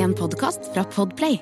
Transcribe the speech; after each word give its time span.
En 0.00 0.14
podkast 0.16 0.70
fra 0.72 0.80
Podplay. 0.88 1.34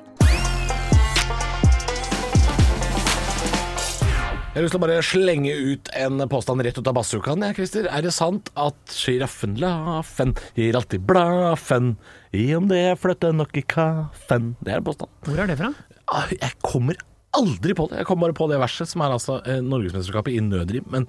Jeg 4.50 4.56
har 4.56 4.64
lyst 4.64 4.74
til 4.74 4.80
å 4.80 4.82
bare 4.82 4.96
slenge 5.06 5.52
ut 5.54 5.90
en 5.94 6.24
påstand 6.26 6.64
rett 6.66 6.80
ut 6.80 6.90
av 6.90 6.96
bazookaen, 6.98 7.44
jeg, 7.46 7.54
Christer. 7.60 7.86
Er 7.86 8.02
det 8.02 8.10
sant 8.16 8.50
at 8.58 8.74
sjiraffen 8.90 9.54
Laffen 9.62 10.34
gir 10.58 10.74
alltid 10.74 11.06
blaffen 11.06 11.92
i 12.34 12.48
om 12.58 12.66
det 12.66 12.98
flytter 12.98 13.38
nok 13.38 13.54
i 13.62 13.62
kaffen? 13.62 14.56
Det 14.58 14.74
er 14.74 14.82
en 14.82 14.88
påstand. 14.90 15.14
Hvor 15.28 15.38
er 15.38 15.52
det 15.52 15.60
fra? 15.62 15.70
Ah, 16.10 16.26
Jeg 16.34 16.58
kommer 16.66 16.98
aldri 17.38 17.78
på 17.78 17.86
det. 17.92 18.02
Jeg 18.02 18.10
kommer 18.10 18.26
bare 18.26 18.40
på 18.42 18.50
det 18.50 18.58
verset, 18.58 18.90
som 18.90 19.06
er 19.06 19.14
altså 19.14 19.38
eh, 19.46 19.62
Norgesmesterskapet 19.62 20.34
i 20.34 20.42
nødrim. 20.42 20.90
Men 20.90 21.06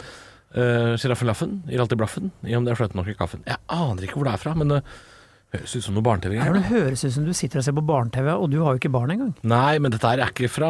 uh, 0.54 1.26
Laffen 1.26 1.64
gir 1.66 1.82
alltid 1.82 1.98
blaffen 1.98 2.30
i 2.46 2.54
om 2.54 2.68
det 2.68 2.78
flytter 2.78 3.02
nok 3.02 3.10
i 3.10 3.18
kaffen. 3.18 3.42
Jeg 3.50 3.58
aner 3.74 4.06
ikke 4.06 4.22
hvor 4.22 4.30
det 4.30 4.38
er 4.38 4.46
fra, 4.46 4.54
men 4.54 4.78
det 4.78 4.86
høres 5.56 5.76
ut 5.76 5.86
som 5.86 5.96
noe 5.98 6.06
barne-TV. 6.06 6.36
Ja, 6.38 6.52
det 6.54 6.66
høres 6.70 7.04
ut 7.06 7.14
som 7.16 7.26
du 7.26 7.34
sitter 7.34 7.62
og 7.62 7.66
ser 7.66 7.76
på 7.78 7.86
barne-TV, 7.86 8.30
og 8.36 8.52
du 8.54 8.60
har 8.66 8.76
jo 8.76 8.82
ikke 8.82 8.92
barn 8.94 9.16
engang. 9.16 9.34
Nei, 9.50 9.80
men 9.82 9.94
dette 9.96 10.12
er 10.12 10.22
ikke 10.28 10.50
fra 10.52 10.70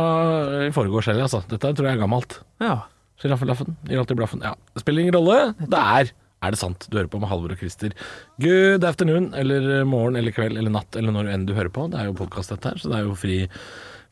i 0.68 0.72
foregårs 0.76 1.10
heller, 1.12 1.28
altså. 1.28 1.44
Dette 1.52 1.74
tror 1.76 1.90
jeg 1.90 1.98
er 1.98 2.04
gammelt. 2.06 2.40
Ja. 2.64 2.78
Sjiraffelaffen, 3.20 3.76
blaffen. 4.16 4.46
Ja, 4.46 4.54
spiller 4.80 5.04
ingen 5.04 5.18
rolle. 5.20 5.54
Det 5.60 5.84
er 5.84 6.14
er 6.40 6.54
det 6.56 6.60
sant. 6.62 6.86
Du 6.88 6.96
hører 6.96 7.10
på 7.12 7.20
med 7.20 7.28
Halvor 7.28 7.52
og 7.52 7.60
Christer. 7.60 7.92
Good 8.40 8.86
afternoon, 8.88 9.34
eller 9.36 9.84
morgen 9.84 10.16
eller 10.16 10.32
kveld 10.32 10.56
eller 10.56 10.72
natt, 10.72 10.96
eller 10.96 11.12
når 11.12 11.34
enn 11.34 11.44
du 11.50 11.52
hører 11.58 11.72
på. 11.76 11.90
Det 11.92 12.00
er 12.00 12.08
jo 12.08 12.16
podkast 12.16 12.54
dette 12.54 12.72
her, 12.72 12.80
så 12.80 12.92
det 12.92 13.00
er 13.02 13.10
jo 13.10 13.16
fri 13.20 13.42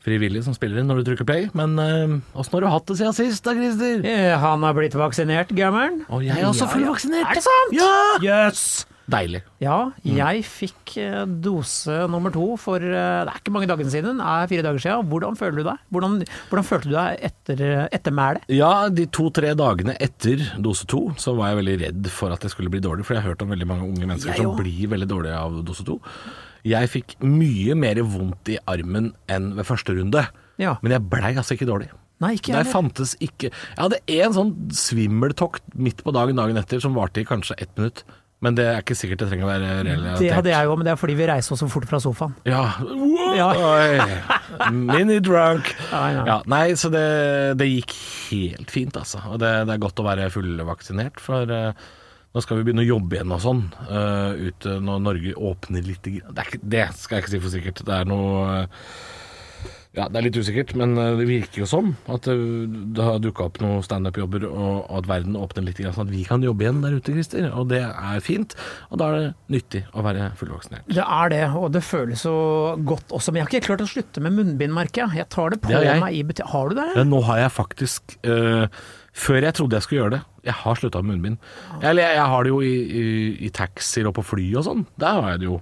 frivillig 0.04 0.44
som 0.44 0.54
spiller 0.54 0.80
inn 0.80 0.86
når 0.92 1.00
du 1.00 1.08
trykker 1.08 1.26
play. 1.28 1.48
Men 1.58 1.72
åssen 2.36 2.54
har 2.58 2.64
du 2.66 2.68
hatt 2.70 2.86
det 2.92 2.98
siden 3.00 3.16
sist 3.16 3.48
da, 3.48 3.56
Christer? 3.56 4.04
Eh, 4.04 4.36
Han 4.44 4.62
har 4.64 4.76
blitt 4.76 4.94
vaksinert, 4.96 5.50
gammer'n. 5.56 6.02
Og 6.12 6.22
jeg 6.28 6.36
er 6.36 6.46
også 6.48 6.68
fullvaksinert. 6.70 7.32
Er 7.32 7.40
det 7.40 7.46
sant? 7.48 7.74
Ja! 7.76 7.90
Jøss! 8.24 8.66
Deilig. 9.08 9.40
Ja, 9.64 9.90
jeg 10.04 10.42
fikk 10.44 10.92
eh, 11.00 11.22
dose 11.40 11.94
nummer 12.12 12.28
to 12.34 12.58
for 12.60 12.76
eh, 12.76 13.22
det 13.24 13.32
er 13.32 13.38
ikke 13.40 13.52
mange 13.54 13.68
dagene 13.70 13.88
siden, 13.92 14.18
det 14.20 14.26
er 14.28 14.50
fire 14.50 14.64
dager 14.66 14.82
siden. 14.84 15.06
Hvordan 15.08 15.38
føler 15.40 15.56
du 15.56 15.62
deg? 15.70 15.78
Hvordan, 15.96 16.18
hvordan 16.50 16.66
følte 16.68 16.90
du 16.90 16.96
deg 16.98 17.22
etter, 17.30 17.62
etter 17.96 18.12
mælet? 18.18 18.44
Ja, 18.52 18.72
de 18.92 19.06
to-tre 19.16 19.54
dagene 19.56 19.94
etter 20.04 20.42
dose 20.60 20.84
to 20.92 21.06
så 21.16 21.32
var 21.38 21.54
jeg 21.54 21.60
veldig 21.62 21.76
redd 21.86 22.10
for 22.12 22.34
at 22.36 22.44
jeg 22.44 22.52
skulle 22.52 22.72
bli 22.74 22.82
dårlig, 22.84 23.06
for 23.08 23.16
jeg 23.16 23.24
har 23.24 23.32
hørt 23.32 23.46
om 23.46 23.54
veldig 23.56 23.70
mange 23.70 23.88
unge 23.88 24.04
mennesker 24.04 24.34
Jeg 24.34 24.42
som 24.44 24.52
også. 24.52 24.60
blir 24.60 24.92
veldig 24.92 25.08
dårlige 25.14 25.40
av 25.40 25.56
dose 25.64 25.86
to. 25.88 25.96
Jeg 26.68 26.90
fikk 26.92 27.16
mye 27.24 27.78
mer 27.78 28.02
vondt 28.04 28.52
i 28.52 28.58
armen 28.68 29.14
enn 29.32 29.54
ved 29.56 29.64
første 29.70 29.96
runde, 29.96 30.26
Ja. 30.60 30.76
men 30.82 30.92
jeg 30.92 31.08
blei 31.08 31.32
altså 31.32 31.56
ikke 31.56 31.70
dårlig. 31.70 31.88
Nei, 32.20 32.32
ikke 32.34 32.50
Der 32.50 32.64
jeg. 32.66 32.72
fantes 32.74 33.12
ikke 33.22 33.48
Jeg 33.52 33.78
hadde 33.78 34.00
en 34.10 34.32
sånn 34.34 34.48
svimmeltokt 34.74 35.62
midt 35.78 36.00
på 36.02 36.10
dagen 36.12 36.34
dagen 36.36 36.56
etter 36.58 36.80
som 36.82 36.96
varte 36.98 37.22
i 37.22 37.24
kanskje 37.28 37.54
ett 37.62 37.70
minutt. 37.78 38.02
Men 38.44 38.54
det 38.54 38.68
er 38.70 38.84
ikke 38.84 38.94
sikkert 38.94 39.24
det 39.24 39.28
trenger 39.32 39.48
å 39.48 39.50
være 39.50 39.68
relatert. 39.82 40.20
Det 40.22 40.30
hadde 40.30 40.52
jeg 40.52 40.68
òg, 40.70 40.76
men 40.78 40.86
det 40.86 40.92
er 40.92 41.00
fordi 41.00 41.16
vi 41.18 41.26
reiser 41.26 41.54
oss 41.56 41.62
så 41.64 41.66
fort 41.72 41.88
fra 41.90 41.98
sofaen. 42.02 42.36
Ja. 42.46 42.64
Drunk. 45.26 45.72
Ja, 45.88 46.02
ja. 46.14 46.22
Ja, 46.28 46.36
nei, 46.50 46.76
så 46.78 46.90
det, 46.92 47.02
det 47.58 47.66
gikk 47.66 47.94
helt 48.30 48.70
fint, 48.70 48.96
altså. 48.98 49.22
Og 49.32 49.40
det, 49.42 49.50
det 49.66 49.74
er 49.74 49.82
godt 49.82 49.98
å 49.98 50.06
være 50.06 50.28
fullvaksinert, 50.30 51.18
for 51.22 51.50
uh, 51.50 51.88
nå 52.36 52.42
skal 52.44 52.60
vi 52.60 52.68
begynne 52.68 52.84
å 52.84 52.90
jobbe 52.92 53.18
igjen 53.18 53.34
og 53.34 53.42
sånn. 53.42 53.62
Uh, 53.88 54.38
ute 54.48 54.78
når 54.84 55.02
Norge 55.02 55.34
åpner 55.50 55.86
litt. 55.86 56.06
Det, 56.06 56.44
ikke, 56.44 56.60
det 56.62 56.84
skal 56.98 57.18
jeg 57.18 57.24
ikke 57.24 57.34
si 57.34 57.42
for 57.42 57.54
sikkert. 57.56 57.82
Det 57.88 57.96
er 57.96 58.06
noe 58.10 58.44
eh, 58.52 58.90
ja, 59.96 60.04
Det 60.12 60.18
er 60.20 60.24
litt 60.26 60.36
usikkert, 60.36 60.74
men 60.78 60.92
eh, 61.00 61.14
det 61.16 61.26
virker 61.28 61.62
jo 61.62 61.66
som 61.68 61.94
at 62.12 62.26
eh, 62.28 62.42
det 62.94 63.04
har 63.04 63.20
dukka 63.24 63.46
opp 63.48 63.60
noen 63.62 63.80
standup-jobber, 63.84 64.44
og 64.48 64.90
at 64.98 65.08
verden 65.08 65.38
åpner 65.38 65.64
litt, 65.64 65.80
sånn 65.80 66.04
at 66.04 66.12
vi 66.12 66.24
kan 66.28 66.44
jobbe 66.44 66.66
igjen 66.66 66.82
der 66.84 66.98
ute, 66.98 67.14
Christer. 67.16 67.48
Og 67.56 67.70
det 67.72 67.80
er 67.86 68.20
fint. 68.24 68.52
Og 68.92 69.00
da 69.00 69.08
er 69.08 69.16
det 69.18 69.30
nyttig 69.56 69.82
å 69.96 70.04
være 70.04 70.28
fullvaksinert. 70.38 70.84
Det 70.92 71.06
er 71.06 71.32
det, 71.32 71.40
og 71.56 71.72
det 71.74 71.82
føles 71.86 72.26
så 72.26 72.34
godt 72.88 73.16
også. 73.16 73.32
Men 73.32 73.40
jeg 73.40 73.46
har 73.48 73.54
ikke 73.56 73.70
klart 73.70 73.86
å 73.86 73.88
slutte 73.90 74.24
med 74.24 74.36
munnbind, 74.36 74.76
merker 74.76 75.06
jeg. 75.06 75.22
Jeg 75.22 75.30
tar 75.34 75.56
det 75.56 75.60
på 75.64 75.72
Det 75.72 75.80
har 75.80 76.04
meg 76.04 76.20
i 76.20 76.22
butikk. 76.28 76.52
Har 76.52 76.70
du 76.70 76.78
det? 76.78 76.88
Nå 77.08 77.22
har 77.26 77.42
jeg 77.42 77.52
faktisk 77.52 78.14
øh, 78.28 78.68
Før 79.18 79.44
jeg 79.44 79.56
trodde 79.58 79.76
jeg 79.76 79.84
skulle 79.84 80.00
gjøre 80.00 80.12
det 80.14 80.20
Jeg 80.46 80.54
har 80.60 80.78
slutta 80.78 81.02
med 81.02 81.16
munnbind. 81.16 81.50
Eller 81.80 82.04
jeg, 82.04 82.20
jeg 82.20 82.32
har 82.32 82.46
det 82.46 82.52
jo 82.52 82.60
i, 82.64 82.74
i, 83.00 83.04
i 83.48 83.50
taxier 83.56 84.08
og 84.08 84.14
på 84.20 84.24
fly 84.30 84.46
og 84.60 84.66
sånn. 84.68 84.86
Der 85.00 85.18
har 85.18 85.34
jeg 85.34 85.42
det 85.42 85.48
jo. 85.50 85.58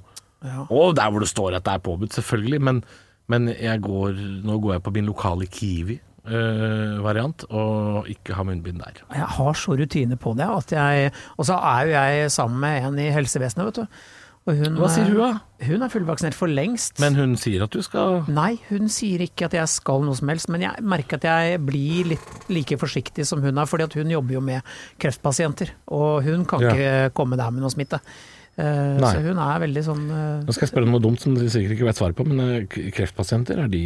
Ja. 0.46 0.66
Og 0.68 0.94
der 0.98 1.10
hvor 1.10 1.24
det 1.24 1.30
står 1.30 1.56
at 1.56 1.66
det 1.66 1.74
er 1.74 1.84
påbudt, 1.86 2.14
selvfølgelig. 2.14 2.60
Men, 2.68 2.82
men 3.28 3.48
jeg 3.52 3.80
går, 3.82 4.18
nå 4.46 4.58
går 4.62 4.76
jeg 4.76 4.82
på 4.86 4.92
min 4.94 5.06
lokale 5.08 5.46
Kiwi-variant 6.26 7.44
og 7.50 8.06
ikke 8.10 8.34
har 8.36 8.46
munnbind 8.48 8.78
der. 8.82 9.00
Jeg 9.14 9.30
har 9.38 9.54
så 9.58 9.76
rutine 9.78 10.16
på 10.18 10.34
det 10.38 10.46
at 10.50 10.72
jeg 10.74 11.10
Og 11.38 11.46
så 11.48 11.54
er 11.58 11.86
jo 11.86 11.96
jeg 11.96 12.30
sammen 12.34 12.60
med 12.60 12.86
en 12.86 12.98
i 13.02 13.10
helsevesenet, 13.14 13.66
vet 13.70 13.82
du. 13.82 13.86
Og 14.46 14.54
hun, 14.60 14.76
Hva 14.78 14.86
sier 14.94 15.08
hun 15.10 15.18
da? 15.18 15.28
Hun 15.66 15.82
er 15.82 15.90
fullvaksinert 15.90 16.36
for 16.38 16.46
lengst. 16.46 17.00
Men 17.02 17.16
hun 17.18 17.32
sier 17.40 17.64
at 17.64 17.72
du 17.74 17.80
skal 17.82 18.20
Nei, 18.30 18.52
hun 18.68 18.86
sier 18.92 19.24
ikke 19.24 19.48
at 19.48 19.56
jeg 19.58 19.66
skal 19.72 20.04
noe 20.06 20.14
som 20.14 20.30
helst, 20.30 20.46
men 20.54 20.62
jeg 20.62 20.84
merker 20.86 21.18
at 21.18 21.26
jeg 21.26 21.58
blir 21.66 22.12
litt 22.12 22.46
like 22.52 22.78
forsiktig 22.78 23.26
som 23.26 23.42
hun 23.42 23.58
er, 23.58 23.66
fordi 23.66 23.88
at 23.88 23.96
hun 23.98 24.12
jobber 24.14 24.36
jo 24.38 24.44
med 24.46 24.62
kreftpasienter, 25.02 25.72
og 25.90 26.22
hun 26.28 26.44
kan 26.46 26.62
Ja. 26.62 26.70
ikke 26.70 27.14
komme 27.18 27.36
der 27.36 27.50
med 27.50 27.64
noe 27.66 27.74
smitte. 27.74 27.98
Eh, 28.56 28.96
Nei. 28.96 29.10
så 29.12 29.20
hun 29.20 29.36
er 29.36 29.58
veldig 29.60 29.80
sånn 29.84 30.04
uh, 30.08 30.38
Nå 30.40 30.54
skal 30.56 30.64
jeg 30.64 30.70
spørre 30.70 30.86
om 30.88 30.94
noe 30.94 31.04
dumt 31.04 31.20
som 31.20 31.34
dere 31.36 31.50
sikkert 31.52 31.74
ikke 31.74 31.88
vet 31.90 31.98
svaret 31.98 32.16
på, 32.16 32.24
men 32.24 32.38
øh, 32.40 32.78
kreftpasienter, 32.96 33.60
er 33.60 33.68
de, 33.68 33.82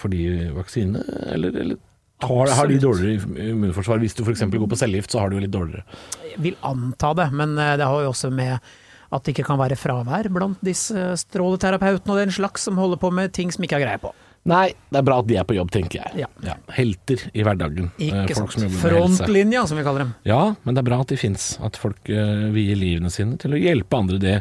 for 0.00 0.08
de 0.08 0.48
vaksine, 0.56 1.02
eller, 1.34 1.52
eller 1.60 1.76
har, 2.24 2.52
har 2.56 2.70
de 2.70 2.78
dårligere 2.80 3.50
immunforsvar? 3.50 4.00
Hvis 4.00 4.16
du 4.16 4.22
f.eks. 4.24 4.46
går 4.48 4.70
på 4.72 4.78
cellegift, 4.80 5.12
så 5.12 5.20
har 5.20 5.28
du 5.28 5.36
jo 5.36 5.42
litt 5.44 5.52
dårligere. 5.52 5.84
Jeg 6.30 6.40
vil 6.46 6.56
anta 6.64 7.12
det, 7.18 7.28
men 7.36 7.52
eh, 7.60 7.74
det 7.76 7.84
har 7.84 8.06
jo 8.06 8.14
også 8.14 8.32
med 8.32 8.56
at 8.56 9.22
det 9.22 9.36
ikke 9.36 9.50
kan 9.50 9.60
være 9.60 9.76
fravær 9.78 10.30
blant 10.32 10.64
disse 10.64 11.10
stråleterapeutene 11.20 12.14
og 12.14 12.22
den 12.24 12.32
slags 12.34 12.64
som 12.66 12.80
holder 12.80 12.98
på 13.02 13.12
med 13.14 13.36
ting 13.36 13.52
som 13.52 13.68
ikke 13.68 13.76
har 13.76 13.84
greie 13.84 14.00
på. 14.02 14.16
Nei, 14.46 14.70
det 14.94 15.00
er 15.00 15.06
bra 15.06 15.18
at 15.22 15.26
de 15.26 15.38
er 15.40 15.46
på 15.48 15.56
jobb, 15.56 15.72
tenker 15.74 16.00
jeg. 16.04 16.26
Ja. 16.46 16.54
Helter 16.76 17.24
i 17.34 17.42
hverdagen. 17.46 17.90
Eh, 17.98 18.22
Ikke 18.22 18.38
folk 18.38 18.54
sant. 18.54 18.78
Frontlinja, 18.78 19.64
som 19.66 19.80
vi 19.80 19.84
kaller 19.86 20.04
dem. 20.06 20.14
Ja, 20.28 20.54
men 20.62 20.76
det 20.76 20.84
er 20.84 20.88
bra 20.90 21.00
at 21.02 21.10
de 21.10 21.18
fins. 21.18 21.54
At 21.66 21.78
folk 21.80 21.98
uh, 22.12 22.46
vier 22.54 22.78
livene 22.78 23.10
sine 23.10 23.40
til 23.42 23.56
å 23.56 23.60
hjelpe 23.60 23.98
andre. 23.98 24.22
Det 24.22 24.36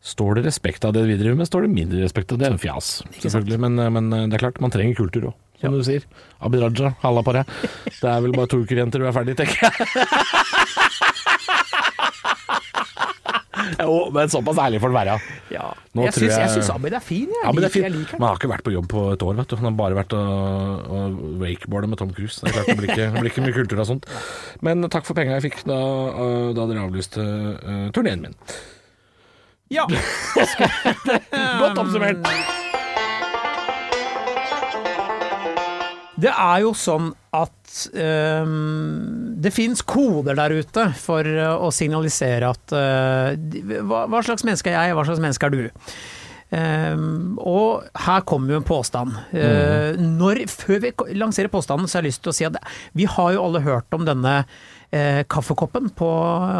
står 0.00 0.38
det 0.38 0.46
respekt 0.48 0.84
av 0.84 0.94
det 0.96 1.04
vi 1.08 1.18
driver 1.20 1.36
med, 1.36 1.48
står 1.48 1.66
det 1.66 1.74
mindre 1.74 2.02
respekt 2.04 2.32
av 2.32 2.40
det. 2.40 2.48
En 2.48 2.60
fjas, 2.60 3.00
selvfølgelig. 3.20 3.60
Men, 3.66 3.78
eh, 3.78 3.90
men 3.92 4.12
eh, 4.12 4.26
det 4.30 4.38
er 4.38 4.46
klart, 4.46 4.60
man 4.64 4.72
trenger 4.72 4.96
kultur 4.96 5.30
òg, 5.30 5.34
som 5.60 5.76
du 5.76 5.82
sier. 5.84 6.06
Abid 6.40 6.62
Raja, 6.64 6.94
halla 7.02 7.24
på 7.26 7.36
deg. 7.36 7.56
Det 8.00 8.08
er 8.08 8.22
vel 8.24 8.32
bare 8.32 8.48
to 8.48 8.62
uker 8.62 8.78
igjen 8.78 8.92
til 8.94 9.02
du 9.04 9.10
er 9.10 9.16
ferdig, 9.16 9.36
tenker 9.36 9.66
jeg. 9.66 9.74
jo, 13.86 13.96
men 14.14 14.32
såpass 14.32 14.58
ærlig 14.62 14.80
får 14.82 14.92
det 14.92 14.98
være. 14.98 15.14
Ja. 15.54 15.68
Jeg 15.90 16.14
tror 16.14 16.24
syns, 16.24 16.36
jeg 16.36 16.50
jeg- 16.56 16.70
Abid 16.74 16.96
er 16.96 17.04
fin, 17.04 17.28
jeg. 17.28 17.42
Ja, 17.44 17.52
men 17.52 17.62
det 17.64 17.68
er 17.70 17.74
fin. 17.74 17.82
jeg 17.86 17.92
liker 17.96 18.18
Man 18.18 18.26
han 18.26 18.28
har 18.34 18.40
ikke 18.40 18.52
vært 18.52 18.64
på 18.66 18.74
jobb 18.74 18.88
på 18.92 19.04
et 19.12 19.22
år, 19.26 19.36
vet 19.40 19.48
du. 19.50 19.56
Han 19.60 19.68
har 19.70 19.76
bare 19.80 19.98
vært 19.98 20.16
og, 20.16 20.90
og 20.90 21.20
wakeboarde 21.42 21.90
med 21.92 21.98
Tom 21.98 22.12
Cruise. 22.16 22.40
Det 22.44 22.52
klart 22.54 22.66
det 22.70 22.78
blir 22.80 22.92
ikke, 22.94 23.08
det 23.12 23.20
blir 23.24 23.30
ikke 23.32 23.46
mye 23.46 23.56
kultur 23.60 23.82
og 23.84 23.88
sånt. 23.90 24.10
Men 24.62 24.86
takk 24.88 25.08
for 25.08 25.18
penga 25.18 25.38
jeg 25.38 25.50
fikk 25.50 25.64
da, 25.68 25.80
da 26.56 26.68
dere 26.70 26.86
avlyste 26.86 27.24
uh, 27.24 27.88
turneen 27.96 28.22
min. 28.28 28.36
Ja. 29.70 29.86
Godt 31.60 31.78
oppsummert! 31.78 32.26
Det 36.20 36.30
er 36.32 36.62
jo 36.64 36.72
sånn 36.76 37.10
at 37.36 37.74
um, 37.94 39.36
det 39.40 39.52
fins 39.54 39.82
koder 39.86 40.36
der 40.38 40.56
ute 40.58 40.88
for 40.98 41.26
eh, 41.26 41.52
å 41.54 41.70
signalisere 41.74 42.50
at 42.50 42.74
uh, 42.74 43.36
hva, 43.86 44.06
hva 44.10 44.22
slags 44.26 44.42
menneske 44.46 44.72
er 44.72 44.90
jeg, 44.90 44.96
hva 44.98 45.06
slags 45.06 45.22
menneske 45.22 45.46
er 45.46 45.54
du? 45.54 45.62
Um, 46.50 47.38
og 47.38 47.86
her 48.06 48.24
kommer 48.26 48.56
jo 48.56 48.58
en 48.58 48.66
påstand. 48.66 49.14
Eh, 49.30 49.94
når, 49.94 50.42
før 50.50 50.82
vi 50.82 50.90
lanserer 51.14 51.52
påstanden, 51.52 51.86
så 51.86 51.98
har 51.98 52.02
jeg 52.04 52.10
lyst 52.10 52.24
til 52.24 52.32
å 52.32 52.36
si 52.40 52.48
at 52.48 52.58
vi 52.98 53.06
har 53.06 53.36
jo 53.36 53.44
alle 53.46 53.62
hørt 53.62 53.94
om 53.94 54.02
denne 54.08 54.40
eh, 54.92 55.22
kaffekoppen 55.30 55.90
på 55.94 56.08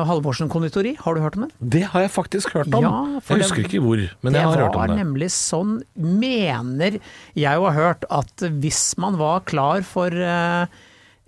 Halvorsen 0.07 0.49
konditori. 0.53 0.97
Har 1.01 1.15
du 1.15 1.21
hørt 1.25 1.37
om 1.37 1.47
den? 1.49 1.53
Det 1.61 1.83
har 1.93 2.01
jeg 2.05 2.11
faktisk 2.15 2.53
hørt 2.55 2.73
om. 2.75 2.83
Ja, 2.85 2.93
jeg 3.19 3.23
det- 3.27 3.43
husker 3.43 3.65
ikke 3.65 3.81
hvor, 3.83 4.05
men 4.23 4.33
jeg 4.35 4.43
har 4.43 4.57
hørt 4.57 4.73
Det 4.73 4.79
var 4.79 4.89
om 4.91 4.97
det. 4.97 5.05
nemlig 5.05 5.31
sånn, 5.35 5.83
mener 5.97 7.01
jeg 7.35 7.59
å 7.59 7.67
ha 7.67 7.73
hørt, 7.73 8.05
at 8.11 8.37
hvis 8.61 8.97
man 8.99 9.17
var 9.19 9.41
klar 9.41 9.83
for 9.83 10.09
eh, 10.15 10.67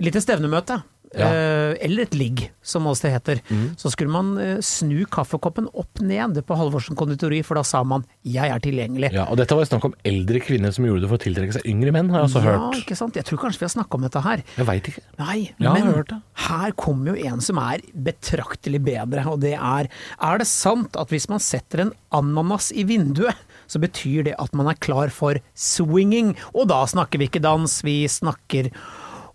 lite 0.00 0.20
stevnemøte, 0.22 0.82
Ja. 1.14 1.26
Mm. 1.28 1.34
eh, 1.36 1.76
eller 1.84 2.02
et 2.06 2.14
ligg, 2.16 2.50
som 2.62 2.86
også 2.88 3.02
det 3.02 3.12
heter, 3.12 3.40
så 3.76 3.90
skulle 3.92 4.12
man 4.12 4.38
eh, 4.40 4.60
snu 4.64 5.04
kaffekoppen 5.12 5.66
opp 5.74 6.00
ned 6.00 6.38
på 6.46 6.56
Halvorsen 6.56 6.96
konditori, 6.96 7.42
for 7.44 7.54
da 7.58 7.62
sa 7.62 7.82
man 7.84 8.04
'jeg 8.24 8.48
er 8.48 8.58
tilgjengelig'. 8.60 9.12
Ja, 9.12 9.26
og 9.28 9.36
dette 9.36 9.54
var 9.54 9.64
snakk 9.64 9.84
om 9.84 9.94
eldre 10.04 10.40
kvinner 10.40 10.72
som 10.72 10.84
gjorde 10.86 11.02
det 11.02 11.08
for 11.10 11.18
å 11.18 11.24
tiltrekke 11.24 11.52
seg 11.52 11.66
yngre 11.68 11.92
menn, 11.92 12.08
har 12.10 12.20
jeg 12.22 12.30
også 12.30 12.44
Ja, 12.44 12.58
hørt. 12.58 12.76
ikke 12.80 12.96
sant? 12.96 13.14
Jeg 13.14 13.24
tror 13.24 13.38
kanskje 13.38 13.58
vi 13.60 13.66
har 13.68 13.74
snakka 13.76 13.94
om 13.94 14.02
dette 14.02 14.22
her. 14.22 14.42
Jeg 14.56 14.66
veit 14.66 14.84
ikke. 14.88 15.02
Nei, 15.18 15.50
Ja, 15.60 15.72
men 15.74 16.04
her 16.34 16.72
kommer 16.72 17.14
jo 17.16 17.26
en 17.28 17.40
som 17.40 17.58
er 17.58 17.80
betraktelig 17.94 18.82
bedre, 18.82 19.26
og 19.26 19.40
det 19.40 19.54
er 19.54 19.88
Er 20.20 20.38
det 20.38 20.46
sant 20.46 20.96
at 20.96 21.08
hvis 21.08 21.28
man 21.28 21.38
setter 21.40 21.80
en 21.80 21.92
ananas 22.12 22.70
i 22.72 22.84
vinduet, 22.84 23.34
så 23.68 23.78
betyr 23.80 24.24
det 24.24 24.34
at 24.38 24.52
man 24.54 24.68
er 24.68 24.74
klar 24.74 25.10
for 25.10 25.34
swinging? 25.54 26.36
Og 26.54 26.68
da 26.68 26.84
snakker 26.86 27.18
vi 27.18 27.28
ikke 27.28 27.42
dans, 27.42 27.82
vi 27.82 28.06
snakker 28.06 28.70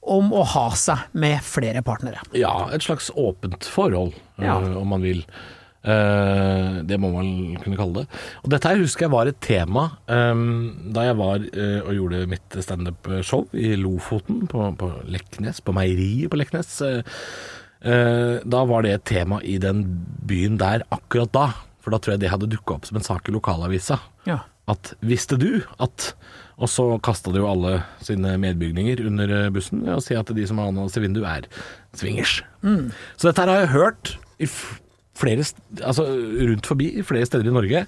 om 0.07 0.31
å 0.35 0.43
ha 0.55 0.69
seg 0.79 1.05
med 1.19 1.41
flere 1.45 1.83
partnere. 1.85 2.21
Ja, 2.37 2.69
et 2.73 2.85
slags 2.85 3.11
åpent 3.15 3.67
forhold, 3.67 4.15
Ja. 4.39 4.57
øh, 4.61 4.77
om 4.81 4.87
man 4.95 5.01
vil. 5.05 5.23
Eh, 5.87 6.81
det 6.83 6.97
må 6.99 7.11
man 7.13 7.27
kunne 7.63 7.77
kalle 7.79 8.01
det. 8.01 8.07
Og 8.43 8.49
dette 8.51 8.67
her 8.71 8.81
husker 8.81 9.05
jeg 9.05 9.13
var 9.13 9.29
et 9.29 9.37
tema 9.45 9.85
eh, 10.11 10.41
da 10.95 11.05
jeg 11.07 11.17
var 11.19 11.45
eh, 11.47 11.77
og 11.85 11.93
gjorde 11.95 12.23
mitt 12.31 12.57
standup-show 12.65 13.45
i 13.55 13.75
Lofoten, 13.79 14.41
på, 14.51 14.65
på 14.79 14.89
Leknes, 15.07 15.61
på 15.63 15.75
meieriet 15.77 16.31
på 16.33 16.39
Leknes. 16.41 16.73
Eh, 16.83 17.21
eh, 17.87 18.33
da 18.43 18.65
var 18.67 18.83
det 18.83 18.95
et 18.97 19.05
tema 19.13 19.39
i 19.47 19.57
den 19.63 19.85
byen 20.27 20.57
der 20.59 20.83
akkurat 20.91 21.31
da. 21.35 21.47
For 21.79 21.93
da 21.95 22.01
tror 22.03 22.17
jeg 22.17 22.25
det 22.25 22.33
hadde 22.33 22.49
dukka 22.51 22.75
opp 22.81 22.89
som 22.89 22.99
en 22.99 23.05
sak 23.07 23.29
i 23.29 23.35
lokalavisa. 23.37 24.01
Ja. 24.27 24.41
At 24.67 24.91
visste 24.99 25.37
du 25.39 25.61
at 25.79 26.09
Og 26.57 26.71
så 26.73 26.85
kasta 27.05 27.31
de 27.33 27.41
jo 27.43 27.49
alle 27.49 27.75
sine 28.01 28.33
medbygninger 28.41 29.03
under 29.05 29.33
eh, 29.43 29.49
bussen 29.53 29.83
ved 29.85 29.99
å 29.99 30.03
si 30.03 30.17
at 30.17 30.31
de 30.33 30.45
som 30.49 30.61
har 30.61 30.73
vinduet, 30.73 31.27
er 31.27 31.97
swingers. 31.97 32.39
Så 33.15 33.29
dette 33.29 33.43
her 33.43 33.51
har 33.53 33.61
jeg 33.61 33.75
hørt 33.75 34.15
i 34.41 34.49
flere, 35.17 35.45
altså 35.81 36.07
rundt 36.49 36.69
forbi 36.69 36.91
i 36.97 37.05
flere 37.05 37.29
steder 37.29 37.49
i 37.49 37.53
Norge. 37.53 37.85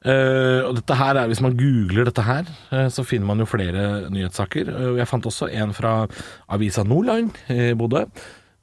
Uh, 0.00 0.64
og 0.64 0.78
dette 0.78 0.96
her 0.96 1.18
er, 1.20 1.26
Hvis 1.28 1.42
man 1.44 1.58
googler 1.58 2.06
dette 2.08 2.22
her, 2.24 2.46
uh, 2.72 2.86
så 2.88 3.04
finner 3.04 3.28
man 3.28 3.42
jo 3.42 3.48
flere 3.48 4.08
nyhetssaker. 4.08 4.70
Uh, 4.72 4.94
jeg 4.96 5.08
fant 5.10 5.26
også 5.28 5.50
en 5.52 5.74
fra 5.76 6.06
avisa 6.48 6.86
Nordland 6.88 7.36
i 7.52 7.74
Bodø, 7.76 8.06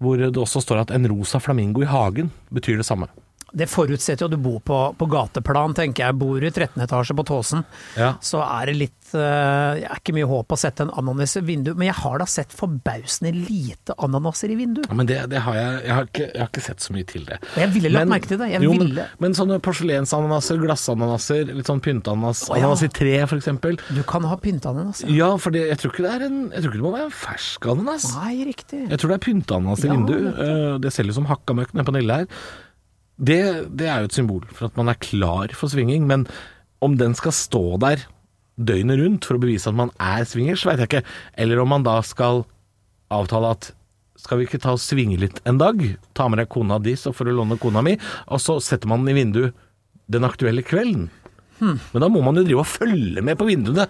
hvor 0.02 0.18
det 0.18 0.34
også 0.34 0.64
står 0.66 0.82
at 0.82 0.94
en 0.96 1.06
rosa 1.12 1.38
flamingo 1.38 1.84
i 1.86 1.90
hagen 1.90 2.32
betyr 2.50 2.82
det 2.82 2.90
samme. 2.90 3.06
Det 3.56 3.70
forutsetter 3.72 4.26
jo 4.26 4.28
at 4.32 4.36
du 4.36 4.42
bor 4.44 4.60
på, 4.66 4.78
på 5.00 5.08
gateplan, 5.12 5.74
tenker 5.78 6.06
jeg. 6.08 6.18
Bor 6.20 6.40
du 6.42 6.48
i 6.48 6.52
13 6.52 6.82
etasje 6.84 7.16
på 7.16 7.24
Tåsen, 7.28 7.64
Ja. 7.98 8.16
så 8.22 8.42
er 8.44 8.66
det 8.72 8.76
litt 8.78 8.94
Jeg 9.14 9.86
er 9.88 10.00
ikke 10.02 10.12
mye 10.18 10.28
håp 10.28 10.52
å 10.52 10.58
sette 10.60 10.84
en 10.84 10.90
ananas 11.00 11.38
i 11.40 11.42
vinduet, 11.48 11.78
men 11.80 11.88
jeg 11.88 11.96
har 11.96 12.18
da 12.20 12.26
sett 12.28 12.52
forbausende 12.52 13.32
lite 13.32 13.96
ananaser 14.04 14.52
i 14.52 14.58
vinduet. 14.60 14.90
Ja, 14.92 14.98
men 15.00 15.08
det, 15.08 15.22
det 15.32 15.40
har 15.46 15.56
jeg 15.56 15.78
jeg 15.88 15.94
har, 15.96 16.10
ikke, 16.10 16.26
jeg 16.34 16.42
har 16.42 16.50
ikke 16.52 16.64
sett 16.66 16.84
så 16.84 16.96
mye 16.96 17.08
til 17.08 17.24
det. 17.30 17.38
Jeg 17.56 17.72
ville 17.72 17.92
lagt 17.94 18.12
merke 18.12 18.28
til 18.28 18.42
det. 18.42 18.50
Jeg 18.52 18.66
jo, 18.66 18.74
ville. 18.76 19.06
men, 19.08 19.24
men 19.24 19.38
sånne 19.38 19.62
porselensananaser, 19.64 20.60
glassananaser, 20.60 21.54
litt 21.56 21.72
sånn 21.72 21.80
pynteananas, 21.84 22.44
oh, 22.50 22.58
ja. 22.58 22.66
ananas 22.66 22.84
i 22.84 22.92
tre 22.92 23.16
eksempel. 23.24 23.80
Du 23.96 24.04
kan 24.08 24.28
ha 24.28 24.36
pynteananas. 24.44 25.06
Ja. 25.08 25.32
For 25.40 25.56
det, 25.56 25.64
jeg 25.72 25.80
tror 25.82 25.94
ikke 25.96 26.04
det 26.08 26.14
er 26.18 26.28
en 26.28 26.38
Jeg 26.52 26.64
tror 26.64 26.72
ikke 26.74 26.82
det 26.82 26.88
må 26.90 26.94
være 26.98 27.08
en 27.10 27.18
fersk 27.24 27.68
ananas. 27.72 28.12
Nei, 28.18 28.36
riktig. 28.52 28.84
Jeg 28.92 29.00
tror 29.00 29.14
det 29.14 29.18
er 29.22 29.26
pynteananas 29.30 29.84
i 29.88 29.92
vinduet. 29.94 30.30
Det, 30.36 30.48
Eh, 30.48 30.78
Det 30.84 30.92
selges 30.94 31.16
som 31.18 31.26
hakka 31.30 31.56
møkk 31.58 31.74
nede 31.74 31.86
på 31.88 31.94
Nille 31.96 32.14
her. 32.22 32.28
Det, 33.18 33.42
det 33.74 33.88
er 33.90 34.04
jo 34.04 34.12
et 34.12 34.18
symbol 34.18 34.46
for 34.52 34.70
at 34.70 34.78
man 34.78 34.92
er 34.92 35.02
klar 35.02 35.54
for 35.58 35.72
svinging, 35.74 36.06
men 36.10 36.28
om 36.86 36.98
den 37.00 37.16
skal 37.18 37.34
stå 37.34 37.80
der 37.82 38.06
døgnet 38.58 39.02
rundt 39.02 39.26
for 39.26 39.38
å 39.38 39.42
bevise 39.42 39.70
at 39.70 39.78
man 39.78 39.92
er 40.02 40.26
swingers, 40.30 40.66
veit 40.66 40.82
jeg 40.82 40.90
ikke. 40.90 41.04
Eller 41.38 41.62
om 41.62 41.72
man 41.74 41.86
da 41.86 42.00
skal 42.06 42.44
avtale 43.14 43.54
at 43.56 43.72
skal 44.18 44.40
vi 44.40 44.48
ikke 44.48 44.62
ta 44.62 44.74
og 44.74 44.82
svinge 44.82 45.20
litt 45.22 45.40
en 45.50 45.60
dag? 45.62 45.82
Ta 46.18 46.26
med 46.30 46.42
deg 46.42 46.50
kona 46.54 46.80
di, 46.82 46.96
så 46.98 47.14
får 47.14 47.30
du 47.30 47.36
låne 47.38 47.60
kona 47.62 47.84
mi, 47.86 47.96
og 48.34 48.42
så 48.42 48.58
setter 48.64 48.90
man 48.90 49.06
den 49.06 49.14
i 49.14 49.20
vinduet 49.20 49.66
den 50.10 50.26
aktuelle 50.26 50.64
kvelden. 50.66 51.10
Hmm. 51.60 51.78
Men 51.92 52.04
da 52.04 52.10
må 52.10 52.22
man 52.26 52.38
jo 52.38 52.46
drive 52.46 52.64
og 52.64 52.70
følge 52.70 53.24
med 53.26 53.38
på 53.38 53.48
vinduene 53.50 53.88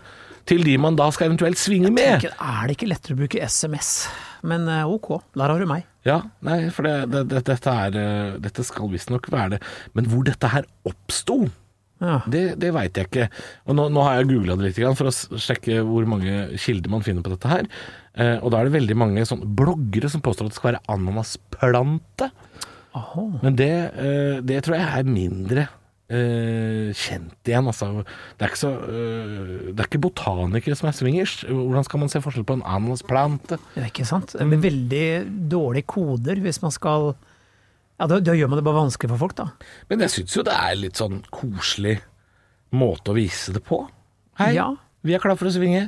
til 0.48 0.64
de 0.66 0.78
man 0.82 0.96
da 1.00 1.10
skal 1.14 1.30
eventuelt 1.30 1.60
svinge 1.60 1.92
med. 1.92 2.22
Tenker, 2.22 2.34
Er 2.40 2.68
det 2.70 2.78
ikke 2.78 2.90
lettere 2.90 3.16
å 3.18 3.20
bruke 3.22 3.44
SMS? 3.44 3.92
Men 4.48 4.68
eh, 4.72 4.88
ok, 4.88 5.10
der 5.36 5.52
har 5.54 5.60
du 5.64 5.68
meg. 5.70 5.86
Ja, 6.08 6.22
nei, 6.46 6.70
for 6.72 6.88
det, 6.88 6.96
det, 7.12 7.24
det, 7.34 7.42
dette, 7.50 7.72
er, 7.86 7.98
eh, 8.00 8.36
dette 8.44 8.64
skal 8.68 8.90
visstnok 8.94 9.28
være 9.34 9.58
det. 9.58 9.62
Men 9.98 10.08
hvor 10.12 10.24
dette 10.28 10.52
her 10.54 10.68
oppsto, 10.88 11.42
Ja. 12.00 12.20
det, 12.30 12.44
det 12.62 12.70
veit 12.76 12.96
jeg 13.00 13.10
ikke. 13.10 13.28
Og 13.66 13.76
nå, 13.80 13.88
nå 13.90 14.04
har 14.06 14.20
jeg 14.20 14.30
googla 14.30 14.56
det 14.60 14.68
litt 14.70 14.82
for 15.00 15.10
å 15.10 15.16
sjekke 15.42 15.80
hvor 15.88 16.06
mange 16.08 16.58
kilder 16.62 16.94
man 16.94 17.02
finner 17.04 17.26
på 17.26 17.34
dette 17.34 17.50
her. 17.52 17.66
Eh, 18.16 18.38
og 18.38 18.54
da 18.54 18.62
er 18.62 18.70
det 18.70 18.78
veldig 18.78 18.98
mange 19.02 19.26
sånne 19.28 19.50
bloggere 19.58 20.10
som 20.14 20.22
påstår 20.24 20.48
at 20.48 20.54
det 20.54 20.60
skal 20.62 20.72
være 20.76 20.86
ananasplante. 20.94 22.30
Aha. 22.98 23.26
Men 23.44 23.58
det, 23.60 23.74
det 24.48 24.62
tror 24.66 24.78
jeg 24.80 24.88
er 25.02 25.10
mindre 25.10 25.68
eh, 26.10 26.90
kjent 26.96 27.50
igjen. 27.50 27.68
Altså. 27.68 27.90
Det, 28.38 28.46
er 28.46 28.52
ikke 28.52 28.62
så, 28.62 28.72
uh, 28.72 29.72
det 29.72 29.80
er 29.84 29.90
ikke 29.90 30.02
botanikere 30.08 30.78
som 30.80 30.90
er 30.90 30.96
swingers. 30.98 31.38
Hvordan 31.48 31.88
skal 31.88 32.02
man 32.04 32.12
se 32.14 32.22
forskjell 32.24 32.46
på 32.48 32.58
en 32.60 32.66
ananasplante? 32.66 33.60
Det 33.76 33.84
er 33.84 33.90
ikke 33.92 34.08
sant? 34.08 34.36
Det 34.38 34.48
blir 34.52 34.64
veldig 34.68 35.06
dårlige 35.52 35.90
koder 35.96 36.40
hvis 36.44 36.62
man 36.64 36.74
skal 36.76 37.14
Ja, 37.98 38.06
da, 38.06 38.20
da 38.22 38.36
gjør 38.38 38.52
man 38.52 38.60
det 38.60 38.66
bare 38.68 38.78
vanskelig 38.84 39.10
for 39.16 39.24
folk, 39.26 39.34
da. 39.40 39.48
Men 39.90 40.04
jeg 40.06 40.14
syns 40.14 40.36
jo 40.38 40.44
det 40.46 40.54
er 40.54 40.76
litt 40.78 41.00
sånn 41.00 41.24
koselig 41.34 41.96
måte 42.78 43.10
å 43.10 43.16
vise 43.18 43.56
det 43.56 43.64
på. 43.66 43.80
Hei, 44.38 44.52
Ja. 44.54 44.68
vi 45.02 45.16
er 45.18 45.24
klar 45.24 45.36
for 45.40 45.50
å 45.50 45.54
svinge. 45.56 45.88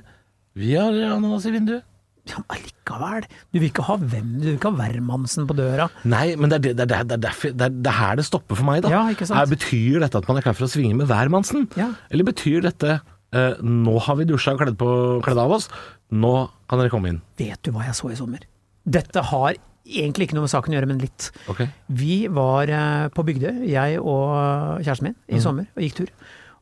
Vi 0.58 0.72
har 0.74 0.90
ananas 0.90 1.46
i 1.46 1.52
vinduet. 1.54 1.86
Ja, 2.30 2.40
men 2.42 2.48
Allikevel. 2.56 3.28
Du 3.54 3.60
vil 3.60 3.70
ikke 3.70 3.86
ha 3.88 3.96
hvem, 4.00 4.34
du 4.40 4.48
vil 4.48 4.58
ikke 4.58 4.72
ha 4.72 4.80
hvermannsen 4.84 5.48
på 5.50 5.56
døra. 5.58 5.90
Nei, 6.10 6.34
men 6.40 6.52
det 6.52 6.60
er, 6.60 6.66
det, 6.68 6.88
det, 6.90 7.00
det, 7.12 7.20
derfor, 7.26 7.54
det, 7.54 7.70
er, 7.70 7.78
det 7.80 7.92
er 7.92 7.98
her 8.00 8.20
det 8.20 8.28
stopper 8.28 8.60
for 8.60 8.70
meg, 8.70 8.84
da. 8.86 8.92
Ja, 8.94 9.06
ikke 9.14 9.28
sant? 9.30 9.40
Her 9.42 9.50
betyr 9.52 10.04
dette 10.06 10.22
at 10.22 10.30
man 10.30 10.40
er 10.40 10.46
klar 10.46 10.58
for 10.58 10.68
å 10.68 10.72
svinge 10.72 10.98
med 11.00 11.10
hvermannsen? 11.10 11.70
Ja. 11.80 11.92
Eller 12.14 12.28
betyr 12.28 12.66
dette 12.66 13.00
eh, 13.00 13.64
nå 13.64 13.96
har 14.06 14.20
vi 14.20 14.28
dusja 14.30 14.56
og 14.56 14.62
kledd, 14.64 14.78
på, 14.80 14.92
kledd 15.26 15.42
av 15.42 15.56
oss, 15.58 15.70
nå 16.10 16.36
kan 16.70 16.82
dere 16.82 16.94
komme 16.94 17.14
inn? 17.14 17.24
Vet 17.42 17.62
du 17.66 17.74
hva 17.76 17.88
jeg 17.88 17.98
så 17.98 18.12
i 18.14 18.20
sommer? 18.20 18.46
Dette 18.90 19.26
har 19.32 19.58
egentlig 19.90 20.28
ikke 20.28 20.38
noe 20.38 20.46
med 20.46 20.54
saken 20.54 20.74
å 20.74 20.78
gjøre, 20.78 20.90
men 20.92 21.02
litt. 21.02 21.30
Okay. 21.50 21.70
Vi 22.02 22.20
var 22.34 22.70
eh, 22.70 23.08
på 23.14 23.26
Bygdøy, 23.26 23.64
jeg 23.70 24.02
og 24.02 24.84
kjæresten 24.86 25.10
min, 25.10 25.18
i 25.34 25.42
sommer, 25.44 25.70
og 25.74 25.86
gikk 25.86 25.98
tur. 26.04 26.14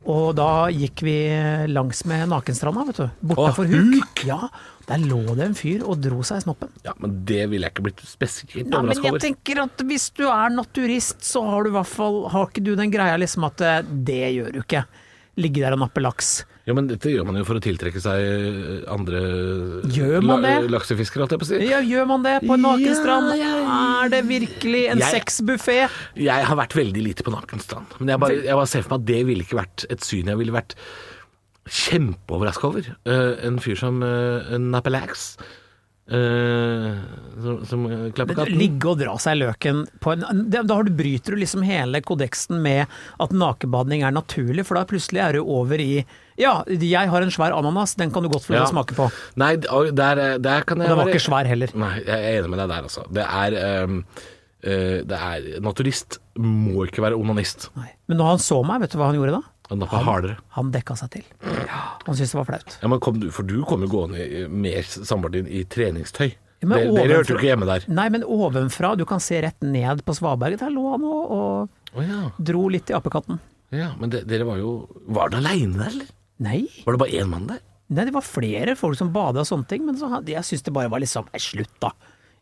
Og 0.05 0.35
da 0.38 0.67
gikk 0.69 1.01
vi 1.03 1.15
langs 1.71 2.03
med 2.07 2.29
Nakenstranda, 2.29 2.83
vet 2.88 2.99
du. 3.01 3.07
Bortafor 3.31 3.65
Å, 3.65 3.79
Huk. 3.81 4.21
Ja, 4.27 4.38
der 4.88 5.01
lå 5.03 5.19
det 5.35 5.47
en 5.49 5.57
fyr 5.57 5.81
og 5.83 5.99
dro 6.03 6.21
seg 6.27 6.39
i 6.39 6.45
snoppen. 6.45 6.69
Ja, 6.85 6.94
men 7.01 7.17
det 7.27 7.47
ville 7.51 7.67
jeg 7.67 7.75
ikke 7.75 7.88
blitt 7.89 8.03
spesielt 8.07 8.69
Nei, 8.71 8.83
men 8.88 9.01
jeg 9.03 9.23
tenker 9.23 9.63
at 9.65 9.83
hvis 9.89 10.09
du 10.15 10.27
er 10.29 10.53
naturist, 10.53 11.25
så 11.27 11.44
har 11.49 11.65
du 11.65 11.73
i 11.73 11.75
hvert 11.75 11.89
fall 11.91 12.21
Har 12.31 12.47
ikke 12.47 12.63
du 12.63 12.71
den 12.77 12.94
greia 12.94 13.17
liksom 13.19 13.47
at 13.49 13.63
eh, 13.65 13.81
det 13.83 14.21
gjør 14.38 14.53
du 14.55 14.61
ikke. 14.61 14.85
Ligge 15.41 15.65
der 15.65 15.75
og 15.75 15.83
nappe 15.83 16.03
laks. 16.03 16.38
Ja, 16.67 16.73
men 16.75 16.89
dette 16.89 17.07
gjør 17.13 17.23
man 17.29 17.37
jo 17.39 17.45
for 17.47 17.55
å 17.55 17.63
tiltrekke 17.63 18.01
seg 18.03 18.21
eh, 18.27 18.79
andre 18.91 19.21
Gjør 19.95 20.25
man 20.25 20.43
det? 20.43 20.55
laksefiskere, 20.73 21.23
holdt 21.23 21.37
jeg 21.37 21.39
på 21.39 21.47
å 21.47 21.49
si. 21.53 21.59
Ja, 21.63 21.79
gjør 21.79 22.09
man 22.09 22.25
det 22.25 22.33
på 22.43 22.57
en 22.57 22.65
nakenstrand? 22.65 23.29
Ja, 23.39 23.51
ja, 23.63 23.77
Er 24.03 24.11
det 24.11 24.19
virkelig 24.27 24.81
en 24.91 25.03
sexbuffé? 25.07 25.77
Jeg 26.19 26.47
har 26.49 26.59
vært 26.59 26.75
veldig 26.75 27.05
lite 27.05 27.23
på 27.23 27.31
Nakenstrand. 27.31 27.95
Men 28.01 28.11
jeg 28.11 28.23
bare, 28.25 28.39
jeg 28.49 28.59
bare 28.59 28.71
ser 28.73 28.83
for 28.83 28.97
meg 28.97 29.05
at 29.05 29.07
det 29.13 29.21
ville 29.29 29.47
ikke 29.47 29.61
vært 29.61 29.87
et 29.95 30.03
syn 30.03 30.33
jeg 30.33 30.41
ville 30.41 30.55
vært 30.55 30.75
kjempeoverraska 31.71 32.67
over. 32.67 32.91
Uh, 33.07 33.33
en 33.47 33.61
fyr 33.63 33.79
som 33.79 34.03
uh, 34.03 34.51
Napalax. 34.59 35.29
uh, 36.11 36.99
som, 37.57 37.65
som 37.69 37.86
eh, 37.92 38.06
klapper 38.15 38.38
katten. 38.38 38.59
Ligge 38.59 38.92
og 38.92 39.01
dra 39.01 39.15
seg 39.21 39.39
løken 39.42 39.83
på 40.04 40.13
en 40.13 40.45
Da 40.51 40.63
du, 40.63 40.92
bryter 40.94 41.36
du 41.36 41.42
liksom 41.42 41.65
hele 41.68 42.01
kodeksen 42.06 42.62
med 42.63 42.86
at 43.24 43.36
nakenbading 43.36 44.06
er 44.07 44.15
naturlig, 44.15 44.65
for 44.68 44.80
da 44.80 44.86
plutselig 44.89 45.24
er 45.24 45.38
du 45.38 45.44
over 45.44 45.81
i 45.81 46.06
Ja, 46.38 46.62
jeg 46.68 47.09
har 47.09 47.25
en 47.25 47.33
svær 47.33 47.56
ananas, 47.57 47.95
den 47.97 48.11
kan 48.14 48.23
du 48.23 48.30
godt 48.30 48.45
få 48.45 48.54
Ja. 48.54 48.66
smake 48.69 48.94
på. 48.94 49.09
Nei, 49.35 49.56
der, 49.57 50.19
eh, 50.19 50.37
der 50.37 50.61
kan 50.61 50.81
Og 50.81 50.85
jeg 50.85 50.90
den 50.90 50.97
var 50.97 51.14
ikke 51.14 51.26
svær 51.26 51.49
heller. 51.49 51.73
Nei, 51.73 51.94
jeg 52.06 52.18
er 52.18 52.42
enig 52.42 52.49
med 52.54 52.59
deg 52.59 52.69
der, 52.69 52.83
altså. 52.83 53.06
Det 53.11 53.26
er, 53.26 53.83
um, 53.83 54.04
uh, 54.64 54.97
det 55.07 55.18
er 55.18 55.61
Naturist 55.61 56.19
må 56.37 56.85
ikke 56.85 57.02
være 57.02 57.18
onanist. 57.18 57.69
Nei. 57.76 57.90
Men 58.07 58.18
når 58.21 58.35
han 58.35 58.44
så 58.44 58.64
meg, 58.66 58.81
vet 58.81 58.94
du 58.94 58.99
hva 59.02 59.09
han 59.09 59.18
gjorde 59.18 59.40
da? 59.40 59.42
Han 59.69 59.81
han. 59.81 60.35
Han 60.56 60.71
dekka 60.71 60.95
seg 60.95 61.09
til. 61.11 61.23
Han 61.44 62.16
syntes 62.16 62.31
det 62.31 62.40
var 62.40 62.47
flaut. 62.47 62.78
Ja, 62.81 62.87
men 62.87 63.02
kom 63.04 63.19
du, 63.19 63.28
for 63.35 63.44
du 63.44 63.57
kom 63.68 63.83
jo 63.83 63.90
gående 63.92 64.47
med 64.47 64.87
samboeren 64.87 65.42
din 65.42 65.49
i 65.52 65.66
treningstøy. 65.68 66.31
Dere, 66.57 66.90
dere 66.90 67.19
hørte 67.19 67.33
jo 67.33 67.37
ikke 67.37 67.52
hjemme 67.52 67.68
der. 67.69 67.85
Nei, 67.94 68.07
men 68.14 68.23
ovenfra, 68.26 68.95
du 68.97 69.06
kan 69.09 69.21
se 69.21 69.40
rett 69.45 69.61
ned 69.61 70.02
på 70.06 70.16
svaberget. 70.18 70.64
Der 70.64 70.73
lå 70.73 70.87
han 70.95 71.06
og, 71.06 71.33
og 71.35 71.97
oh, 71.99 72.02
ja. 72.02 72.23
dro 72.49 72.66
litt 72.73 72.90
i 72.90 72.95
apekatten. 72.97 73.37
ja. 73.76 73.92
Men 73.99 74.14
de, 74.14 74.23
dere 74.26 74.47
var 74.47 74.57
jo 74.61 74.71
Var 75.06 75.30
han 75.30 75.44
aleine 75.44 75.78
der, 75.83 75.92
eller? 75.94 76.14
Nei. 76.47 76.61
Var 76.85 76.95
det 76.95 77.02
bare 77.02 77.21
én 77.21 77.30
mann 77.30 77.49
der? 77.49 77.61
Nei, 77.87 78.04
det 78.09 78.16
var 78.16 78.26
flere 78.26 78.76
folk 78.78 78.97
som 78.99 79.14
bada 79.14 79.44
og 79.44 79.47
sånne 79.49 79.69
ting, 79.69 79.85
men 79.87 79.95
så, 79.99 80.09
jeg 80.28 80.44
syns 80.45 80.66
det 80.66 80.73
bare 80.76 80.92
var 80.92 81.02
liksom 81.04 81.30
Nei, 81.31 81.42
slutt, 81.42 81.76
da. 81.83 81.94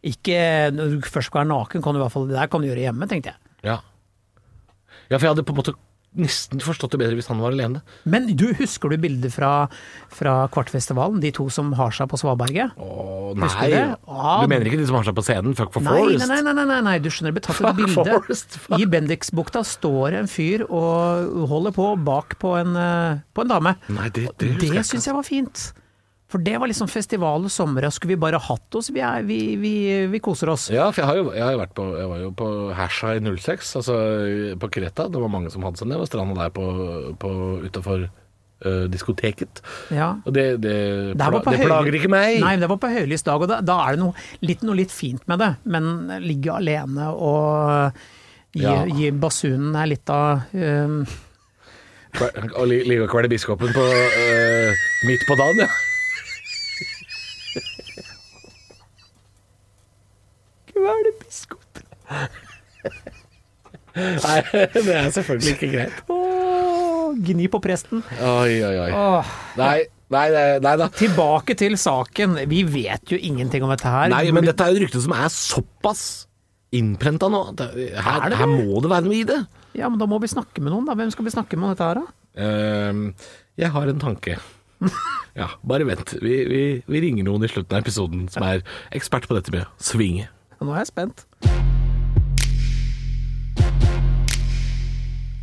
Ikke 0.06 0.40
Når 0.74 0.96
du 0.96 1.10
først 1.10 1.32
skal 1.32 1.44
være 1.44 1.52
naken, 1.52 1.84
kan 1.84 1.96
du 1.96 2.00
i 2.00 2.04
hvert 2.04 2.14
fall 2.14 2.28
Det 2.30 2.38
der 2.38 2.50
kan 2.52 2.64
du 2.64 2.70
gjøre 2.70 2.88
hjemme, 2.88 3.10
tenkte 3.12 3.34
jeg. 3.34 3.54
Ja. 3.68 3.80
Ja, 5.10 5.18
for 5.18 5.26
jeg 5.26 5.36
hadde 5.36 5.46
på 5.46 5.54
en 5.54 5.60
måte 5.60 5.76
nesten 6.20 6.62
forstått 6.64 6.94
det 6.96 7.00
bedre 7.02 7.18
hvis 7.20 7.28
han 7.32 7.42
var 7.44 7.52
alene. 7.56 7.82
Men 8.10 8.28
du, 8.38 8.46
husker 8.58 8.90
du 8.94 8.98
bildet 9.04 9.34
fra, 9.36 9.68
fra 10.14 10.36
Kvartfestivalen? 10.54 11.20
De 11.24 11.32
to 11.36 11.46
som 11.54 11.74
har 11.78 11.92
seg 11.96 12.08
på 12.12 12.20
svaberget? 12.22 12.76
Å 12.80 13.34
Husker 13.36 13.62
nei. 13.62 13.70
du 13.70 13.76
det? 13.76 13.86
Ja. 14.08 14.36
Du 14.42 14.48
mener 14.52 14.70
ikke 14.70 14.80
de 14.80 14.88
som 14.90 14.96
har 15.00 15.08
seg 15.10 15.16
på 15.18 15.26
scenen? 15.28 15.56
Fuck 15.60 15.74
for 15.76 15.84
Nei, 15.86 15.96
Forest? 16.00 16.28
nei, 16.32 16.42
nei, 16.46 16.54
nei, 16.56 16.66
nei, 16.72 16.82
nei, 16.90 16.96
du 17.04 17.10
skjønner, 17.12 17.34
det 17.34 17.40
ble 17.42 17.46
tatt 17.50 17.62
et 17.62 17.78
bilde. 17.82 18.06
Forest, 18.16 18.60
fuck. 18.66 18.78
I 18.80 18.88
Bendiksbukta 18.96 19.64
står 19.68 20.20
en 20.22 20.30
fyr 20.32 20.64
og 20.70 21.50
holder 21.52 21.76
på 21.76 21.90
bak 22.08 22.38
på 22.42 22.56
en, 22.62 22.76
eh, 22.80 23.24
på 23.36 23.44
en 23.46 23.52
dame. 23.56 23.76
Nei, 23.92 24.08
det, 24.16 24.30
det 24.40 24.54
Det, 24.64 24.86
syns 24.88 25.10
jeg 25.10 25.18
var 25.18 25.28
fint. 25.28 25.68
For 26.32 26.42
det 26.42 26.56
var 26.58 26.68
liksom 26.72 26.90
festival 26.90 27.46
og 27.46 27.52
sommer, 27.54 27.86
og 27.86 27.94
skulle 27.94 28.16
vi 28.16 28.22
bare 28.24 28.40
hatt 28.42 28.76
oss? 28.80 28.90
Vi, 28.90 29.00
er, 29.06 29.22
vi, 29.28 29.56
vi, 29.62 29.74
vi 30.10 30.20
koser 30.26 30.50
oss. 30.50 30.68
Ja, 30.74 30.88
for 30.90 31.04
jeg 31.04 31.10
har 31.12 31.20
jo, 31.20 31.26
jeg 31.36 31.46
har 31.46 31.60
vært 31.62 31.76
på 31.78 31.86
Jeg 32.00 32.10
var 32.10 32.22
jo 32.24 32.32
på 32.42 32.48
Hasha 32.74 33.12
i 33.20 33.22
06, 33.22 33.76
altså 33.82 33.98
på 34.60 34.70
Kreta. 34.74 35.06
Det 35.14 35.22
var 35.22 35.32
mange 35.32 35.54
som 35.54 35.64
hadde 35.68 35.78
seg 35.82 35.92
ned 35.92 36.02
ved 36.02 36.10
stranda 36.10 36.40
der 36.48 36.54
på, 36.56 36.66
på 37.22 37.34
utafor 37.68 38.08
diskoteket. 38.90 39.60
Ja. 39.94 40.16
Og 40.26 40.34
det, 40.34 40.46
det, 40.64 40.74
Det 41.14 41.28
pla, 41.30 41.42
det 41.54 41.60
plager 41.62 41.98
ikke 42.00 42.10
meg. 42.10 42.40
Nei, 42.42 42.56
det 42.58 42.70
var 42.72 42.80
på 42.82 42.90
høylys 42.90 43.22
dag, 43.28 43.44
og 43.44 43.52
da, 43.52 43.60
da 43.62 43.76
er 43.84 43.94
det 43.98 44.02
noe 44.02 44.16
litt, 44.48 44.64
noe 44.66 44.80
litt 44.80 44.94
fint 44.96 45.22
med 45.30 45.44
det. 45.44 45.52
Men 45.70 46.08
ligge 46.24 46.56
alene 46.56 47.12
og 47.14 48.00
Gi, 48.56 48.64
Ja. 48.64 48.86
gi 48.88 49.10
basunen 49.12 49.76
her 49.76 49.90
litt 49.92 50.10
av 50.10 50.46
um... 50.56 51.02
Og 52.56 52.70
ligge 52.72 53.04
og 53.04 53.10
kvele 53.12 53.28
biskopen 53.28 53.74
på, 53.76 53.84
uh, 53.84 54.86
midt 55.04 55.26
på 55.28 55.36
dagen, 55.36 55.66
ja. 55.66 55.68
Kvelerbiskop. 60.76 61.82
Nei, 63.96 64.40
det 64.76 64.92
er 64.92 65.10
selvfølgelig 65.16 65.54
ikke 65.56 65.70
greit. 65.72 66.00
Åh, 66.12 67.14
Gni 67.26 67.48
på 67.52 67.62
presten. 67.64 68.02
Oi, 68.20 68.58
oi, 68.60 68.76
oi. 68.84 68.90
Åh. 68.92 69.30
Nei, 69.62 69.78
nei, 70.12 70.26
nei, 70.36 70.46
nei 70.66 70.74
da. 70.82 70.90
Tilbake 71.00 71.56
til 71.58 71.78
saken. 71.80 72.36
Vi 72.52 72.64
vet 72.68 73.16
jo 73.16 73.20
ingenting 73.20 73.64
om 73.64 73.72
dette 73.72 73.88
her. 73.88 74.12
Nei, 74.12 74.26
men 74.36 74.48
dette 74.48 74.66
er 74.68 74.74
jo 74.74 74.82
et 74.82 74.88
rykte 74.90 75.04
som 75.06 75.16
er 75.16 75.32
såpass 75.32 76.04
innprenta 76.76 77.30
nå. 77.32 77.46
Her, 77.56 78.26
Er 78.26 78.34
det 78.34 78.42
her 78.42 78.52
må 78.52 78.84
det 78.84 78.92
være 78.92 79.08
noe 79.08 79.16
i 79.16 79.24
det. 79.28 79.40
Ja, 79.80 79.88
men 79.92 80.00
da 80.02 80.08
må 80.12 80.20
vi 80.24 80.28
snakke 80.32 80.64
med 80.64 80.76
noen, 80.76 80.88
da. 80.88 80.96
Hvem 81.00 81.16
skal 81.16 81.28
vi 81.28 81.36
snakke 81.36 81.60
med 81.60 81.70
om 81.70 81.76
dette 81.76 81.88
her, 81.88 82.02
da? 82.04 82.06
Uh, 82.36 83.32
jeg 83.64 83.72
har 83.72 83.92
en 83.96 84.04
tanke. 84.04 84.40
Ja, 85.36 85.50
bare 85.68 85.84
vent. 85.84 86.14
Vi, 86.24 86.36
vi, 86.48 86.60
vi 86.88 87.00
ringer 87.04 87.26
noen 87.28 87.44
i 87.44 87.50
slutten 87.52 87.76
av 87.76 87.82
episoden 87.84 88.22
som 88.32 88.46
er 88.48 88.62
ekspert 88.96 89.26
på 89.28 89.36
dette 89.36 89.52
med 89.52 89.66
å 89.68 89.84
svinge. 89.84 90.30
Nå 90.62 90.72
er 90.74 90.84
jeg 90.84 90.92
spent. 90.92 91.26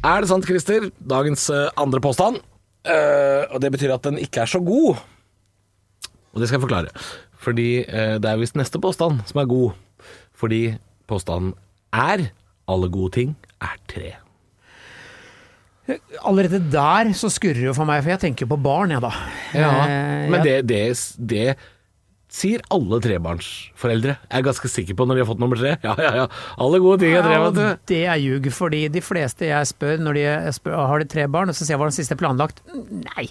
Er 0.02 0.22
det 0.22 0.30
sant, 0.32 0.46
Christer? 0.48 0.88
Dagens 0.98 1.46
eh, 1.54 1.68
andre 1.78 2.00
påstand. 2.02 2.40
Uh, 2.82 3.46
og 3.54 3.60
det 3.62 3.70
betyr 3.70 3.92
at 3.94 4.02
den 4.02 4.16
ikke 4.18 4.42
er 4.42 4.50
så 4.50 4.58
god. 4.58 4.98
Og 6.34 6.40
det 6.42 6.48
skal 6.48 6.58
jeg 6.58 6.64
forklare. 6.64 7.04
Fordi 7.38 7.68
uh, 7.86 8.16
det 8.18 8.26
er 8.26 8.40
visst 8.40 8.58
neste 8.58 8.80
påstand 8.82 9.22
som 9.28 9.42
er 9.44 9.50
god. 9.50 9.76
Fordi 10.34 10.64
påstanden 11.06 11.54
er 11.94 12.32
alle 12.66 12.90
gode 12.90 13.14
ting 13.14 13.36
er 13.62 13.78
tre. 13.90 14.14
Allerede 16.22 16.60
der 16.72 17.12
så 17.18 17.28
skurrer 17.30 17.58
det 17.58 17.68
jo 17.68 17.74
for 17.76 17.88
meg, 17.88 18.02
for 18.02 18.14
jeg 18.14 18.22
tenker 18.22 18.48
på 18.50 18.58
barn, 18.62 18.94
jeg, 18.94 19.02
da. 19.02 19.10
Eh, 19.52 20.30
Men 20.30 20.44
det, 20.46 20.54
det, 20.70 20.82
det 21.18 21.46
sier 22.32 22.62
alle 22.72 22.96
trebarnsforeldre. 23.04 24.14
Jeg 24.30 24.38
er 24.38 24.44
ganske 24.46 24.68
sikker 24.72 24.96
på 24.96 25.04
når 25.04 25.18
de 25.18 25.22
har 25.24 25.28
fått 25.28 25.42
nummer 25.42 25.58
tre. 25.60 25.74
Ja, 25.84 25.92
ja, 26.00 26.12
ja. 26.22 26.26
Alle 26.64 26.78
gode 26.80 27.02
ting 27.02 27.12
er 27.12 27.26
tre, 27.26 27.34
Ja, 27.36 27.42
vet 27.50 27.58
du. 27.58 27.82
det 27.92 27.98
er 28.08 28.20
ljug, 28.22 28.48
fordi 28.56 28.80
de 28.94 29.02
fleste 29.04 29.50
jeg 29.50 29.68
spør 29.68 30.00
når 30.00 30.16
de 30.18 30.24
spør, 30.56 30.78
har 30.88 31.02
de 31.04 31.08
tre 31.12 31.26
barn, 31.28 31.52
og 31.52 31.58
så 31.58 31.66
sier 31.66 31.74
jeg 31.76 31.82
hva 31.82 31.90
den 31.90 31.96
siste 31.98 32.16
planlagt? 32.20 32.62
Nei. 32.88 33.26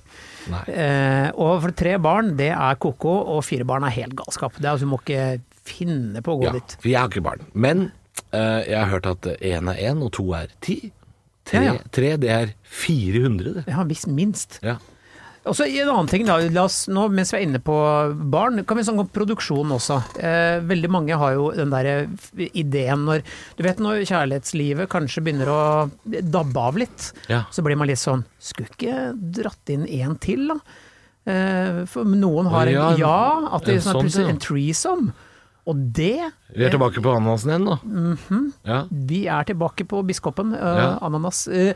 Nei. 0.54 0.62
Eh, 0.70 1.32
og 1.34 1.64
for 1.66 1.74
tre 1.82 1.96
barn, 2.02 2.36
det 2.38 2.52
er 2.54 2.78
ko-ko, 2.82 3.16
og 3.36 3.42
fire 3.48 3.66
barn 3.68 3.88
er 3.90 3.96
helt 3.98 4.14
galskap. 4.22 4.54
Det 4.62 4.66
er 4.70 4.76
altså, 4.76 4.86
Du 4.86 4.94
må 4.94 5.02
ikke 5.02 5.42
finne 5.66 6.22
på 6.26 6.36
å 6.38 6.40
gå 6.42 6.50
Ja, 6.52 6.56
dit. 6.60 6.78
jeg 6.86 6.98
har 7.02 7.10
ikke 7.10 7.26
barn. 7.26 7.44
Men 7.54 7.88
eh, 8.32 8.62
jeg 8.70 8.78
har 8.78 8.90
hørt 8.94 9.10
at 9.16 9.32
én 9.42 9.70
er 9.74 9.82
én, 9.92 10.02
og 10.06 10.14
to 10.18 10.30
er 10.38 10.54
ti. 10.62 10.80
Tre, 11.50 11.58
Ja, 11.66 11.74
ja. 11.74 11.90
tre 11.92 12.14
det 12.22 12.30
er 12.30 12.54
400, 12.70 13.54
det. 13.58 13.64
Ja, 13.68 13.82
minst. 14.14 14.60
Ja. 14.62 14.78
Og 15.42 15.56
så 15.58 15.66
en 15.66 15.90
annen 15.90 16.10
ting, 16.10 16.28
da. 16.28 16.36
Oss, 16.62 16.84
nå, 16.92 17.08
mens 17.10 17.32
vi 17.34 17.40
er 17.40 17.48
inne 17.48 17.62
på 17.66 17.74
barn, 18.30 18.62
kan 18.68 18.78
vi 18.78 18.84
snakke 18.86 19.06
om 19.08 19.10
produksjon 19.10 19.74
også. 19.74 19.98
Eh, 20.22 20.60
veldig 20.70 20.92
mange 20.94 21.18
har 21.18 21.34
jo 21.34 21.48
den 21.56 21.74
der 21.74 22.06
ideen 22.54 23.08
når 23.08 23.24
Du 23.58 23.64
vet 23.66 23.82
når 23.82 24.04
kjærlighetslivet 24.06 24.90
kanskje 24.92 25.24
begynner 25.26 25.50
å 25.50 25.64
dabbe 26.06 26.62
av 26.62 26.78
litt, 26.78 27.10
Ja. 27.32 27.46
så 27.50 27.66
blir 27.66 27.76
man 27.80 27.90
litt 27.90 28.02
sånn 28.02 28.24
Skulle 28.40 28.70
ikke 28.70 29.18
dratt 29.42 29.74
inn 29.74 29.88
en 29.88 30.16
til, 30.22 30.48
da? 30.54 30.60
Eh, 31.26 31.86
for 31.90 32.06
noen 32.06 32.50
har 32.54 32.68
en 32.68 32.74
Ja, 32.74 32.96
Ja, 33.02 33.50
at 33.56 33.66
det 33.66 33.80
en 33.80 33.82
er 33.82 33.94
sånn, 33.94 34.14
sånn, 34.14 34.30
en 34.30 34.42
threesome. 34.42 35.14
Og 35.66 35.76
det 35.94 36.32
Vi 36.54 36.66
er 36.66 36.70
tilbake 36.70 37.02
på 37.02 37.18
ananasen 37.18 37.50
igjen 37.50 37.66
da. 37.66 37.80
Mm 37.84 38.18
-hmm. 38.30 38.54
ja. 38.66 38.86
Vi 38.92 39.26
er 39.28 39.44
tilbake 39.44 39.86
på 39.88 40.06
biskopen. 40.06 40.54
Uh. 40.54 40.98
Ananas. 41.02 41.48
Eh, 41.48 41.74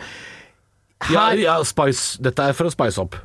Ja, 1.12 1.30
her, 1.30 1.38
ja, 1.38 1.64
spice. 1.64 2.18
Dette 2.22 2.40
er 2.42 2.54
for 2.54 2.66
å 2.66 2.72
spice 2.72 2.98
opp. 3.02 3.16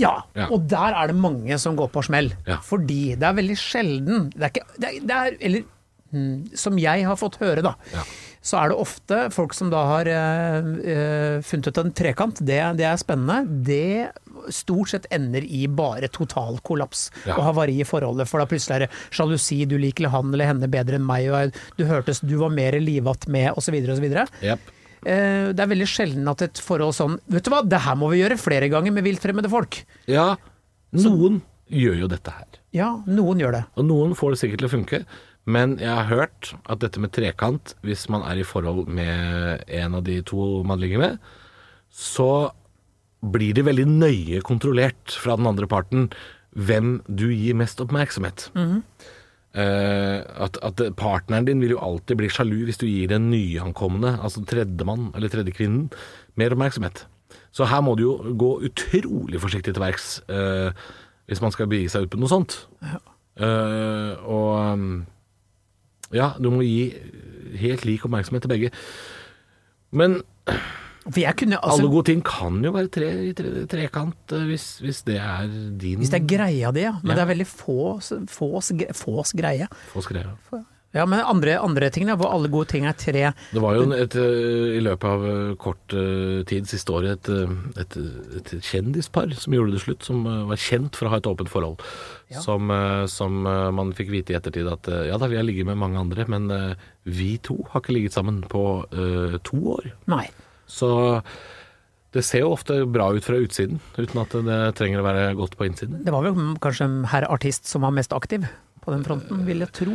Ja, 0.00 0.22
Ja. 0.34 0.46
og 0.48 0.66
der 0.70 0.94
er 0.96 1.06
det 1.12 1.16
mange 1.20 1.58
som 1.60 1.76
går 1.76 1.90
på 1.92 2.02
smell. 2.06 2.32
Ja. 2.48 2.56
Fordi 2.64 3.14
det 3.14 3.28
er 3.28 3.34
veldig 3.36 3.56
sjelden 3.60 4.30
det 4.32 4.42
er 4.46 4.52
ikke, 4.54 4.66
det 4.80 4.88
er, 4.88 5.00
det 5.06 5.16
er, 5.18 5.36
Eller 5.40 5.64
mm, 6.12 6.56
som 6.56 6.78
jeg 6.80 7.04
har 7.04 7.16
fått 7.20 7.36
høre, 7.42 7.62
da. 7.62 7.74
Ja. 7.92 8.04
Så 8.42 8.58
er 8.58 8.72
det 8.72 8.78
ofte 8.82 9.18
folk 9.30 9.52
som 9.54 9.68
da 9.70 9.84
har 9.86 10.08
eh, 10.10 11.36
funnet 11.46 11.68
ut 11.68 11.78
en 11.78 11.92
trekant. 11.94 12.40
Det, 12.42 12.58
det 12.80 12.86
er 12.88 12.96
spennende. 12.98 13.44
Det 13.68 14.10
stort 14.50 14.90
sett 14.90 15.06
ender 15.14 15.44
i 15.46 15.66
bare 15.70 16.08
total 16.10 16.56
kollaps 16.66 17.04
og 17.36 17.38
havari 17.46 17.76
i 17.78 17.86
forholdet. 17.86 18.26
For 18.26 18.42
da 18.42 18.48
plutselig 18.50 18.74
er 18.80 18.84
det 18.86 18.90
sjalusi, 19.14 19.60
du 19.70 19.76
liker 19.78 20.10
han 20.10 20.32
eller 20.34 20.50
henne 20.50 20.66
bedre 20.72 20.98
enn 20.98 21.06
meg, 21.06 21.28
og 21.30 21.54
du 21.78 21.84
hørtes 21.86 22.18
du 22.26 22.34
var 22.40 22.50
mer 22.50 22.74
livatt 22.82 23.28
med, 23.30 23.52
osv. 23.54 23.76
osv. 23.94 24.08
Jepp. 24.42 24.72
Eh, 25.02 25.50
det 25.50 25.62
er 25.62 25.70
veldig 25.72 25.88
sjelden 25.90 26.30
at 26.30 26.44
et 26.46 26.60
forhold 26.62 26.94
sånn 26.94 27.16
Vet 27.32 27.46
du 27.46 27.50
hva, 27.50 27.64
det 27.66 27.80
her 27.82 27.96
må 27.98 28.12
vi 28.12 28.20
gjøre 28.20 28.38
flere 28.38 28.68
ganger 28.70 28.94
med 28.94 29.06
viltfremmede 29.06 29.50
folk. 29.50 29.80
Ja, 30.10 30.36
noen 30.94 31.40
gjør 31.72 32.04
jo 32.04 32.10
dette 32.12 32.34
her. 32.34 32.48
Ja, 32.76 32.88
noen 33.08 33.42
gjør 33.42 33.56
det. 33.58 33.62
Og 33.76 33.86
noen 33.88 34.16
får 34.16 34.34
det 34.34 34.40
sikkert 34.42 34.62
til 34.62 34.70
å 34.70 34.74
funke. 34.76 35.04
Men 35.50 35.74
jeg 35.82 35.90
har 35.90 36.06
hørt 36.06 36.52
at 36.70 36.82
dette 36.84 37.00
med 37.02 37.10
trekant, 37.14 37.74
hvis 37.82 38.06
man 38.12 38.22
er 38.28 38.38
i 38.38 38.46
forhold 38.46 38.86
med 38.86 39.64
en 39.66 39.96
av 39.98 40.04
de 40.06 40.20
to 40.26 40.62
man 40.68 40.78
ligger 40.78 41.02
med, 41.02 41.32
så 41.92 42.52
blir 43.22 43.54
det 43.56 43.66
veldig 43.66 43.88
nøye 43.90 44.42
kontrollert 44.46 45.16
fra 45.18 45.34
den 45.38 45.48
andre 45.50 45.66
parten 45.70 46.08
hvem 46.54 47.00
du 47.08 47.28
gir 47.32 47.58
mest 47.58 47.80
oppmerksomhet. 47.82 48.48
Eh, 48.54 48.78
at, 49.52 50.56
at 50.64 50.80
partneren 50.96 51.44
din 51.44 51.60
vil 51.60 51.74
jo 51.74 51.80
alltid 51.84 52.16
bli 52.16 52.30
sjalu 52.32 52.62
hvis 52.64 52.80
du 52.80 52.86
gir 52.88 53.10
den 53.10 53.26
nyankomne, 53.28 54.14
altså 54.24 54.40
tredjemann 54.48 55.10
eller 55.12 55.28
tredjekvinnen, 55.32 55.90
mer 56.40 56.54
oppmerksomhet. 56.56 57.04
Så 57.52 57.68
her 57.68 57.82
må 57.84 57.94
du 57.98 58.04
jo 58.06 58.34
gå 58.38 58.50
utrolig 58.68 59.40
forsiktig 59.42 59.74
til 59.74 59.84
verks 59.84 60.22
eh, 60.32 60.72
hvis 61.28 61.42
man 61.44 61.52
skal 61.52 61.68
begi 61.70 61.88
seg 61.92 62.06
ut 62.06 62.14
på 62.14 62.20
noe 62.20 62.32
sånt. 62.32 62.62
Eh, 63.36 64.12
og 64.24 66.16
ja, 66.16 66.32
du 66.40 66.50
må 66.52 66.64
gi 66.64 66.92
helt 67.60 67.84
lik 67.88 68.04
oppmerksomhet 68.08 68.44
til 68.44 68.52
begge. 68.52 68.72
Men 69.92 70.22
Kunne 71.02 71.58
alle 71.58 71.74
altså 71.74 71.88
gode 71.90 72.06
ting 72.12 72.20
kan 72.22 72.60
jo 72.62 72.70
være 72.76 72.90
tre, 72.94 73.08
tre, 73.34 73.54
trekant 73.70 74.34
eh, 74.36 74.44
hvis, 74.50 74.66
hvis 74.84 75.02
det 75.08 75.18
er 75.18 75.48
din 75.50 75.98
Hvis 75.98 76.12
det 76.14 76.20
er 76.22 76.28
greia 76.36 76.70
di, 76.74 76.84
ja. 76.86 76.92
Men 77.02 77.16
Ja. 77.16 77.20
det 77.20 77.24
er 77.24 77.32
veldig 77.34 77.48
fås, 77.50 78.12
fås, 78.30 78.70
fås 78.94 79.32
greie. 79.34 79.66
Få 79.92 80.04
skrevet. 80.04 80.52
Ja, 80.92 81.06
men 81.08 81.22
andre, 81.24 81.54
andre 81.56 81.88
ting, 81.88 82.04
da, 82.04 82.18
hvor 82.20 82.28
alle 82.34 82.50
gode 82.52 82.68
ting 82.68 82.84
er 82.84 82.92
tre 82.92 83.30
Det 83.32 83.60
var 83.64 83.78
jo 83.78 83.86
et, 83.96 84.14
eh, 84.14 84.76
i 84.76 84.82
løpet 84.84 85.08
av 85.08 85.24
eh, 85.24 85.54
kort 85.56 85.94
tid 86.50 86.68
siste 86.68 86.92
året 86.92 87.30
et, 87.30 87.56
et, 87.80 87.96
et 88.36 88.52
kjendispar 88.60 89.32
som 89.40 89.56
gjorde 89.56 89.72
det 89.72 89.80
slutt, 89.86 90.04
som 90.04 90.20
var 90.22 90.60
kjent 90.60 90.94
for 90.98 91.08
å 91.08 91.14
ha 91.14 91.22
et 91.22 91.30
åpent 91.30 91.48
forhold. 91.48 91.80
Som, 92.44 92.68
eh, 92.70 93.06
som 93.08 93.40
eh, 93.48 93.70
man 93.72 93.94
fikk 93.96 94.12
vite 94.12 94.34
i 94.34 94.36
ettertid 94.36 94.68
at 94.68 94.92
ja 95.08 95.16
da, 95.16 95.32
vi 95.32 95.40
har 95.40 95.48
ligget 95.48 95.66
med 95.66 95.80
mange 95.80 95.98
andre, 95.98 96.28
men 96.28 96.46
vi 97.08 97.38
to 97.42 97.56
har 97.72 97.80
ikke 97.80 97.96
ligget 97.96 98.14
sammen 98.14 98.42
på 98.46 98.84
uh, 98.92 99.38
to 99.42 99.58
år. 99.74 99.88
Nei. 100.12 100.26
Så 100.72 100.88
det 102.12 102.24
ser 102.28 102.44
jo 102.44 102.52
ofte 102.52 102.82
bra 102.92 103.10
ut 103.16 103.24
fra 103.24 103.38
utsiden, 103.40 103.80
uten 103.96 104.20
at 104.20 104.34
det 104.48 104.58
trenger 104.76 105.00
å 105.00 105.06
være 105.06 105.28
godt 105.38 105.56
på 105.56 105.68
innsiden. 105.68 106.02
Det 106.04 106.12
var 106.12 106.26
vel 106.26 106.56
kanskje 106.60 106.88
herr 107.12 107.28
artist 107.32 107.68
som 107.70 107.86
var 107.86 107.94
mest 107.96 108.12
aktiv 108.16 108.44
på 108.82 108.92
den 108.92 109.04
fronten, 109.06 109.44
vil 109.46 109.62
jeg 109.64 109.72
tro. 109.78 109.94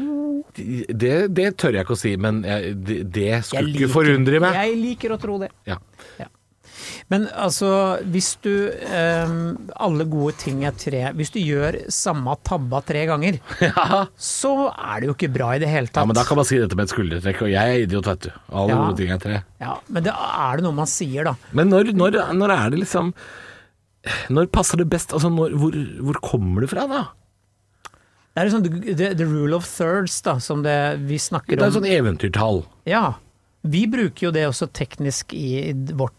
Det, 0.58 1.14
det 1.36 1.48
tør 1.60 1.76
jeg 1.76 1.86
ikke 1.86 1.98
å 1.98 2.00
si, 2.00 2.14
men 2.22 2.40
jeg, 2.48 2.74
det, 2.88 2.98
det 3.14 3.30
skulle 3.46 3.74
ikke 3.74 3.92
forundre 3.92 4.42
meg. 4.42 4.58
Jeg 4.64 4.80
liker 4.80 5.14
å 5.14 5.20
tro 5.22 5.38
det. 5.44 5.52
Ja. 5.68 5.78
Ja. 6.22 6.30
Men 7.12 7.26
altså, 7.34 7.70
hvis 8.12 8.30
du 8.44 8.52
eh, 8.70 9.32
Alle 9.84 10.06
gode 10.10 10.36
ting 10.42 10.64
er 10.68 10.76
tre. 10.78 11.02
Hvis 11.18 11.32
du 11.34 11.40
gjør 11.42 11.78
samme 11.94 12.36
tabba 12.48 12.82
tre 12.86 13.06
ganger, 13.10 13.40
ja. 13.68 14.04
så 14.16 14.54
er 14.74 15.02
det 15.04 15.10
jo 15.12 15.16
ikke 15.18 15.32
bra 15.36 15.50
i 15.56 15.62
det 15.64 15.70
hele 15.72 15.88
tatt. 15.92 16.04
Ja, 16.04 16.10
men 16.12 16.18
da 16.20 16.26
kan 16.28 16.40
man 16.40 16.48
si 16.50 16.60
dette 16.62 16.78
med 16.78 16.88
et 16.88 16.94
skuldertrekk, 16.96 17.44
og 17.48 17.52
jeg 17.54 17.74
er 17.76 17.84
idiot, 17.88 18.08
vet 18.12 18.28
du. 18.28 18.32
Alle 18.52 18.76
Ja. 18.76 18.80
gode 18.86 18.98
ting 19.02 19.12
er 19.16 19.22
tre. 19.24 19.42
Ja, 19.64 19.76
men 19.90 20.06
det 20.08 20.14
er 20.16 20.58
det 20.60 20.66
noe 20.68 20.78
man 20.78 20.90
sier, 20.92 21.28
da. 21.32 21.36
Men 21.58 21.72
når, 21.74 21.94
når, 21.98 22.22
når 22.38 22.54
er 22.58 22.74
det 22.76 22.82
liksom 22.86 23.14
Når 24.32 24.48
passer 24.54 24.80
det 24.80 24.88
best? 24.92 25.12
Altså, 25.16 25.30
når, 25.34 25.56
hvor, 25.60 25.74
hvor 26.08 26.20
kommer 26.24 26.64
det 26.64 26.70
fra, 26.72 26.86
da? 26.88 27.06
Det 28.38 28.44
er 28.46 28.52
sånn 28.54 28.68
the, 28.70 29.08
the 29.18 29.26
rule 29.26 29.56
of 29.58 29.66
thirds, 29.66 30.20
da, 30.22 30.36
som 30.44 30.62
det 30.62 30.76
vi 31.10 31.18
snakker 31.18 31.56
om. 31.56 31.58
Det 31.58 31.66
er 31.66 31.72
et 31.72 31.78
sånn 31.80 31.90
eventyrtall. 31.90 32.60
Ja. 32.86 33.06
Vi 33.68 33.82
bruker 33.90 34.28
jo 34.28 34.32
det 34.36 34.44
også 34.48 34.68
teknisk 34.78 35.34
i, 35.34 35.72
i 35.72 35.74
vårt 35.98 36.14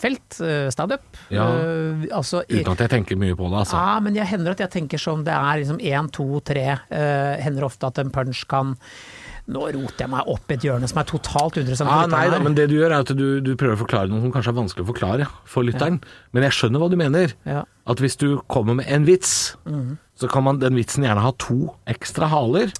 felt, 0.00 0.40
uh, 0.42 0.68
standup. 0.72 1.04
Ja. 1.32 1.46
uh, 1.46 2.04
altså, 2.16 2.42
Uten 2.48 2.72
at 2.74 2.84
jeg 2.86 2.92
tenker 2.96 3.20
mye 3.20 3.36
på 3.38 3.48
det, 3.52 3.62
altså. 3.64 3.78
Ja, 3.80 3.98
men 4.04 4.16
jeg 4.18 4.26
hender 4.32 4.56
at 4.56 4.62
jeg 4.64 4.72
tenker 4.74 5.00
som 5.00 5.24
det 5.26 5.34
er 5.36 5.60
liksom 5.62 5.80
én, 5.80 6.08
to, 6.16 6.28
tre. 6.44 6.66
Uh, 6.90 7.34
hender 7.44 7.68
ofte 7.68 7.90
at 7.90 8.00
en 8.02 8.12
punch 8.14 8.46
kan 8.50 8.76
Nå 9.50 9.64
roter 9.74 10.04
jeg 10.04 10.10
meg 10.12 10.28
opp 10.30 10.52
i 10.52 10.54
et 10.54 10.62
hjørne 10.62 10.86
som 10.86 11.00
er 11.00 11.06
totalt 11.10 11.56
uinteressant. 11.58 11.88
Ah, 11.90 12.04
for 12.04 12.12
nei 12.12 12.20
lytterne 12.28 12.36
da, 12.36 12.44
men 12.44 12.54
det 12.54 12.66
du 12.70 12.74
gjør 12.76 12.92
er 12.92 13.02
at 13.02 13.08
du, 13.18 13.24
du 13.42 13.48
prøver 13.58 13.74
å 13.74 13.80
forklare 13.80 14.10
noe 14.12 14.20
som 14.22 14.30
kanskje 14.30 14.52
er 14.52 14.56
vanskelig 14.60 14.84
å 14.84 14.88
forklare 14.92 15.26
for 15.50 15.66
lytteren. 15.66 15.96
Men 16.36 16.46
jeg 16.46 16.54
skjønner 16.54 16.82
hva 16.84 16.88
du 16.92 16.94
mener. 17.00 17.34
Ja. 17.48 17.64
At 17.90 18.02
hvis 18.04 18.14
du 18.20 18.28
kommer 18.52 18.76
med 18.78 18.86
en 18.92 19.08
vits, 19.08 19.32
så 20.20 20.30
kan 20.30 20.46
man 20.46 20.60
den 20.62 20.78
vitsen 20.78 21.02
gjerne 21.08 21.24
ha 21.24 21.32
to 21.42 21.72
ekstra 21.90 22.28
haler. 22.30 22.70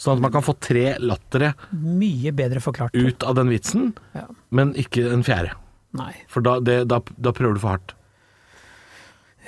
Sånn 0.00 0.20
at 0.20 0.22
man 0.28 0.32
kan 0.36 0.44
få 0.46 0.54
tre 0.62 0.94
lattere 1.02 1.50
Mye 1.74 2.30
bedre 2.38 2.62
forklart. 2.64 2.94
ut 2.94 3.26
av 3.26 3.34
den 3.40 3.50
vitsen, 3.52 3.90
Ja. 4.14 4.28
men 4.54 4.72
ikke 4.78 5.10
en 5.10 5.26
fjerde. 5.26 5.56
Nei. 5.98 6.12
For 6.30 6.44
da, 6.46 6.58
det, 6.62 6.84
da, 6.90 7.00
da 7.18 7.32
prøver 7.34 7.56
du 7.58 7.62
for 7.62 7.74
hardt. 7.74 7.94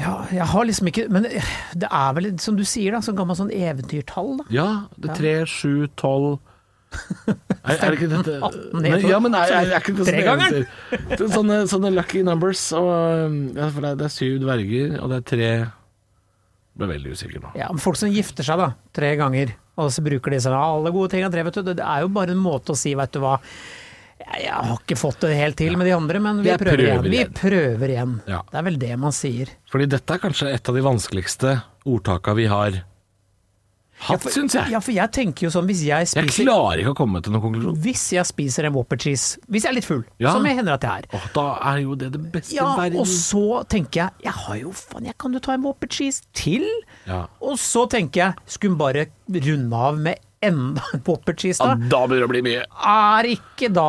Ja, 0.01 0.15
jeg 0.33 0.47
har 0.49 0.65
liksom 0.65 0.89
ikke 0.89 1.03
Men 1.13 1.27
det 1.29 1.89
er 1.89 2.15
vel, 2.17 2.31
som 2.41 2.57
du 2.57 2.65
sier, 2.67 2.95
da, 2.95 3.03
sånn 3.05 3.19
gammelt 3.19 3.39
sånn 3.39 3.53
eventyrtall, 3.53 4.39
da. 4.41 4.47
Ja, 4.55 4.71
det 4.97 5.13
er 5.13 5.21
tre, 5.21 5.35
sju, 5.51 5.85
tolv 6.01 6.39
er, 7.29 7.77
er 7.79 7.95
det 7.95 7.97
ikke 7.97 8.09
dette 8.11 8.35
18, 8.37 8.83
Nei, 8.85 8.99
Ja, 9.09 9.21
men 9.23 9.37
er, 9.37 9.53
er, 9.57 9.71
er 9.73 9.81
ikke 9.81 9.95
det 9.97 10.09
sånn? 10.11 10.57
Er 10.61 11.29
Sånne, 11.33 11.61
sånne 11.71 11.93
lucky 11.95 12.21
numbers. 12.27 12.67
Og, 12.77 12.91
ja, 13.57 13.69
for 13.73 13.85
det, 13.85 13.93
er, 13.95 14.01
det 14.03 14.09
er 14.09 14.13
syv 14.13 14.35
dverger, 14.43 14.99
og 15.01 15.13
det 15.13 15.21
er 15.21 15.31
tre 15.31 15.49
Ble 16.77 16.89
veldig 16.89 17.15
usikker 17.17 17.41
nå. 17.41 17.51
Ja, 17.57 17.67
men 17.73 17.81
Folk 17.85 17.99
som 18.01 18.13
gifter 18.13 18.45
seg 18.45 18.61
da, 18.61 18.71
tre 18.97 19.11
ganger, 19.21 19.55
og 19.81 19.91
så 19.93 20.05
bruker 20.05 20.33
de 20.33 20.41
sånn 20.41 20.57
alle 20.57 20.93
gode 20.93 21.13
ting 21.13 21.25
av 21.25 21.33
tre, 21.35 21.45
vet 21.45 21.59
du. 21.59 21.65
Det 21.67 21.79
det 21.81 21.89
er 21.89 22.05
jo 22.05 22.13
bare 22.13 22.33
en 22.33 22.41
måte 22.41 22.73
å 22.73 22.79
si, 22.79 22.95
vet 22.97 23.13
du 23.13 23.21
hva. 23.25 23.35
Jeg, 24.23 24.53
har 24.53 24.79
ikke 24.79 24.97
fått 25.01 25.21
det 25.27 25.35
helt 25.39 25.57
til 25.61 25.77
med 25.77 25.87
de 25.89 25.93
andre, 25.97 26.21
men 26.23 26.41
vi 26.45 26.53
prøver, 26.55 26.77
prøver 26.79 27.11
igjen. 27.11 27.11
Vi 27.11 27.41
prøver 27.41 27.93
igjen. 27.97 28.15
Ja. 28.31 28.41
Det 28.51 28.61
er 28.63 28.65
vel 28.71 28.79
det 28.79 28.95
man 29.03 29.13
sier. 29.17 29.51
Fordi 29.73 29.89
dette 29.93 30.15
er 30.17 30.23
kanskje 30.23 30.53
et 30.55 30.69
av 30.73 30.79
de 30.79 30.87
vanskeligste 30.87 31.59
ordtaka 31.89 32.35
vi 32.39 32.47
har 32.51 32.81
hatt, 34.03 34.25
ja, 34.27 34.31
syns 34.35 34.55
jeg. 34.57 34.73
Ja, 34.73 34.81
for 34.83 34.95
jeg 34.97 35.13
tenker 35.15 35.47
jo 35.47 35.51
sånn, 35.55 35.67
hvis 35.69 35.83
jeg 35.87 36.09
spiser 36.11 36.27
Jeg 36.27 36.47
klarer 36.49 36.81
ikke 36.83 36.95
å 36.95 36.99
komme 36.99 37.21
til 37.23 37.35
noen 37.35 37.45
konklusjon. 37.45 37.77
Hvis 37.85 38.05
jeg 38.17 38.27
spiser 38.27 38.67
en 38.67 38.75
Whopper 38.75 38.99
cheese, 38.99 39.39
hvis 39.47 39.63
jeg 39.67 39.71
er 39.71 39.77
litt 39.79 39.87
full, 39.87 40.03
Ja. 40.23 40.33
som 40.35 40.47
jeg 40.49 40.59
hender 40.59 40.75
at 40.75 40.83
jeg 40.89 41.05
er, 41.05 41.07
Åh, 41.19 41.29
da 41.37 41.47
er 41.71 41.79
jo 41.85 41.95
det 42.01 42.11
det 42.17 42.23
beste 42.33 42.57
ja, 42.57 42.67
i 42.73 42.81
verden. 42.81 42.99
og 43.05 43.07
så 43.07 43.63
tenker 43.71 44.01
jeg 44.05 44.27
jeg 44.27 44.33
har 44.41 44.57
jo 44.59 44.73
faen, 44.73 45.07
jeg 45.07 45.19
kan 45.19 45.33
jo 45.33 45.39
ta 45.45 45.55
en 45.55 45.63
Whopper 45.63 45.87
cheese 45.89 46.23
til. 46.35 46.67
Ja. 47.07 47.27
Og 47.41 47.59
så 47.63 47.87
tenker 47.91 48.25
jeg, 48.25 48.35
skulle 48.47 48.77
bare 48.79 49.07
runde 49.31 49.73
av 49.87 49.99
med 49.99 50.19
enda 50.43 50.83
en 50.95 51.03
Whopper 51.07 51.35
cheese 51.39 51.63
Ja, 51.63 51.75
da? 51.77 52.01
begynner 52.07 52.25
det 52.25 52.29
å 52.29 52.33
bli 52.33 52.43
mye. 52.47 52.65
Er 52.93 53.29
ikke 53.35 53.71
da, 53.75 53.89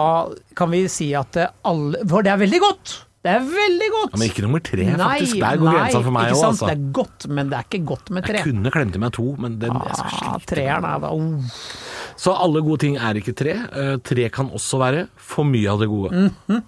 kan 0.59 0.69
vi 0.73 0.83
si 0.91 1.09
at 1.17 1.31
det 1.37 1.47
alle 1.65 2.03
For 2.09 2.23
det 2.25 2.31
er 2.35 2.39
veldig 2.43 2.61
godt! 2.63 2.93
Det 3.23 3.31
er 3.37 3.45
veldig 3.47 3.87
godt! 3.93 4.11
Ja, 4.11 4.19
men 4.19 4.27
ikke 4.33 4.43
nummer 4.43 4.59
tre, 4.67 4.83
faktisk. 4.99 5.37
Der 5.39 5.59
går 5.61 5.69
grensa 5.77 5.99
for 6.03 6.11
meg 6.11 6.33
òg, 6.33 6.39
sant? 6.41 6.49
altså. 6.57 6.67
Det 6.67 6.73
er 6.75 6.89
godt, 6.97 7.27
men 7.31 7.51
det 7.53 7.55
er 7.61 7.67
ikke 7.69 7.79
godt 7.93 8.09
med 8.17 8.25
tre. 8.27 8.41
Jeg 8.41 8.49
kunne 8.49 8.73
klemt 8.75 8.97
i 8.99 9.01
meg 9.05 9.13
to, 9.15 9.27
men 9.39 9.55
den 9.61 9.77
jeg 9.79 9.95
skal 9.95 10.09
Ah, 10.09 10.17
slite 10.17 10.49
treeren 10.51 10.87
er 10.89 10.99
da 11.05 11.11
oh. 11.15 11.61
Så 12.19 12.33
alle 12.35 12.59
gode 12.67 12.81
ting 12.83 12.97
er 12.99 13.15
ikke 13.21 13.31
tre. 13.39 13.55
Uh, 13.71 13.93
tre 14.03 14.27
kan 14.35 14.51
også 14.51 14.81
være 14.81 15.05
for 15.15 15.47
mye 15.47 15.71
av 15.71 15.79
det 15.79 15.87
gode. 15.93 16.11
Mhm. 16.11 16.61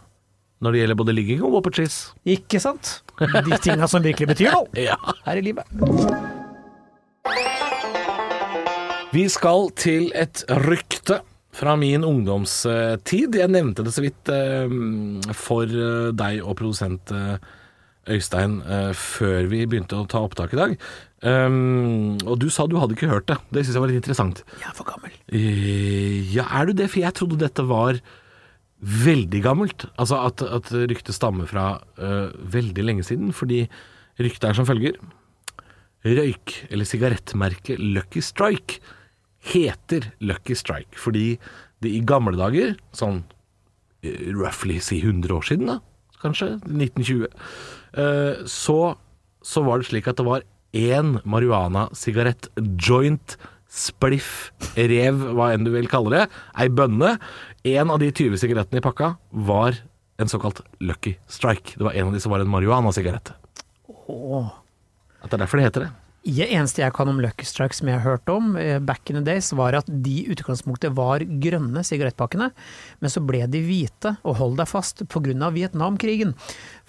Når 0.64 0.72
det 0.72 0.80
gjelder 0.80 0.98
både 1.04 1.14
ligging 1.20 1.44
og 1.44 1.52
whopper 1.58 1.76
cheese. 1.76 2.14
Ikke 2.26 2.62
sant? 2.64 3.02
De 3.20 3.60
tinga 3.60 3.92
som 3.92 4.02
virkelig 4.02 4.32
betyr 4.32 4.56
noe 4.56 4.72
Ja. 4.88 4.96
her 5.28 5.44
i 5.44 5.44
livet. 5.52 5.68
Vi 9.16 9.30
skal 9.32 9.70
til 9.80 10.10
et 10.12 10.42
rykte 10.66 11.22
fra 11.56 11.78
min 11.80 12.04
ungdomstid. 12.04 13.38
Jeg 13.40 13.52
nevnte 13.54 13.86
det 13.86 13.94
så 13.96 14.02
vidt 14.04 14.28
eh, 14.28 14.74
for 15.40 15.72
eh, 15.72 16.10
deg 16.12 16.42
og 16.44 16.58
produsent 16.60 17.14
eh, 17.16 17.38
Øystein 18.12 18.58
før 19.00 19.48
vi 19.50 19.62
begynte 19.66 19.98
å 19.98 20.06
ta 20.06 20.20
opptak 20.22 20.52
i 20.54 20.60
dag. 20.60 20.74
Og 21.26 22.36
du 22.38 22.44
sa 22.54 22.68
du 22.70 22.76
hadde 22.78 22.94
ikke 22.94 23.10
hørt 23.10 23.26
det. 23.32 23.40
Det 23.50 23.64
syns 23.64 23.80
jeg 23.80 23.82
var 23.82 23.90
litt 23.90 23.98
interessant. 23.98 24.44
Jeg 24.60 24.68
er 24.70 24.76
for 24.78 24.86
gammel. 24.86 25.16
Ja, 26.36 26.46
er 26.60 26.70
du 26.70 26.76
det? 26.78 26.92
For 26.94 27.02
jeg 27.02 27.18
trodde 27.18 27.40
dette 27.42 27.66
var 27.66 27.98
veldig 28.78 29.42
gammelt. 29.42 29.88
Altså 29.96 30.20
at, 30.22 30.44
at 30.46 30.70
ryktet 30.76 31.18
stammer 31.18 31.50
fra 31.50 31.80
uh, 31.98 32.30
veldig 32.54 32.86
lenge 32.86 33.08
siden. 33.10 33.34
Fordi 33.34 33.64
ryktet 34.22 34.52
er 34.52 34.60
som 34.60 34.70
følger. 34.70 35.02
Røyk- 36.06 36.60
eller 36.70 36.86
sigarettmerket 36.86 37.82
Lucky 37.82 38.22
Strike 38.22 38.86
heter 39.46 40.12
Lucky 40.24 40.58
Strike 40.58 41.00
fordi 41.00 41.36
det 41.84 41.92
i 41.92 42.04
gamle 42.08 42.38
dager, 42.40 42.76
sånn 42.96 43.24
eh, 44.06 44.32
roughly 44.34 44.80
si 44.84 45.02
100 45.04 45.34
år 45.36 45.46
siden 45.46 45.70
da, 45.70 45.80
kanskje, 46.22 46.56
1920, 46.66 47.26
eh, 48.02 48.46
så, 48.50 48.80
så 49.46 49.66
var 49.66 49.82
det 49.82 49.90
slik 49.90 50.10
at 50.10 50.22
det 50.22 50.28
var 50.28 50.46
én 50.76 51.20
marihuana-sigarett, 51.24 52.50
joint, 52.82 53.38
spliff, 53.72 54.52
rev, 54.76 55.20
hva 55.36 55.52
enn 55.54 55.66
du 55.68 55.72
vil 55.74 55.90
kalle 55.92 56.14
det, 56.14 56.24
ei 56.60 56.70
bønne. 56.72 57.16
En 57.68 57.92
av 57.92 58.00
de 58.02 58.12
20 58.12 58.40
sigarettene 58.40 58.80
i 58.80 58.86
pakka 58.86 59.16
var 59.46 59.80
en 60.22 60.32
såkalt 60.32 60.62
Lucky 60.80 61.16
Strike. 61.28 61.76
Det 61.76 61.88
var 61.88 61.96
en 61.96 62.10
av 62.10 62.16
de 62.16 62.22
som 62.24 62.32
var 62.32 62.44
en 62.44 62.52
marihuana-sigarett. 62.52 63.34
Åh. 64.08 64.52
At 65.22 65.32
det 65.32 65.38
er 65.38 65.44
derfor 65.44 65.60
det 65.60 65.68
heter 65.68 65.88
det. 65.88 65.92
Det 66.26 66.48
eneste 66.50 66.82
jeg 66.82 66.94
kan 66.98 67.10
om 67.12 67.20
Lucky 67.22 67.46
Strike 67.46 67.78
som 67.78 67.90
jeg 67.90 68.00
har 68.00 68.06
hørt 68.16 68.30
om 68.34 68.56
eh, 68.58 68.80
back 68.82 69.12
in 69.12 69.20
the 69.20 69.22
days, 69.26 69.52
var 69.54 69.78
at 69.78 69.86
de 69.86 70.24
i 70.24 70.32
utgangspunktet 70.34 70.96
var 70.98 71.22
grønne 71.22 71.84
sigarettpakkene, 71.86 72.48
men 73.04 73.14
så 73.14 73.22
ble 73.22 73.44
de 73.52 73.62
hvite, 73.62 74.16
og 74.26 74.40
hold 74.40 74.58
deg 74.58 74.70
fast, 74.72 75.04
pga. 75.06 75.52
Vietnamkrigen. 75.54 76.34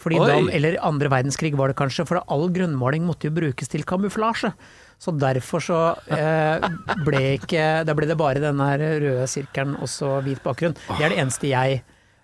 Da, 0.06 0.38
eller 0.56 0.78
andre 0.84 1.10
verdenskrig 1.12 1.52
var 1.58 1.68
det 1.68 1.76
kanskje, 1.76 2.06
for 2.08 2.22
all 2.32 2.48
grønnmaling 2.52 3.04
måtte 3.04 3.28
jo 3.28 3.36
brukes 3.36 3.68
til 3.72 3.84
kamuflasje. 3.84 4.54
Så 4.96 5.12
derfor 5.12 5.60
så 5.60 5.80
eh, 6.08 6.64
ble 7.04 7.20
ikke 7.36 7.84
Da 7.84 7.92
ble 7.92 8.06
det 8.08 8.16
bare 8.16 8.40
denne 8.40 8.70
røde 8.80 9.26
sirkelen 9.28 9.74
og 9.76 9.90
så 9.92 10.14
hvit 10.24 10.40
bakgrunn. 10.40 10.72
Det 10.88 11.04
er 11.04 11.12
det 11.12 11.20
eneste 11.20 11.50
jeg 11.50 11.82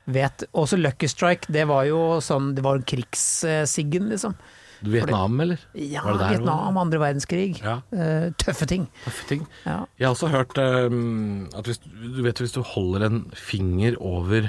vet. 0.08 0.46
Også 0.56 0.80
Lucky 0.80 1.10
Strike, 1.12 1.52
det 1.52 1.66
var 1.68 1.84
jo 1.90 2.16
sånn 2.24 2.54
Det 2.56 2.64
var 2.64 2.80
krigssiggen, 2.88 4.08
liksom. 4.08 4.38
Vietnam, 4.84 5.40
eller? 5.40 5.60
Ja, 5.74 6.02
Var 6.04 6.12
det 6.12 6.20
der 6.20 6.32
Vietnam, 6.36 6.76
andre 6.80 7.00
verdenskrig. 7.00 7.60
Ja. 7.62 7.78
Uh, 7.92 8.32
tøffe 8.38 8.66
ting. 8.66 8.88
Tøffe 9.04 9.28
ting. 9.28 9.46
Ja. 9.66 9.82
Jeg 9.98 10.06
har 10.08 10.14
også 10.14 10.30
hørt 10.32 10.58
um, 10.58 11.48
at 11.56 11.68
hvis 11.68 11.78
du 11.82 12.22
vet 12.24 12.38
hvis 12.38 12.56
du 12.56 12.62
holder 12.62 13.06
en 13.06 13.20
finger 13.34 13.96
over 14.00 14.48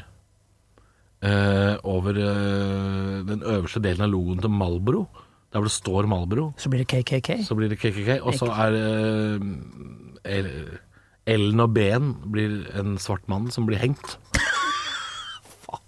uh, 1.24 1.76
over 1.84 2.18
uh, 2.18 3.20
den 3.28 3.44
øverste 3.44 3.84
delen 3.84 4.08
av 4.08 4.10
logoen 4.14 4.42
til 4.42 4.50
Malbro, 4.50 5.06
der 5.54 5.62
hvor 5.62 5.70
det 5.70 5.76
står 5.76 6.10
Malbro 6.10 6.54
Så 6.58 6.70
blir 6.70 6.84
det 6.84 6.90
KKK. 6.90 7.44
så 7.46 7.56
blir 7.56 7.70
det 7.70 7.80
KKK, 7.80 8.22
og 8.22 8.34
så 8.34 8.50
er 8.50 8.74
L-en 11.24 11.64
og 11.64 11.72
B-en 11.72 12.16
blir 12.34 12.64
en 12.76 12.98
svart 13.00 13.30
mann 13.32 13.52
som 13.52 13.68
blir 13.68 13.80
hengt. 13.80 14.18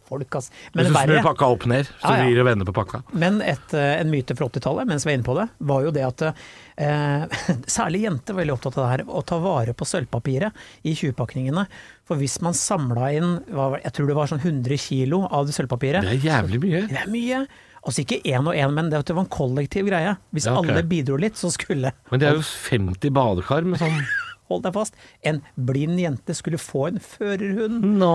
Folk, 0.06 0.36
ass. 0.38 0.52
Men, 0.74 0.86
Hvis 0.86 0.94
du 0.94 1.00
snur 1.14 1.24
pakka 1.26 1.48
opp 1.56 1.66
ned, 1.66 1.86
så 2.00 2.12
Ja, 2.12 2.18
ja. 2.18 2.24
vrir 2.28 2.36
det 2.36 2.46
vender 2.46 2.66
på 2.70 2.74
pakka. 2.78 3.04
men 3.14 3.42
et, 3.42 3.74
eh, 3.74 4.00
en 4.02 4.12
myte 4.12 4.36
fra 4.38 4.46
80-tallet, 4.48 4.86
mens 4.88 5.06
vi 5.06 5.12
er 5.14 5.18
inne 5.18 5.26
på 5.26 5.36
det, 5.40 5.48
var 5.60 5.84
jo 5.84 5.92
det 5.92 6.04
at 6.06 6.22
eh, 6.78 7.26
særlig 7.78 8.04
jenter 8.06 8.34
var 8.36 8.44
veldig 8.44 8.54
opptatt 8.58 8.78
av 8.78 8.84
det 8.86 8.92
her, 8.92 9.04
å 9.10 9.24
ta 9.26 9.40
vare 9.40 9.74
på 9.74 9.86
sølvpapiret 9.90 10.54
i 10.84 10.94
20-pakningene. 10.94 11.66
For 12.06 12.16
hvis 12.22 12.40
man 12.46 12.54
samla 12.54 13.12
inn, 13.18 13.40
jeg 13.50 13.94
tror 13.98 14.08
det 14.12 14.16
var 14.20 14.28
sånn 14.30 14.44
100 14.46 14.78
kilo 14.78 15.24
av 15.30 15.48
det 15.48 15.56
sølvpapiret, 15.58 16.04
Det 16.06 16.20
er 16.20 16.30
jævlig 16.30 16.62
mye. 16.62 16.84
det 16.92 17.02
er 17.02 17.10
mye. 17.10 17.48
Altså 17.86 18.02
ikke 18.02 18.22
én 18.26 18.46
og 18.50 18.56
én, 18.58 18.72
men 18.74 18.90
det 18.90 19.02
var 19.10 19.24
en 19.24 19.30
kollektiv 19.30 19.86
greie. 19.86 20.16
Hvis 20.34 20.46
Ja, 20.48 20.56
okay. 20.58 20.72
alle 20.72 20.84
bidro 20.90 21.18
litt, 21.22 21.36
så 21.38 21.52
skulle 21.54 21.92
Men 22.12 22.20
det 22.20 22.30
er 22.30 22.34
jo 22.40 22.42
50 22.42 23.12
badekar 23.14 23.64
med 23.64 23.78
sånn 23.80 24.00
Hold 24.52 24.66
deg 24.68 24.76
fast. 24.76 24.98
En 25.26 25.40
blind 25.58 25.98
jente 26.02 26.36
skulle 26.38 26.60
få 26.62 26.88
en 26.92 27.00
førerhund. 27.02 27.82
No. 27.98 28.12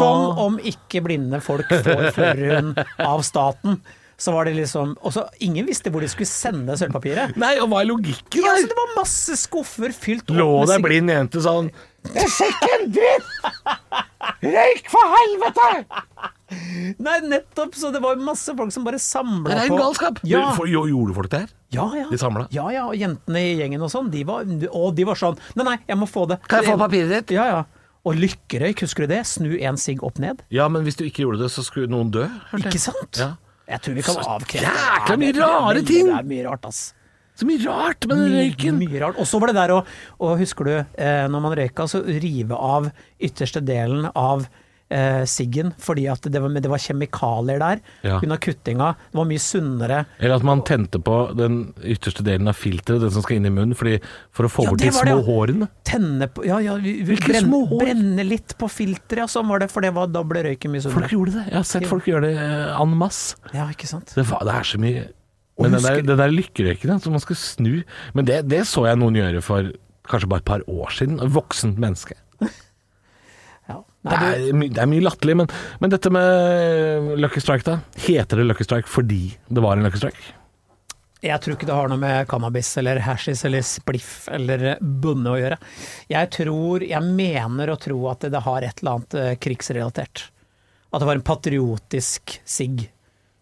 Som 0.00 0.42
om 0.44 0.58
ikke 0.60 1.00
blinde 1.06 1.40
folk 1.44 1.70
får 1.70 2.10
førerhund 2.16 2.80
av 3.00 3.24
staten. 3.26 3.80
Så 4.20 4.34
var 4.34 4.44
det 4.44 4.52
liksom 4.58 4.90
Og 5.00 5.14
så 5.14 5.22
ingen 5.40 5.64
visste 5.64 5.88
hvor 5.88 6.04
de 6.04 6.08
skulle 6.12 6.28
sende 6.28 6.74
sølvpapiret. 6.76 7.38
Nei, 7.40 7.54
og 7.62 7.70
hva 7.72 7.80
er 7.80 7.88
logikken 7.88 8.42
der? 8.44 8.58
Ja, 8.60 8.66
det 8.68 8.76
var 8.76 8.90
masse 8.98 9.36
skuffer 9.40 9.94
fylt 9.96 10.28
opp 10.28 10.36
Lå 10.36 10.48
med 10.68 10.84
blind 10.84 11.12
jente 11.14 11.40
sånn 11.40 11.70
Det 12.04 12.26
ser 12.28 12.52
ikke 12.52 12.68
en 12.76 12.92
dritt! 12.98 13.30
Røyk 14.44 14.92
for 14.92 15.16
helvete! 15.16 15.70
Nei, 16.98 17.16
nettopp! 17.30 17.74
Så 17.78 17.92
det 17.94 18.00
var 18.02 18.16
masse 18.20 18.54
folk 18.58 18.72
som 18.74 18.84
bare 18.86 18.98
samla 19.02 19.48
Det 19.50 19.58
er 19.64 19.68
på 19.70 19.76
en 19.78 19.82
galskap. 19.84 20.20
Ja. 20.26 20.44
For- 20.56 20.66
Gjorde 20.70 21.14
folk 21.14 21.30
det 21.30 21.40
her? 21.44 21.50
ja, 21.70 21.84
ja. 21.94 22.06
De 22.10 22.18
samla? 22.18 22.46
Ja, 22.50 22.64
ja, 22.74 22.86
og 22.90 22.96
jentene 22.98 23.42
i 23.46 23.52
gjengen 23.60 23.82
og 23.86 23.90
sånn, 23.92 24.08
de 24.10 24.24
var, 24.26 24.48
og 24.74 24.94
de 24.98 25.04
var 25.06 25.14
sånn 25.20 25.36
Nei, 25.54 25.64
nei, 25.68 25.76
jeg 25.86 25.98
må 26.00 26.08
få 26.10 26.26
det. 26.30 26.40
Kan 26.50 26.64
jeg 26.64 26.72
få 26.72 26.78
papiret 26.80 27.12
ditt? 27.14 27.34
Ja, 27.36 27.46
ja. 27.46 27.60
Og 28.08 28.16
lykkerøyk, 28.16 28.80
husker 28.86 29.04
du 29.06 29.12
det? 29.12 29.20
Snu 29.28 29.52
en 29.60 29.76
sigg 29.78 30.02
opp 30.02 30.18
ned. 30.18 30.40
Ja, 30.50 30.66
men 30.72 30.82
hvis 30.86 30.96
du 30.96 31.04
ikke 31.04 31.26
gjorde 31.26 31.42
det, 31.44 31.50
så 31.52 31.62
skulle 31.66 31.90
noen 31.92 32.10
dø. 32.10 32.24
hørte. 32.50 32.64
Ikke 32.72 32.80
sant? 32.80 33.20
Ja. 33.20 33.34
Jeg 33.70 33.84
tror 33.84 33.94
vi 33.94 34.02
kan 34.02 34.16
avkrefte 34.24 34.72
jækla 34.72 35.16
mye 35.20 35.34
rare 35.36 35.82
ting. 35.86 36.08
Det 36.08 36.16
er 36.16 36.24
mye 36.32 36.46
rart, 36.48 36.64
ass. 36.66 36.80
Så 37.38 37.46
mye 37.46 37.60
rart 37.62 38.06
med 38.10 38.18
den 38.18 38.32
røyken. 38.34 38.80
Mye 38.80 39.02
rart. 39.04 39.20
Og 39.20 39.28
så 39.28 39.38
var 39.40 39.52
det 39.52 39.56
der 39.60 39.74
å, 39.76 39.84
husker 40.40 40.66
du, 40.66 40.72
eh, 40.98 41.26
når 41.30 41.44
man 41.44 41.54
røyka, 41.60 41.86
så 41.88 42.00
rive 42.02 42.56
av 42.56 42.88
ytterste 43.22 43.62
delen 43.64 44.08
av 44.10 44.48
eh, 44.90 45.22
siggen, 45.30 45.72
fordi 45.80 46.06
at 46.10 46.26
det 46.30 46.40
var, 46.42 46.52
det 46.60 46.70
var 46.70 46.82
kjemikalier 46.82 47.60
der. 47.62 47.82
Ja. 48.06 48.18
Under 48.20 48.40
kuttinga. 48.42 48.90
Det 49.10 49.18
var 49.20 49.28
mye 49.30 49.42
sunnere. 49.42 50.00
Eller 50.18 50.36
at 50.40 50.46
man 50.46 50.62
tente 50.66 51.00
på 51.02 51.16
den 51.38 51.60
ytterste 51.80 52.24
delen 52.26 52.50
av 52.50 52.58
filteret, 52.58 53.02
den 53.04 53.14
som 53.14 53.24
skal 53.24 53.38
inn 53.38 53.48
i 53.48 53.54
munnen, 53.54 53.76
fordi, 53.78 53.98
for 54.34 54.48
å 54.48 54.52
få 54.52 54.66
Ja, 54.66 54.74
bort 54.74 54.82
de 54.82 54.92
små 54.94 55.04
det, 55.06 55.14
ja. 55.14 55.26
hårene. 55.30 55.70
Tenne 55.90 56.30
på 56.30 56.46
Ja, 56.48 56.58
ja, 56.64 56.76
brenne, 56.80 57.62
brenne 57.80 58.26
litt 58.26 58.56
på 58.60 58.68
filteret, 58.70 59.24
ja. 59.24 59.28
Sånn 59.30 59.48
var 59.50 59.62
det, 59.62 59.70
for 59.72 59.84
det 59.84 59.92
var, 59.96 60.10
da 60.10 60.24
ble 60.26 60.44
røyken 60.48 60.74
mye 60.74 60.82
Folk 60.90 61.12
gjorde 61.14 61.36
det. 61.38 61.46
Jeg 61.50 61.58
har 61.60 61.68
sett 61.68 61.86
folk 61.90 62.08
gjøre 62.10 62.28
det 62.28 62.34
eh, 62.42 62.80
en 62.80 62.96
masse. 62.98 63.38
Ja, 63.54 63.68
ikke 63.70 63.88
sant. 63.90 64.12
Det, 64.16 64.24
det 64.26 64.54
er 64.56 64.66
så 64.66 64.80
mye 64.82 65.06
Men 65.60 65.76
den 65.76 65.84
der, 65.84 66.02
den 66.02 66.18
der 66.18 66.32
lykkerøyken, 66.32 66.98
som 67.04 67.14
man 67.14 67.22
skal 67.22 67.36
snu 67.38 67.82
Men 68.16 68.26
det, 68.28 68.42
det 68.50 68.64
så 68.70 68.86
jeg 68.88 68.98
noen 69.00 69.18
gjøre 69.20 69.42
for 69.44 69.70
kanskje 70.10 70.30
bare 70.30 70.42
et 70.42 70.48
par 70.48 70.64
år 70.66 70.90
siden. 70.96 71.20
Voksent 71.30 71.78
menneske. 71.78 72.16
Ja. 74.00 74.16
Det 74.16 74.18
er, 74.26 74.60
det 74.62 74.80
er 74.80 74.88
mye 74.88 75.04
latterlig, 75.04 75.34
men, 75.42 75.50
men 75.82 75.92
dette 75.92 76.08
med 76.14 77.10
Lucky 77.20 77.42
Strike, 77.42 77.66
da. 77.66 77.80
Heter 78.06 78.40
det 78.40 78.46
Lucky 78.48 78.64
Strike 78.64 78.88
fordi 78.88 79.24
det 79.48 79.64
var 79.64 79.76
en 79.76 79.84
Lucky 79.84 80.00
Strike? 80.00 80.36
jeg 81.20 81.40
tror 81.42 81.56
ikke 81.56 81.68
det 81.68 81.76
har 81.76 81.90
noe 81.92 82.00
med 82.00 82.28
cannabis 82.30 82.70
eller 82.80 83.00
hashis 83.04 83.42
eller 83.44 83.64
spliff 83.66 84.24
eller 84.32 84.78
bunne 84.80 85.34
å 85.34 85.40
gjøre. 85.40 85.58
Jeg 86.08 86.30
tror, 86.36 86.84
jeg 86.86 87.16
mener 87.16 87.72
å 87.72 87.80
tro 87.80 87.98
at 88.12 88.24
det 88.32 88.40
har 88.46 88.64
et 88.64 88.80
eller 88.80 88.96
annet 88.96 89.16
eh, 89.20 89.34
krigsrelatert. 89.40 90.24
At 90.90 91.02
det 91.02 91.10
var 91.10 91.20
en 91.20 91.26
patriotisk 91.26 92.38
sigg. 92.48 92.86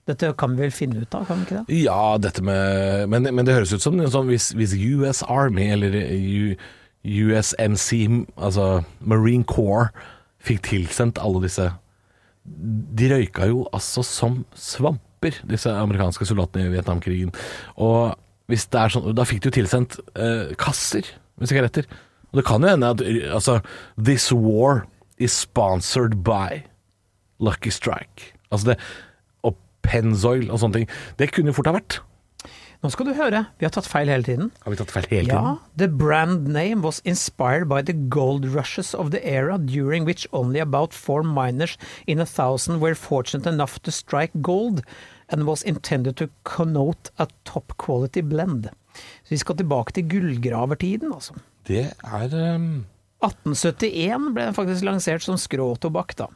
Dette 0.08 0.32
kan 0.40 0.56
vi 0.56 0.64
vel 0.64 0.74
finne 0.74 1.04
ut 1.04 1.14
av, 1.14 1.28
kan 1.28 1.38
vi 1.38 1.46
ikke 1.46 1.60
det? 1.60 1.78
Ja, 1.84 2.16
dette 2.18 2.42
med 2.42 3.08
Men, 3.12 3.28
men 3.28 3.46
det 3.46 3.54
høres 3.54 3.74
ut 3.76 3.84
som 3.84 4.00
sånn 4.10 4.30
hvis, 4.32 4.50
hvis 4.56 4.74
US 4.74 5.22
Army 5.22 5.68
eller 5.76 5.94
U, 5.94 6.56
USMC, 7.04 8.26
altså 8.34 8.82
Marine 8.98 9.46
Corps, 9.46 9.92
fikk 10.48 10.64
tilsendt 10.66 11.20
alle 11.22 11.42
disse 11.44 11.68
De 12.48 13.10
røyka 13.12 13.48
jo 13.50 13.66
altså 13.76 14.04
som 14.06 14.40
svamper, 14.56 15.36
disse 15.48 15.70
amerikanske 15.70 16.24
soldatene 16.28 16.68
i 16.68 16.72
Vietnamkrigen. 16.72 17.32
Og 17.76 18.14
hvis 18.48 18.68
det 18.72 18.80
er 18.80 18.94
sånn 18.94 19.10
Da 19.16 19.26
fikk 19.28 19.42
de 19.44 19.50
jo 19.50 19.56
tilsendt 19.58 19.98
eh, 20.16 20.54
kasser 20.60 21.10
med 21.38 21.50
sigaretter. 21.50 21.88
Og 22.32 22.40
det 22.40 22.46
kan 22.48 22.64
jo 22.64 22.72
hende 22.72 22.92
at 22.94 23.04
altså 23.34 23.58
This 23.96 24.30
war 24.32 24.86
is 25.18 25.34
sponsored 25.34 26.22
by 26.24 26.64
Lucky 27.42 27.72
Strike. 27.74 28.32
Altså 28.50 28.72
det 28.72 28.78
Og 29.46 29.56
Pennzoil 29.84 30.48
og 30.50 30.62
sånne 30.62 30.80
ting. 30.80 30.92
Det 31.20 31.32
kunne 31.34 31.52
jo 31.52 31.58
fort 31.58 31.70
ha 31.70 31.76
vært. 31.78 32.00
Nå 32.78 32.92
skal 32.94 33.08
du 33.08 33.14
høre, 33.18 33.40
vi 33.58 33.66
har 33.66 33.72
tatt 33.74 33.88
feil 33.90 34.06
hele 34.06 34.22
tiden. 34.22 34.50
Har 34.62 34.70
vi 34.70 34.78
tatt 34.78 34.92
feil 34.94 35.06
hele 35.10 35.32
tiden? 35.32 35.46
Ja, 35.48 35.54
the 35.80 35.88
brand 35.90 36.46
name 36.46 36.84
was 36.86 37.00
inspired 37.02 37.66
by 37.66 37.80
the 37.82 37.92
gold 37.92 38.46
rushes 38.54 38.92
of 38.94 39.10
the 39.10 39.18
era 39.26 39.58
during 39.58 40.06
which 40.06 40.28
only 40.30 40.62
about 40.62 40.94
four 40.94 41.24
miners 41.26 41.74
in 42.06 42.22
a 42.22 42.26
thousand 42.26 42.78
were 42.78 42.94
fortunate 42.94 43.50
enough 43.50 43.80
to 43.82 43.90
strike 43.90 44.30
gold 44.46 44.84
and 45.28 45.44
was 45.44 45.64
intended 45.64 46.16
to 46.16 46.28
connote 46.44 47.10
a 47.18 47.26
top 47.44 47.74
quality 47.78 48.22
blend. 48.22 48.70
Så 49.26 49.34
vi 49.34 49.42
skal 49.42 49.58
tilbake 49.58 49.92
til 49.92 50.06
gullgravertiden, 50.10 51.10
altså. 51.12 51.34
Det 51.66 51.90
er 51.90 52.54
um, 52.54 52.86
1871 53.26 54.30
ble 54.34 54.46
den 54.46 54.54
faktisk 54.54 54.86
lansert 54.86 55.26
som 55.26 55.38
skråtobakk, 55.38 56.14
da. 56.22 56.30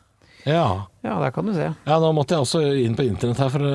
Ja. 0.48 0.64
Ja, 1.02 1.16
der 1.18 1.32
kan 1.34 1.46
du 1.48 1.52
se. 1.54 1.64
ja, 1.66 1.96
nå 1.98 2.08
måtte 2.14 2.36
jeg 2.36 2.44
også 2.44 2.60
inn 2.78 2.94
på 2.98 3.02
internett 3.02 3.40
her 3.42 3.48
for 3.50 3.64
å, 3.66 3.72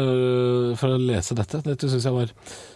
for 0.80 0.94
å 0.96 1.00
lese 1.02 1.36
dette. 1.36 1.60
Dette 1.66 1.90
syns 1.92 2.06
jeg 2.08 2.16
var 2.16 2.30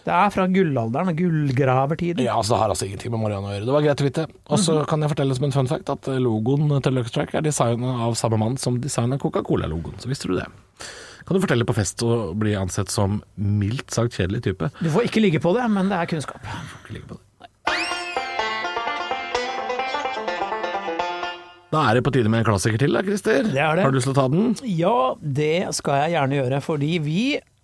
Det 0.04 0.12
er 0.12 0.32
fra 0.34 0.44
gullalderen, 0.52 1.16
gullgravertiden. 1.16 2.24
Ja, 2.26 2.34
altså 2.36 2.54
det 2.54 2.60
har 2.60 2.74
altså 2.74 2.88
ingenting 2.88 3.14
med 3.14 3.22
Marianne 3.24 3.48
å 3.48 3.54
gjøre. 3.54 3.68
Det 3.70 3.76
var 3.78 3.86
greit 3.86 4.02
å 4.04 4.08
vite. 4.08 4.26
Og 4.52 4.60
så 4.60 4.76
kan 4.88 5.00
jeg 5.04 5.12
fortelle 5.14 5.38
som 5.38 5.48
en 5.48 5.56
fun 5.56 5.70
fact 5.72 5.92
at 5.94 6.10
logoen 6.20 6.68
til 6.84 6.98
Lucky 6.98 7.14
Track 7.16 7.32
er 7.40 7.46
designa 7.48 7.94
av 8.08 8.18
samme 8.20 8.40
mann 8.44 8.58
som 8.60 8.76
designa 8.82 9.16
Coca-Cola-logoen. 9.22 9.96
Så 10.04 10.12
visste 10.12 10.28
du 10.28 10.36
det. 10.36 10.48
Kan 11.22 11.38
du 11.38 11.42
fortelle 11.44 11.64
på 11.64 11.76
fest 11.76 12.02
og 12.04 12.32
bli 12.42 12.52
ansett 12.58 12.90
som 12.92 13.20
mildt 13.38 13.94
sagt 13.94 14.16
kjedelig 14.18 14.42
type? 14.48 14.68
Du 14.82 14.90
får 14.92 15.08
ikke 15.08 15.22
ligge 15.22 15.40
på 15.40 15.52
det, 15.56 15.64
men 15.70 15.88
det 15.92 15.96
er 16.00 16.10
kunnskap. 16.10 16.42
Du 16.42 16.50
får 16.52 16.80
Ikke 16.84 16.96
ligge 16.98 17.08
på 17.12 17.18
det. 17.20 17.24
Da 21.72 21.86
er 21.88 21.96
det 21.96 22.02
på 22.04 22.12
tide 22.12 22.28
med 22.28 22.42
en 22.42 22.48
klassiker 22.50 22.78
til, 22.82 22.92
da, 22.92 23.00
Christer. 23.06 23.46
Det 23.48 23.56
er 23.64 23.78
det. 23.78 23.84
Har 23.86 23.90
du 23.94 23.96
lyst 23.96 24.08
til 24.10 24.12
å 24.12 24.18
ta 24.18 24.26
den? 24.28 24.50
Ja, 24.76 24.96
det 25.24 25.54
skal 25.78 26.02
jeg 26.02 26.14
gjerne 26.18 26.36
gjøre, 26.42 26.58
fordi 26.64 26.90
vi 27.00 27.22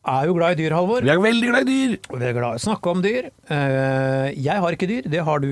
er 0.09 0.29
jo 0.31 0.37
glad 0.38 0.57
i 0.57 0.62
dyr, 0.62 0.73
Halvor. 0.79 1.05
Vi 1.05 1.12
er 1.12 1.21
veldig 1.21 1.51
glad 1.51 1.68
i 1.68 1.75
dyr. 1.75 1.97
Vi 2.14 2.25
er 2.25 2.33
glad 2.38 2.57
i 2.57 2.61
å 2.62 2.64
snakke 2.64 2.94
om 2.94 3.03
dyr. 3.05 3.29
Eh, 3.53 4.31
Jeg 4.40 4.62
har 4.64 4.73
ikke 4.79 4.88
dyr, 4.88 5.11
det 5.12 5.21
har 5.27 5.44
du. 5.44 5.51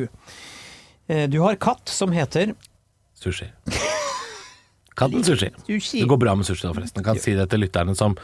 Eh, 1.09 1.27
Du 1.29 1.43
har 1.45 1.55
katt 1.61 1.89
som 1.93 2.13
heter 2.17 2.55
Sushi. 3.17 3.51
Katten 4.97 5.21
sushi. 5.25 5.51
Sushi. 5.69 6.01
Det 6.01 6.09
går 6.09 6.19
bra 6.23 6.33
med 6.35 6.47
sushi 6.49 6.65
da, 6.65 6.73
forresten. 6.73 7.03
Jeg 7.03 7.05
kan 7.05 7.19
si 7.21 7.35
det 7.37 7.51
til 7.53 7.61
lytterne 7.61 7.93
som, 7.97 8.15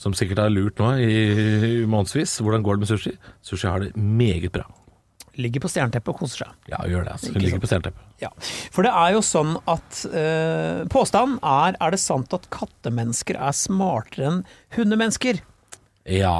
som 0.00 0.14
sikkert 0.16 0.38
har 0.40 0.48
lurt 0.52 0.80
nå 0.80 0.94
i, 0.96 1.82
i 1.82 1.84
månedsvis. 1.84 2.38
Hvordan 2.40 2.64
går 2.64 2.78
det 2.78 2.86
med 2.86 2.88
sushi? 2.94 3.12
Sushi 3.44 3.68
har 3.68 3.84
det 3.84 3.90
meget 3.96 4.48
bra. 4.54 4.64
Ligger 5.40 5.62
på 5.64 5.70
stjerneteppet 5.72 6.12
og 6.12 6.18
koser 6.20 6.42
seg. 6.44 6.56
Ja, 6.68 6.82
gjør 6.84 7.06
det. 7.06 7.12
altså. 7.14 7.32
Hun 7.32 7.40
ligger 7.40 7.62
på 7.62 7.70
stjerneteppet. 7.70 8.10
Ja. 8.20 8.28
For 8.74 8.84
det 8.84 8.92
er 8.92 9.14
jo 9.14 9.22
sånn 9.24 9.54
at 9.72 10.02
eh, 10.12 10.82
Påstanden 10.92 11.38
er 11.40 11.78
er 11.80 11.94
det 11.94 12.00
sant 12.02 12.34
at 12.36 12.50
kattemennesker 12.52 13.38
er 13.40 13.56
smartere 13.56 14.28
enn 14.28 14.42
hundemennesker? 14.76 15.40
Ja. 16.04 16.36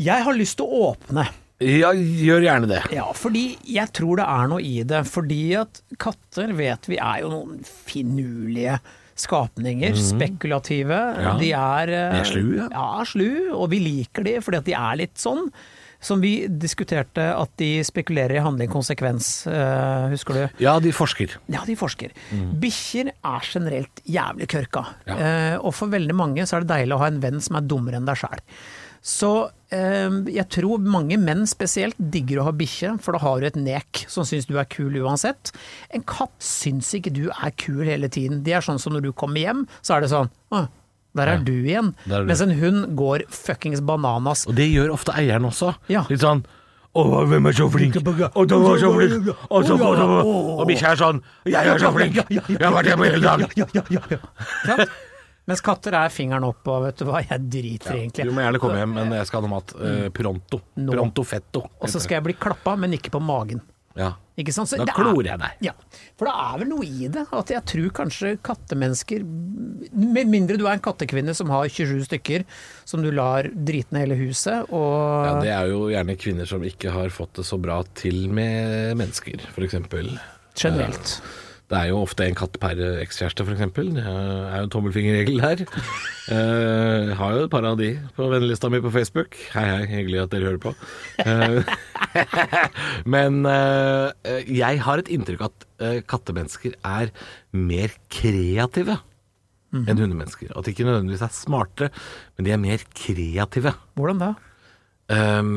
Jeg 0.00 0.24
har 0.24 0.36
lyst 0.38 0.56
til 0.58 0.66
å 0.70 0.90
åpne. 0.92 1.26
Ja, 1.62 1.92
gjør 1.94 2.42
gjerne 2.48 2.68
det. 2.68 2.80
Ja, 2.96 3.06
fordi 3.16 3.44
jeg 3.70 3.92
tror 3.94 4.18
det 4.18 4.26
er 4.26 4.48
noe 4.50 4.64
i 4.64 4.80
det. 4.88 5.04
Fordi 5.06 5.42
at 5.60 5.80
katter 6.02 6.50
vet 6.58 6.88
vi 6.90 6.98
er 6.98 7.22
jo 7.22 7.30
noen 7.30 7.60
finurlige 7.64 8.80
skapninger. 9.14 9.94
Spekulative. 9.94 10.98
Mhm. 11.14 11.22
Ja. 11.28 11.36
De 11.38 11.52
er 11.60 11.94
eh, 11.94 12.10
De 12.16 12.20
er 12.24 12.28
slu, 12.32 12.44
ja. 12.58 12.66
Ja, 12.72 12.88
slu. 13.06 13.28
Og 13.54 13.68
vi 13.70 13.80
liker 13.84 14.26
de 14.26 14.38
fordi 14.42 14.60
at 14.64 14.68
de 14.72 14.76
er 14.80 15.00
litt 15.04 15.16
sånn. 15.22 15.46
Som 16.04 16.20
vi 16.24 16.46
diskuterte 16.48 17.30
at 17.32 17.52
de 17.60 17.78
spekulerer 17.86 18.38
i 18.38 18.44
handling 18.44 18.72
konsekvens, 18.72 19.32
Uh, 19.44 20.10
husker 20.12 20.36
du? 20.36 20.62
Ja, 20.62 20.76
de 20.82 20.90
forsker. 20.94 21.34
Ja, 21.52 21.62
de 21.66 21.76
forsker. 21.78 22.12
Bikkjer 22.60 23.10
er 23.12 23.46
generelt 23.46 24.00
jævlig 24.08 24.48
kørka. 24.50 24.84
Ja. 25.08 25.16
Uh, 25.18 25.66
og 25.68 25.74
for 25.76 25.92
veldig 25.92 26.16
mange 26.16 26.46
så 26.46 26.58
er 26.58 26.64
det 26.64 26.72
deilig 26.72 26.96
å 26.96 27.02
ha 27.02 27.10
en 27.10 27.20
venn 27.22 27.42
som 27.44 27.58
er 27.58 27.68
dummere 27.68 28.00
enn 28.00 28.08
deg 28.08 28.18
sjæl. 28.20 28.42
Så 29.04 29.30
eh, 29.74 30.14
jeg 30.32 30.46
tror 30.54 30.80
mange 30.80 31.18
menn 31.20 31.44
spesielt 31.48 31.98
digger 31.98 32.40
å 32.40 32.46
ha 32.46 32.54
bikkje, 32.56 32.94
for 33.04 33.12
da 33.12 33.20
har 33.20 33.42
du 33.42 33.48
et 33.50 33.58
nek 33.60 34.00
som 34.08 34.24
syns 34.24 34.48
du 34.48 34.56
er 34.56 34.68
kul 34.72 34.96
uansett. 35.02 35.52
En 35.92 36.04
katt 36.08 36.32
syns 36.40 36.88
ikke 36.96 37.12
du 37.12 37.26
er 37.28 37.52
kul 37.60 37.84
hele 37.84 38.08
tiden. 38.08 38.40
De 38.46 38.56
er 38.56 38.64
sånn 38.64 38.80
som 38.80 38.96
når 38.96 39.04
du 39.04 39.12
kommer 39.12 39.44
hjem, 39.44 39.66
så 39.84 39.98
er 39.98 40.06
det 40.06 40.12
sånn 40.14 40.32
der 41.14 41.30
er 41.30 41.38
Ja, 41.38 41.44
du 41.46 41.52
igjen. 41.52 41.94
er 42.10 42.20
du. 42.24 42.26
Mens 42.26 42.40
en 42.42 42.50
hund 42.58 42.96
går 42.98 43.24
fuckings 43.30 43.80
bananas. 43.80 44.46
Og 44.50 44.54
det 44.58 44.68
gjør 44.72 44.92
ofte 44.96 45.14
eieren 45.16 45.44
også. 45.48 45.74
Ja. 45.88 46.04
Litt 46.10 46.20
sånn 46.20 46.44
å, 46.94 47.02
hvem 47.26 47.48
er 47.50 47.56
så 47.58 47.66
flink? 47.70 47.96
Og 47.98 48.46
du 48.46 48.54
var 48.62 48.78
så 48.78 48.92
flink! 48.94 49.26
Så! 49.66 49.78
Og 49.82 50.66
bikkja 50.68 50.92
er 50.92 51.00
sånn 51.00 51.18
Jeg 51.50 51.66
er 51.72 51.80
så 51.82 51.90
flink! 51.90 52.20
Jeg 52.30 52.60
har 52.62 52.70
vært 52.76 52.86
hjemme 52.92 53.08
hele 53.10 53.24
dagen! 53.24 54.88
Mens 55.44 55.60
katter 55.60 55.92
er 55.98 56.08
fingeren 56.14 56.46
opp 56.46 56.64
og 56.72 56.86
vet 56.86 57.02
du 57.02 57.04
hva, 57.04 57.18
jeg 57.20 57.42
driter 57.52 57.98
egentlig. 57.98 58.24
Du 58.24 58.32
må 58.32 58.40
gjerne 58.40 58.60
komme 58.62 58.78
hjem, 58.80 58.94
men 58.96 59.10
jeg 59.18 59.26
skal 59.28 59.42
ha 59.42 59.44
noe 59.44 59.52
mat. 59.58 59.74
Eh, 59.76 60.06
pronto. 60.14 60.60
Pronto 60.78 61.24
fetto. 61.28 61.60
Og 61.82 61.90
så 61.92 62.00
skal 62.00 62.16
jeg 62.20 62.24
bli 62.30 62.36
klappa, 62.40 62.78
men 62.80 62.96
ikke 62.96 63.12
på 63.12 63.20
magen. 63.20 63.60
Ja. 63.96 64.12
Ikke 64.36 64.50
sant? 64.52 64.66
Så 64.68 64.76
Da 64.80 64.82
er- 64.90 64.96
klorer 64.96 65.28
jeg 65.30 65.38
deg. 65.38 65.50
Ja, 65.62 65.72
for 66.18 66.26
det 66.26 66.34
er 66.34 66.58
vel 66.58 66.68
noe 66.68 66.82
i 66.84 67.06
det. 67.06 67.22
At 67.32 67.46
jeg 67.54 67.62
tror 67.70 67.90
kanskje 68.02 68.32
kattemennesker 68.42 69.22
Med 69.94 70.26
mindre 70.26 70.56
du 70.58 70.66
er 70.66 70.72
en 70.72 70.80
kattekvinne 70.82 71.34
som 71.36 71.48
har 71.50 71.68
27 71.68 72.02
stykker 72.08 72.44
som 72.84 73.02
du 73.02 73.10
lar 73.12 73.44
drite 73.44 73.92
ned 73.94 74.08
hele 74.08 74.16
huset, 74.26 74.66
og 74.72 75.26
Ja, 75.26 75.40
det 75.40 75.50
er 75.54 75.68
jo 75.70 75.84
gjerne 75.92 76.16
kvinner 76.18 76.46
som 76.50 76.60
ikke 76.66 76.90
har 76.90 77.08
fått 77.14 77.34
det 77.38 77.44
så 77.46 77.60
bra 77.60 77.82
til 77.94 78.28
med 78.28 78.96
mennesker, 78.98 79.38
f.eks. 79.54 79.74
generelt. 80.56 81.20
Det 81.72 81.78
er 81.78 81.88
jo 81.88 82.02
ofte 82.04 82.26
en 82.28 82.36
katt 82.36 82.58
per 82.60 82.76
ekskjæreste, 83.00 83.44
f.eks. 83.46 83.62
Det 83.72 84.02
er 84.04 84.58
jo 84.58 84.66
en 84.66 84.72
tommelfingerregel 84.74 85.38
der. 85.40 85.62
Eh, 86.28 87.08
Jeg 87.08 87.16
har 87.16 87.32
jo 87.38 87.46
et 87.46 87.52
par 87.54 87.64
av 87.64 87.78
de 87.80 87.88
på 88.16 88.26
vennelista 88.28 88.68
mi 88.72 88.82
på 88.84 88.92
Facebook. 88.92 89.38
Hei, 89.54 89.64
hei, 89.70 89.86
hyggelig 89.94 90.20
at 90.26 90.34
dere 90.34 90.50
hører 90.50 90.60
på. 90.60 90.74
Eh, 91.24 91.72
Men 93.14 93.40
eh, 93.48 94.44
jeg 94.52 94.82
har 94.84 95.00
et 95.00 95.08
inntrykk 95.16 95.46
at 95.48 95.66
kattemennesker 96.08 96.76
er 96.86 97.10
mer 97.56 97.92
kreative 98.12 99.00
enn 99.74 99.98
hundemennesker. 99.98 100.52
At 100.54 100.68
de 100.68 100.70
ikke 100.76 100.84
nødvendigvis 100.86 101.24
er 101.26 101.32
smartere, 101.34 101.88
men 102.36 102.46
de 102.46 102.52
er 102.54 102.60
mer 102.62 102.84
kreative. 102.94 103.72
Hvordan 103.98 104.20
da? 104.22 104.28
Ehm, 105.10 105.50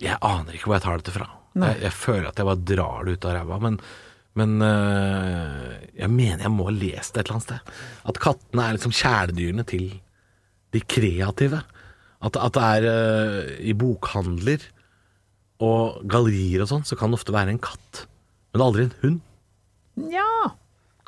jeg 0.00 0.20
aner 0.22 0.54
ikke 0.54 0.68
hvor 0.70 0.76
jeg 0.78 0.84
tar 0.86 1.00
dette 1.02 1.14
fra. 1.16 1.26
Jeg, 1.58 1.80
jeg 1.82 1.92
føler 1.98 2.28
at 2.30 2.38
jeg 2.38 2.46
bare 2.48 2.62
drar 2.70 3.02
det 3.08 3.16
ut 3.18 3.26
av 3.28 3.34
ræva, 3.40 3.58
men, 3.66 3.80
men 4.38 4.62
øh, 4.64 5.72
jeg 5.98 6.08
mener 6.08 6.46
jeg 6.46 6.52
må 6.54 6.68
ha 6.70 6.74
lest 6.74 7.14
det 7.14 7.20
et 7.22 7.26
eller 7.26 7.36
annet 7.36 7.48
sted. 7.48 7.72
At 8.08 8.20
kattene 8.22 8.64
er 8.64 8.78
liksom 8.78 8.94
kjæledyrene 8.96 9.64
til 9.68 9.90
de 10.72 10.80
kreative. 10.80 11.60
At, 12.22 12.38
at 12.38 12.54
det 12.56 12.62
er 12.62 12.86
øh, 12.92 13.50
i 13.60 13.74
bokhandler 13.76 14.64
og 15.62 16.00
gallerier 16.10 16.64
og 16.64 16.70
sånn, 16.70 16.86
så 16.86 16.98
kan 16.98 17.12
det 17.12 17.20
ofte 17.20 17.34
være 17.34 17.54
en 17.54 17.62
katt. 17.62 18.06
Men 18.50 18.58
det 18.58 18.64
er 18.64 18.68
aldri 18.70 18.86
en 18.86 18.98
hund. 19.02 19.20
Ja. 20.12 20.32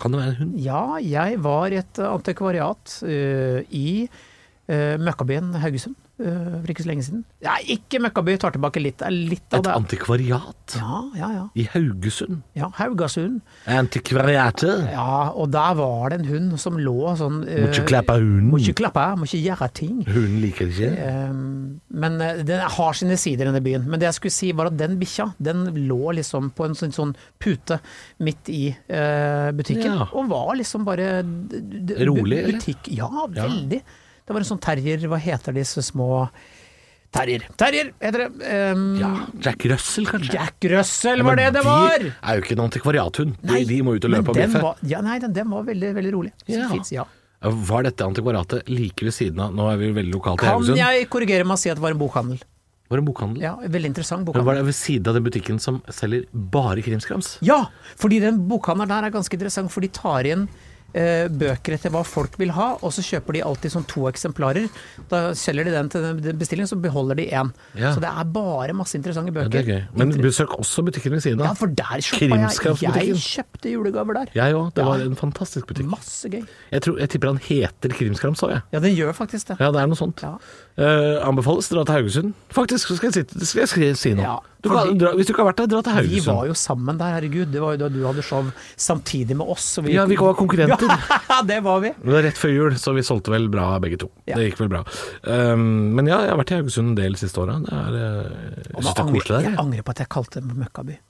Kan 0.00 0.12
det 0.12 0.20
være 0.20 0.34
en 0.34 0.40
hund? 0.42 0.54
ja, 0.60 0.84
jeg 1.00 1.40
var 1.44 1.74
et 1.74 2.00
antikvariat 2.02 2.96
uh, 3.06 3.60
i 3.70 3.88
uh, 4.68 4.94
Møkkabyen 5.00 5.54
Haugesund 5.62 5.96
eh, 5.96 6.03
for 6.16 6.70
ikke 6.70 6.84
så 6.84 6.88
lenge 6.92 7.02
siden. 7.08 7.24
Ja, 7.42 7.56
ikke 7.74 7.98
Møkkaby, 8.04 8.36
tar 8.38 8.52
tilbake 8.54 8.78
litt. 8.82 9.02
Litt 9.10 9.48
av 9.54 9.58
Et 9.58 9.64
det. 9.66 9.72
antikvariat 9.74 10.76
Ja, 10.78 11.00
ja, 11.18 11.28
ja. 11.34 11.44
i 11.58 11.64
Haugesund. 11.72 12.42
ja 12.54 12.68
Haugasund. 12.78 13.40
Antikvariatet. 13.66 14.84
Ja, 14.92 15.30
og 15.34 15.50
der 15.54 15.74
var 15.78 16.10
det 16.12 16.20
en 16.20 16.28
hund 16.28 16.54
som 16.60 16.78
lå 16.78 16.94
sånn 17.18 17.40
Må 17.42 17.66
ikke 17.68 17.82
eh, 17.82 17.88
klappe 17.88 18.16
hunden. 18.18 18.48
Må 18.52 18.60
ikke 18.62 18.76
klappe, 18.82 19.04
må 19.18 19.26
ikke 19.28 19.40
gjøre 19.42 19.68
ting. 19.76 19.96
Hunden 20.06 20.38
liker 20.42 20.70
det 20.70 20.76
ikke. 20.76 21.08
Eh, 21.08 21.34
Men 22.04 22.20
eh, 22.22 22.42
den 22.46 22.62
har 22.76 22.92
sine 22.98 23.16
sider, 23.20 23.50
denne 23.50 23.62
byen. 23.64 23.86
Men 23.90 24.00
det 24.02 24.08
jeg 24.12 24.18
skulle 24.20 24.36
si 24.36 24.52
var 24.56 24.70
at 24.70 24.78
den 24.78 24.96
bikkja, 25.00 25.28
den 25.42 25.66
lå 25.88 26.12
liksom 26.20 26.52
på 26.56 26.68
en 26.68 26.78
sånn, 26.78 26.94
sånn 26.94 27.14
pute 27.42 27.80
midt 28.24 28.48
i 28.54 28.62
eh, 28.70 29.50
butikken. 29.56 29.98
Ja. 30.00 30.08
Og 30.14 30.30
var 30.30 30.54
liksom 30.58 30.86
bare 30.86 31.10
Rolig, 31.24 32.38
eller? 32.38 32.52
butikk. 32.54 32.90
Ja, 32.94 33.10
veldig. 33.30 33.82
Det 34.24 34.32
var 34.32 34.40
en 34.40 34.48
sånn 34.48 34.60
terrier, 34.64 35.02
hva 35.10 35.18
heter 35.20 35.52
disse 35.56 35.82
små 35.84 36.28
Terrier! 37.14 37.44
Terrier 37.60 37.92
heter 38.02 38.24
det. 38.24 38.54
Um, 38.74 38.86
Ja, 38.98 39.10
Jack 39.44 39.64
Russell, 39.70 40.06
kanskje? 40.08 40.32
Jack 40.34 40.64
Russell 40.72 41.22
var 41.22 41.36
det 41.38 41.50
det 41.54 41.60
var! 41.62 41.98
De 42.02 42.10
er 42.10 42.40
jo 42.40 42.42
ikke 42.42 42.56
en 42.56 42.62
antikvariathund. 42.64 43.36
De, 43.38 43.60
de 43.68 43.76
må 43.86 43.94
ut 43.94 44.06
og 44.08 44.10
løpe 44.16 44.32
og 44.32 44.38
bjeffe. 44.40 44.72
Ja, 44.90 45.02
nei, 45.04 45.20
den, 45.22 45.30
den 45.36 45.52
var 45.52 45.62
veldig, 45.68 45.92
veldig 45.94 46.14
rolig. 46.16 46.32
Ja. 46.50 46.66
fint, 46.72 46.90
ja. 46.90 47.04
Var 47.44 47.86
dette 47.86 48.02
antikvariatet 48.08 48.66
like 48.72 49.04
ved 49.04 49.12
siden 49.14 49.38
av 49.44 49.52
Nå 49.54 49.66
er 49.68 49.76
vi 49.76 49.90
veldig 49.92 50.14
lokalt 50.14 50.40
i 50.40 50.46
Kan 50.48 50.78
jeg 50.80 51.08
korrigere 51.12 51.44
med 51.44 51.58
å 51.58 51.60
si 51.60 51.68
at 51.68 51.76
det 51.76 51.84
var 51.84 51.92
en 51.92 52.00
bokhandel? 52.00 52.38
Var 52.88 52.96
det 52.96 53.02
en 53.02 53.08
bokhandel? 53.10 53.42
Ja, 53.44 53.50
Veldig 53.60 53.90
interessant 53.90 54.22
Men 54.22 54.28
bokhandel. 54.30 54.46
var 54.48 54.58
det 54.58 54.64
ved 54.70 54.76
siden 54.78 55.10
av 55.12 55.18
den 55.18 55.26
butikken 55.28 55.60
som 55.60 55.82
selger 55.92 56.24
bare 56.32 56.82
krimskrams? 56.84 57.34
Ja, 57.44 57.66
fordi 58.00 58.22
den 58.24 58.42
bokhandelen 58.48 58.90
der 58.94 59.06
er 59.10 59.14
ganske 59.14 59.36
interessant, 59.36 59.70
for 59.72 59.84
de 59.84 59.92
tar 59.92 60.24
inn 60.30 60.48
bøker 60.94 61.74
etter 61.74 61.90
hva 61.90 62.04
folk 62.06 62.36
vil 62.38 62.52
ha, 62.54 62.76
og 62.80 62.92
så 62.94 63.02
kjøper 63.02 63.34
de 63.34 63.42
alltid 63.42 63.72
sånn 63.74 63.86
to 63.90 64.04
eksemplarer. 64.10 64.68
Da 65.10 65.32
selger 65.34 65.66
de 65.66 65.72
den 65.74 65.88
til 65.90 66.34
bestillingen, 66.38 66.70
så 66.70 66.78
beholder 66.80 67.18
de 67.18 67.26
én. 67.34 67.50
Ja. 67.74 67.90
Så 67.96 68.00
det 68.04 68.10
er 68.12 68.24
bare 68.30 68.72
masse 68.78 68.94
interessante 68.98 69.32
Ja, 69.34 69.42
bøker. 69.42 69.58
er 69.58 69.64
gøy. 69.64 69.82
Men 69.98 70.12
besøk 70.22 70.54
også 70.58 70.84
butikken 70.86 71.12
ved 71.16 71.22
siden 71.26 71.40
Ja, 71.42 71.50
av. 71.50 71.58
for 71.58 71.66
der 71.66 71.98
kjøpte 71.98 72.30
jeg. 72.94 73.08
Jeg 73.10 73.16
kjøpte 73.16 73.72
julegaver 73.74 74.14
der. 74.14 74.26
Jeg 74.34 74.54
òg. 74.54 74.72
Det 74.74 74.84
Ja. 74.84 74.88
var 74.88 75.00
en 75.00 75.16
fantastisk 75.16 75.66
butikk. 75.66 75.86
Masse 75.90 76.28
gøy. 76.30 76.46
Jeg, 76.72 76.80
tror, 76.82 76.98
jeg 76.98 77.08
tipper 77.10 77.28
han 77.28 77.38
heter 77.38 77.88
Krimskrams 77.90 78.40
òg, 78.42 78.50
jeg. 78.54 78.62
Ja, 78.72 78.78
den 78.80 78.94
gjør 78.96 79.12
faktisk 79.14 79.46
det. 79.48 79.58
Ja, 79.60 79.70
det 79.72 79.80
er 79.82 79.86
noe 79.86 79.96
sånt. 79.98 80.22
Ja. 80.22 80.38
Uh, 80.78 81.22
anbefales 81.28 81.68
dra 81.70 81.84
til 81.84 81.94
Haugesund. 81.94 82.34
Faktisk, 82.50 82.88
så 82.88 82.96
skal 82.96 83.10
jeg 83.12 83.26
si, 83.30 83.66
skal 83.66 83.82
jeg 83.82 83.96
si 83.96 84.14
noe. 84.14 84.22
Ja, 84.24 84.38
du 84.62 84.68
kan, 84.70 84.96
dra, 84.98 85.12
hvis 85.14 85.26
du 85.26 85.32
ikke 85.34 85.44
har 85.44 85.52
vært 85.52 85.56
der, 85.62 85.66
dra 85.70 85.82
til 85.82 85.92
Haugesund. 85.92 86.24
Vi 86.24 86.32
var 86.34 86.46
jo 86.46 86.54
sammen 86.54 86.98
der, 86.98 87.12
herregud. 87.14 87.52
Det 87.52 87.60
var 87.62 87.72
jo 87.76 87.78
da 87.84 87.88
du 87.88 88.00
hadde 88.06 88.22
show 88.22 88.44
samtidig 88.76 89.36
med 89.36 89.46
oss. 89.46 89.78
Vi, 89.82 89.92
Ja, 89.94 90.04
vi 90.06 90.16
var 90.16 90.34
konkurrenter. 90.34 90.83
Ja, 90.90 91.40
det 91.50 91.60
var 91.64 91.80
vi. 91.84 91.94
Det 91.96 92.14
var 92.16 92.26
rett 92.26 92.38
før 92.40 92.52
jul, 92.54 92.76
så 92.80 92.94
vi 92.96 93.04
solgte 93.06 93.32
vel 93.34 93.48
bra 93.52 93.72
begge 93.82 93.98
to. 94.04 94.10
Ja. 94.28 94.38
Det 94.38 94.50
gikk 94.50 94.62
vel 94.64 94.70
bra. 94.76 94.84
Um, 95.24 95.96
men 95.96 96.10
ja, 96.10 96.20
jeg 96.26 96.34
har 96.34 96.40
vært 96.40 96.54
i 96.54 96.60
Haugesund 96.60 96.92
en 96.92 97.00
del 97.00 97.16
de 97.16 97.24
siste 97.24 97.42
åra. 97.42 97.58
Det 97.64 97.74
jeg 97.74 98.84
syns 98.84 98.94
det 98.94 98.94
er 98.94 99.10
koselig 99.10 99.34
der. 99.34 99.50
Jeg 99.50 99.60
angrer 99.64 99.86
på 99.86 99.96
at 99.96 100.04
jeg 100.04 100.12
kalte 100.14 100.44
det 100.44 100.62
møkkaby. 100.62 101.00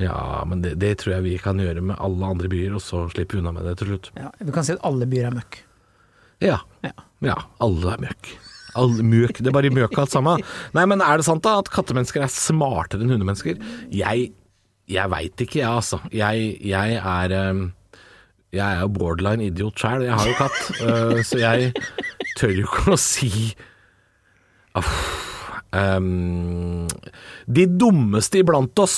Ja, 0.00 0.44
men 0.48 0.62
det, 0.64 0.76
det 0.80 0.94
tror 1.02 1.18
jeg 1.18 1.26
vi 1.26 1.34
kan 1.40 1.60
gjøre 1.60 1.82
med 1.84 1.98
alle 2.00 2.30
andre 2.34 2.48
byer, 2.52 2.78
og 2.78 2.84
så 2.84 3.04
slipper 3.12 3.36
vi 3.36 3.42
unna 3.42 3.52
med 3.56 3.68
det 3.68 3.76
til 3.82 3.92
slutt. 3.92 4.08
Ja, 4.16 4.30
vi 4.40 4.54
kan 4.54 4.64
si 4.64 4.76
at 4.76 4.86
alle 4.88 5.08
byer 5.10 5.28
er 5.28 5.36
møkk. 5.36 5.58
Ja. 6.42 6.62
Ja. 6.86 6.94
Ja, 7.22 7.36
alle 7.62 7.92
er 7.92 8.06
møkk. 8.08 8.32
All 8.78 8.94
møk, 9.04 9.36
Det 9.36 9.50
er 9.50 9.54
bare 9.54 9.72
møk 9.74 9.98
alt 10.00 10.14
sammen. 10.14 10.40
Nei, 10.72 10.86
men 10.88 11.04
er 11.04 11.20
det 11.20 11.26
sant 11.26 11.44
da 11.44 11.58
at 11.60 11.68
kattemennesker 11.72 12.24
er 12.24 12.32
smartere 12.32 13.04
enn 13.04 13.12
hundemennesker? 13.12 13.60
Jeg, 13.92 14.30
jeg 14.88 15.12
veit 15.12 15.44
ikke, 15.44 15.60
jeg, 15.60 15.68
altså. 15.68 16.00
Jeg, 16.08 16.56
jeg 16.64 16.96
er 16.96 17.36
um, 17.52 17.66
Jeg 18.52 18.66
er 18.66 18.82
jo 18.84 18.92
borderline 18.92 19.46
idiot 19.48 19.80
sjæl. 19.80 20.04
Jeg 20.04 20.12
har 20.12 20.28
jo 20.28 20.36
katt, 20.36 20.60
uh, 20.84 21.20
så 21.28 21.40
jeg 21.40 21.72
tør 22.36 22.52
jo 22.58 22.68
ikke 22.68 22.96
å 22.96 23.00
si 23.00 23.30
Uff. 24.78 24.92
Um, 25.72 26.84
de 27.48 27.64
dummeste 27.64 28.42
iblant 28.42 28.76
oss 28.80 28.96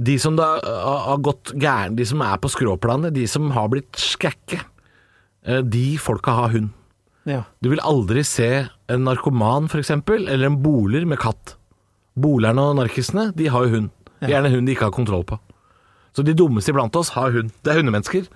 de 0.00 0.16
som 0.20 0.36
da 0.38 0.54
uh, 0.64 1.10
har 1.10 1.20
gått 1.24 1.52
gæren, 1.60 1.96
de 1.98 2.06
som 2.08 2.22
er 2.24 2.38
på 2.40 2.50
skråplanet, 2.52 3.12
de 3.16 3.26
som 3.28 3.50
har 3.52 3.68
blitt 3.72 4.00
skække, 4.00 4.62
uh, 5.48 5.60
de 5.60 5.84
folka 6.00 6.36
har 6.38 6.54
hund. 6.54 6.70
Ja. 7.28 7.42
Du 7.60 7.68
vil 7.72 7.82
aldri 7.84 8.24
se 8.24 8.48
en 8.88 9.04
narkoman 9.04 9.68
f.eks., 9.68 9.92
eller 9.92 10.46
en 10.48 10.60
boler 10.64 11.04
med 11.08 11.20
katt. 11.20 11.56
Bolerne 12.20 12.70
og 12.70 12.78
narkisene, 12.80 13.30
de 13.36 13.50
har 13.52 13.66
jo 13.66 13.74
hund. 13.76 13.90
Gjerne 14.24 14.52
hund 14.52 14.68
de 14.68 14.74
ikke 14.74 14.88
har 14.88 14.96
kontroll 14.96 15.24
på. 15.28 15.36
Så 16.20 16.24
de 16.28 16.34
dummeste 16.36 16.68
iblant 16.68 16.96
oss 17.00 17.14
har 17.14 17.32
hund. 17.32 17.48
Det 17.64 17.70
er 17.72 17.78
hundemennesker. 17.78 18.26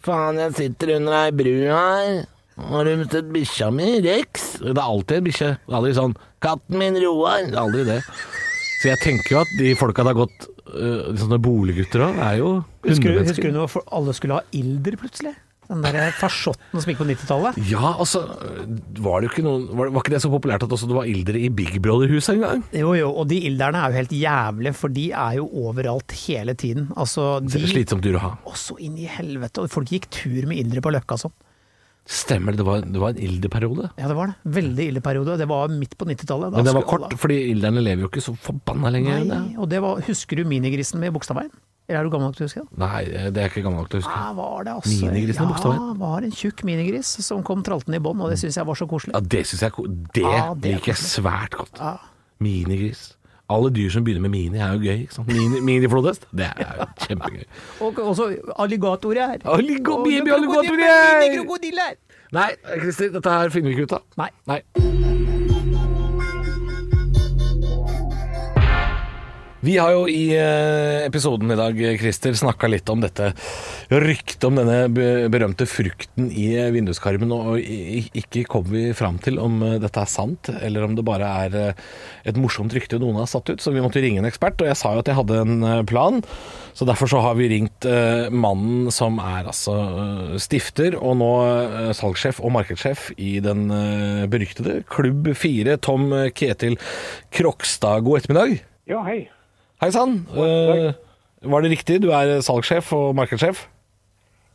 Faen, 0.00 0.38
jeg 0.40 0.54
sitter 0.56 0.94
under 0.94 1.16
ei 1.18 1.32
bru 1.36 1.50
her. 1.68 2.22
Har 2.70 2.88
du 2.88 2.94
mistet 2.96 3.28
bikkja 3.34 3.68
mi, 3.76 3.90
Rex? 4.06 4.54
Det 4.62 4.72
er 4.72 4.80
alltid 4.80 5.18
en 5.18 5.26
bikkje. 5.26 5.50
Aldri 5.68 5.90
sånn 5.98 6.14
'Katten 6.40 6.78
min, 6.80 6.96
Roar'. 7.02 7.50
Det 7.50 7.58
er 7.58 7.60
aldri 7.60 7.84
det. 7.84 7.98
Så 8.80 8.88
jeg 8.88 9.02
tenker 9.02 9.34
jo 9.34 9.42
at 9.42 9.52
de 9.58 9.74
folka 9.76 10.06
det 10.06 10.14
har 10.14 10.20
gått 10.22 10.48
uh, 10.72 11.12
Sånne 11.18 11.36
boliggutter 11.42 12.06
òg, 12.06 12.22
er 12.24 12.40
jo 12.40 12.50
Husker, 12.86 13.20
husker 13.20 13.50
du 13.50 13.58
når 13.58 13.76
alle 13.92 14.14
skulle 14.16 14.38
ha 14.38 14.56
ilder 14.56 14.96
plutselig? 14.96 15.34
Den 15.68 15.82
der 15.84 16.14
farsotten 16.16 16.80
som 16.80 16.88
gikk 16.88 17.00
på 17.02 17.06
90-tallet? 17.10 17.58
Ja, 17.68 17.90
altså 18.00 18.22
Var 19.04 19.20
det 19.20 19.28
ikke 19.30 19.44
noen 19.44 19.66
Var, 19.68 19.90
var 19.92 20.00
ikke 20.00 20.14
det 20.14 20.22
så 20.24 20.30
populært 20.32 20.64
at 20.64 20.72
også 20.72 20.88
det 20.88 20.96
var 20.96 21.08
ildere 21.10 21.42
i 21.44 21.50
Big 21.52 21.76
Brother-huset 21.84 22.38
en 22.38 22.44
gang? 22.46 22.62
Jo 22.76 22.94
jo, 22.96 23.10
og 23.12 23.28
de 23.28 23.40
ilderne 23.50 23.82
er 23.82 23.92
jo 23.92 24.00
helt 24.00 24.14
jævlige, 24.16 24.74
for 24.78 24.94
de 24.94 25.10
er 25.12 25.36
jo 25.38 25.48
overalt 25.66 26.14
hele 26.24 26.54
tiden. 26.58 26.88
Altså, 26.96 27.28
de 27.44 27.60
Slitsomt 27.68 28.04
dyr 28.06 28.16
å 28.16 28.24
ha. 28.24 28.32
Også 28.48 28.78
inn 28.80 28.96
i 28.96 29.06
helvete, 29.10 29.62
og 29.66 29.72
folk 29.72 29.92
gikk 29.92 30.08
tur 30.14 30.48
med 30.48 30.62
ildre 30.64 30.82
på 30.84 30.92
Løkka 30.94 31.20
sånn. 31.20 31.36
Stemmer 32.08 32.56
det, 32.56 32.62
det 32.62 32.64
var, 32.64 32.84
det 32.88 33.00
var 33.02 33.12
en 33.12 33.20
ilderperiode. 33.20 33.90
Ja, 34.00 34.08
det 34.08 34.14
var 34.16 34.30
det. 34.30 34.52
Veldig 34.56 34.84
ilderperiode. 34.94 35.34
Det 35.36 35.48
var 35.50 35.68
midt 35.68 35.92
på 36.00 36.06
90-tallet. 36.08 36.54
Men 36.56 36.64
det 36.64 36.72
var 36.78 36.86
kort, 36.88 37.12
fordi 37.20 37.36
ilderne 37.50 37.82
lever 37.84 38.06
jo 38.06 38.08
ikke 38.08 38.24
så 38.24 38.32
forbanna 38.40 38.88
lenge. 38.94 39.18
Nei, 39.28 39.42
og 39.60 39.68
det 39.68 39.82
var, 39.84 40.00
husker 40.06 40.40
du 40.40 40.48
minigrisen 40.48 41.02
med 41.02 41.12
Bogstadveien? 41.12 41.52
Eller 41.88 42.00
er 42.02 42.04
du 42.04 42.10
gammel 42.12 42.28
nok 42.28 42.36
til 42.36 42.44
å 42.44 42.48
huske 42.50 42.60
det? 42.60 42.78
Nei, 42.82 42.98
det 43.32 43.40
er 43.42 43.48
ikke 43.48 43.62
gammel 43.64 43.80
nok 43.80 43.88
til 43.88 43.98
å 43.98 44.02
huske. 44.02 44.16
Ja, 44.20 44.32
var 44.36 44.64
det 44.66 44.72
altså. 44.76 44.96
Minigrisen 45.08 45.42
Ja, 45.42 45.48
Bogstadveien? 45.48 45.98
var 46.02 46.26
en 46.26 46.34
tjukk 46.36 46.64
minigris 46.68 47.12
som 47.24 47.42
kom 47.48 47.62
traltende 47.64 47.96
i 47.96 48.02
bånd, 48.04 48.20
og 48.20 48.28
det 48.34 48.36
syns 48.42 48.58
jeg 48.60 48.68
var 48.68 48.76
så 48.76 48.88
koselig. 48.90 49.14
Ja, 49.16 49.20
det 49.20 49.40
synes 49.48 49.62
jeg 49.64 49.72
Det, 50.12 50.22
Ja, 50.26 50.42
det 50.54 50.68
er 50.68 50.76
liker 50.76 50.92
jeg 50.92 51.00
svært 51.00 51.56
godt. 51.56 51.80
Ja. 51.80 51.94
Minigris. 52.44 53.14
Alle 53.48 53.70
dyr 53.72 53.88
som 53.88 54.04
begynner 54.04 54.20
med 54.20 54.30
mini, 54.34 54.58
er 54.60 54.74
jo 54.76 54.84
gøy. 54.84 55.00
ikke 55.06 55.14
sant? 55.16 55.28
Mini, 55.32 55.60
Miniflodhest, 55.70 56.26
det 56.36 56.50
er 56.52 56.82
jo 56.82 56.88
kjempegøy. 57.06 57.44
Og 57.80 57.98
også 58.04 58.28
alligatorer. 58.60 59.38
Alligo, 59.48 59.96
Og 60.02 60.04
baby 60.04 60.28
krokodiller, 60.28 60.36
alligatorer! 60.36 61.24
Minikrokodiller! 61.24 61.96
Nei, 62.36 62.50
Christer, 62.82 63.08
dette 63.16 63.30
her 63.40 63.48
finner 63.48 63.72
vi 63.72 63.78
ikke 63.80 63.88
ut 63.88 63.96
av. 63.96 64.04
Nei. 64.20 64.28
Nei. 64.52 65.37
Vi 69.68 69.74
har 69.76 69.90
jo 69.92 70.06
i 70.08 70.30
eh, 70.32 71.02
episoden 71.04 71.50
i 71.52 71.56
dag, 71.58 71.76
Christer, 72.00 72.32
snakka 72.32 72.70
litt 72.70 72.88
om 72.88 73.02
dette 73.02 73.34
ryktet 73.92 74.46
om 74.48 74.56
denne 74.56 74.86
berømte 75.28 75.66
frukten 75.68 76.30
i 76.32 76.46
eh, 76.56 76.70
vinduskarmen, 76.72 77.34
og 77.34 77.58
ikke 77.60 78.46
kom 78.48 78.64
vi 78.70 78.86
fram 78.96 79.18
til 79.20 79.36
om 79.42 79.60
eh, 79.66 79.76
dette 79.82 80.00
er 80.00 80.08
sant, 80.08 80.48
eller 80.56 80.86
om 80.86 80.96
det 80.96 81.04
bare 81.04 81.28
er 81.44 81.58
et 82.24 82.40
morsomt 82.40 82.72
rykte 82.72 82.96
noen 83.02 83.20
har 83.20 83.28
satt 83.28 83.52
ut, 83.52 83.60
så 83.60 83.74
vi 83.74 83.84
måtte 83.84 84.00
ringe 84.00 84.22
en 84.22 84.30
ekspert, 84.30 84.56
og 84.64 84.70
jeg 84.70 84.80
sa 84.80 84.94
jo 84.94 85.04
at 85.04 85.12
jeg 85.12 85.20
hadde 85.20 85.44
en 85.44 85.68
plan, 85.90 86.22
så 86.72 86.88
derfor 86.88 87.12
så 87.12 87.20
har 87.26 87.36
vi 87.36 87.52
ringt 87.52 87.84
mannen 88.32 88.88
som 88.94 89.20
er 89.20 89.50
altså 89.50 89.76
stifter, 90.40 90.96
og 90.96 91.18
nå 91.20 91.32
salgssjef 91.98 92.40
og 92.40 92.54
markedssjef 92.56 93.10
i 93.20 93.36
den 93.44 93.66
beryktede 94.32 94.80
Klubb 94.88 95.34
4, 95.36 95.76
Tom 95.84 96.14
Ketil 96.32 96.78
Krokstad. 97.34 98.06
God 98.06 98.22
ettermiddag. 98.22 98.62
Ja, 98.88 99.02
hei. 99.04 99.26
Hei 99.82 99.90
sann. 99.94 100.24
Uh, 100.34 100.90
var 101.46 101.62
det 101.62 101.70
riktig? 101.70 102.00
Du 102.02 102.08
er 102.14 102.40
salgssjef 102.44 102.90
og 102.96 103.12
markedssjef? 103.18 103.66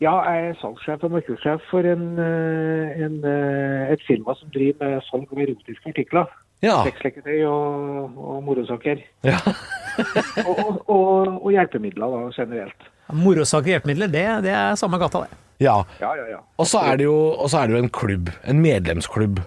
Ja, 0.03 0.17
jeg 0.27 0.49
er 0.49 0.55
salgssjef 0.59 1.03
og 1.07 1.13
markedssjef 1.15 1.61
for 1.69 1.85
en, 1.87 2.01
eh, 2.19 3.03
en, 3.05 3.13
eh, 3.23 3.93
et 3.93 4.01
firma 4.03 4.33
som 4.35 4.49
driver 4.51 4.81
med 4.83 5.05
salg 5.07 5.29
av 5.31 5.39
erotiske 5.45 5.87
artikler. 5.93 6.27
Ja. 6.63 6.81
Sexleketøy 6.87 7.45
og, 7.47 8.17
og 8.19 8.41
morosaker. 8.43 8.99
ja. 9.23 9.39
Og, 9.93 10.57
og, 10.57 10.77
og, 10.89 11.27
og 11.45 11.51
hjelpemidler 11.53 12.09
da, 12.09 12.21
generelt. 12.33 12.85
Morosaker 13.13 13.67
og 13.67 13.73
hjelpemidler, 13.75 14.07
det, 14.09 14.23
det 14.41 14.49
er 14.57 14.71
samme 14.79 14.97
gata, 14.97 15.19
det. 15.27 15.37
ja. 15.61 15.75
Ja, 16.01 16.15
ja, 16.17 16.23
ja. 16.31 16.39
Og 16.57 16.65
så 16.65 16.79
er, 16.81 16.97
det 16.97 17.05
jo- 17.05 17.35
og 17.37 17.45
så 17.53 17.59
er 17.61 17.67
det 17.69 17.75
jo 17.75 17.81
en 17.83 17.91
klubb. 17.93 18.31
En 18.49 18.57
medlemsklubb. 18.63 19.37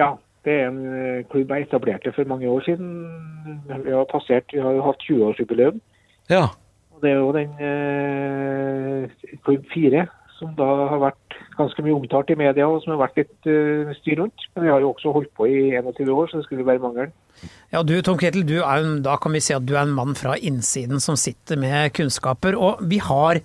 Ja, 0.00 0.14
det 0.46 0.52
er 0.56 0.68
en 0.70 0.80
eh, 0.88 1.24
klubb 1.30 1.50
jeg 1.52 1.66
etablerte 1.68 2.12
for 2.16 2.24
mange 2.30 2.48
år 2.48 2.62
siden. 2.64 2.90
Vi 3.84 3.92
har 3.92 4.06
passert, 4.10 4.48
vi 4.54 4.62
har 4.64 4.72
jo 4.78 4.86
hatt 4.86 5.02
20-årsjubileum. 5.08 5.80
Ja. 6.32 6.46
Og 6.94 7.02
det 7.04 7.10
er 7.12 7.20
jo 7.20 7.32
den 7.36 7.52
eh, 7.60 9.36
klubb 9.44 9.66
4 9.74 10.06
som 10.40 10.54
da 10.56 10.64
har 10.88 11.00
vært 11.02 11.34
ganske 11.58 11.82
mye 11.84 11.92
omtalt 11.98 12.30
i 12.32 12.36
media, 12.40 12.64
og 12.64 12.78
som 12.80 12.94
har 12.94 13.02
vært 13.02 13.18
litt 13.20 13.48
eh, 13.52 13.90
styr 13.98 14.22
rundt. 14.22 14.46
Men 14.54 14.64
vi 14.64 14.70
har 14.72 14.80
jo 14.80 14.94
også 14.94 15.12
holdt 15.12 15.34
på 15.36 15.44
i 15.52 15.58
21 15.76 16.08
år, 16.14 16.30
så 16.30 16.38
det 16.40 16.46
skulle 16.46 16.64
være 16.64 16.80
mangelen. 16.80 17.12
Ja, 17.74 17.82
du 17.84 17.92
Tom 18.04 18.16
Ketil, 18.20 18.46
du 18.48 18.54
er, 18.62 18.80
en- 18.80 19.02
da 19.04 19.18
kan 19.20 19.36
vi 19.36 19.42
si 19.44 19.52
at 19.52 19.66
du 19.68 19.74
er 19.76 19.82
en 19.84 19.92
mann 19.92 20.16
fra 20.16 20.38
innsiden 20.40 20.96
som 21.04 21.18
sitter 21.20 21.60
med 21.60 21.92
kunnskaper. 21.92 22.56
Og 22.56 22.80
vi 22.88 23.02
har 23.04 23.42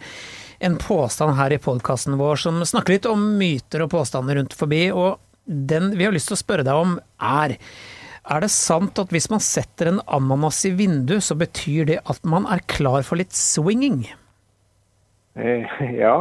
en 0.63 0.77
påstand 0.79 1.35
her 1.35 1.51
i 1.51 1.59
podkasten 1.59 2.15
vår 2.15 2.39
som 2.39 2.63
snakker 2.63 2.95
litt 2.95 3.09
om 3.11 3.25
myter 3.41 3.83
og 3.83 3.91
påstander 3.91 4.39
rundt 4.39 4.55
forbi. 4.55 4.85
Og 4.95 5.19
den 5.45 5.93
vi 5.97 6.07
har 6.07 6.15
lyst 6.15 6.31
til 6.31 6.37
å 6.37 6.41
spørre 6.41 6.65
deg 6.65 6.85
om 6.85 6.97
er 7.21 7.57
er 8.25 8.41
det 8.41 8.49
sant 8.49 8.97
at 8.97 9.11
hvis 9.13 9.27
man 9.29 9.43
setter 9.43 9.91
en 9.91 10.01
ananas 10.09 10.63
i 10.65 10.71
vindu, 10.73 11.19
så 11.21 11.37
betyr 11.37 11.85
det 11.91 11.99
at 12.09 12.23
man 12.25 12.47
er 12.49 12.63
klar 12.71 13.05
for 13.05 13.21
litt 13.21 13.35
swinging? 13.37 14.07
Eh, 15.37 15.67
ja, 16.01 16.15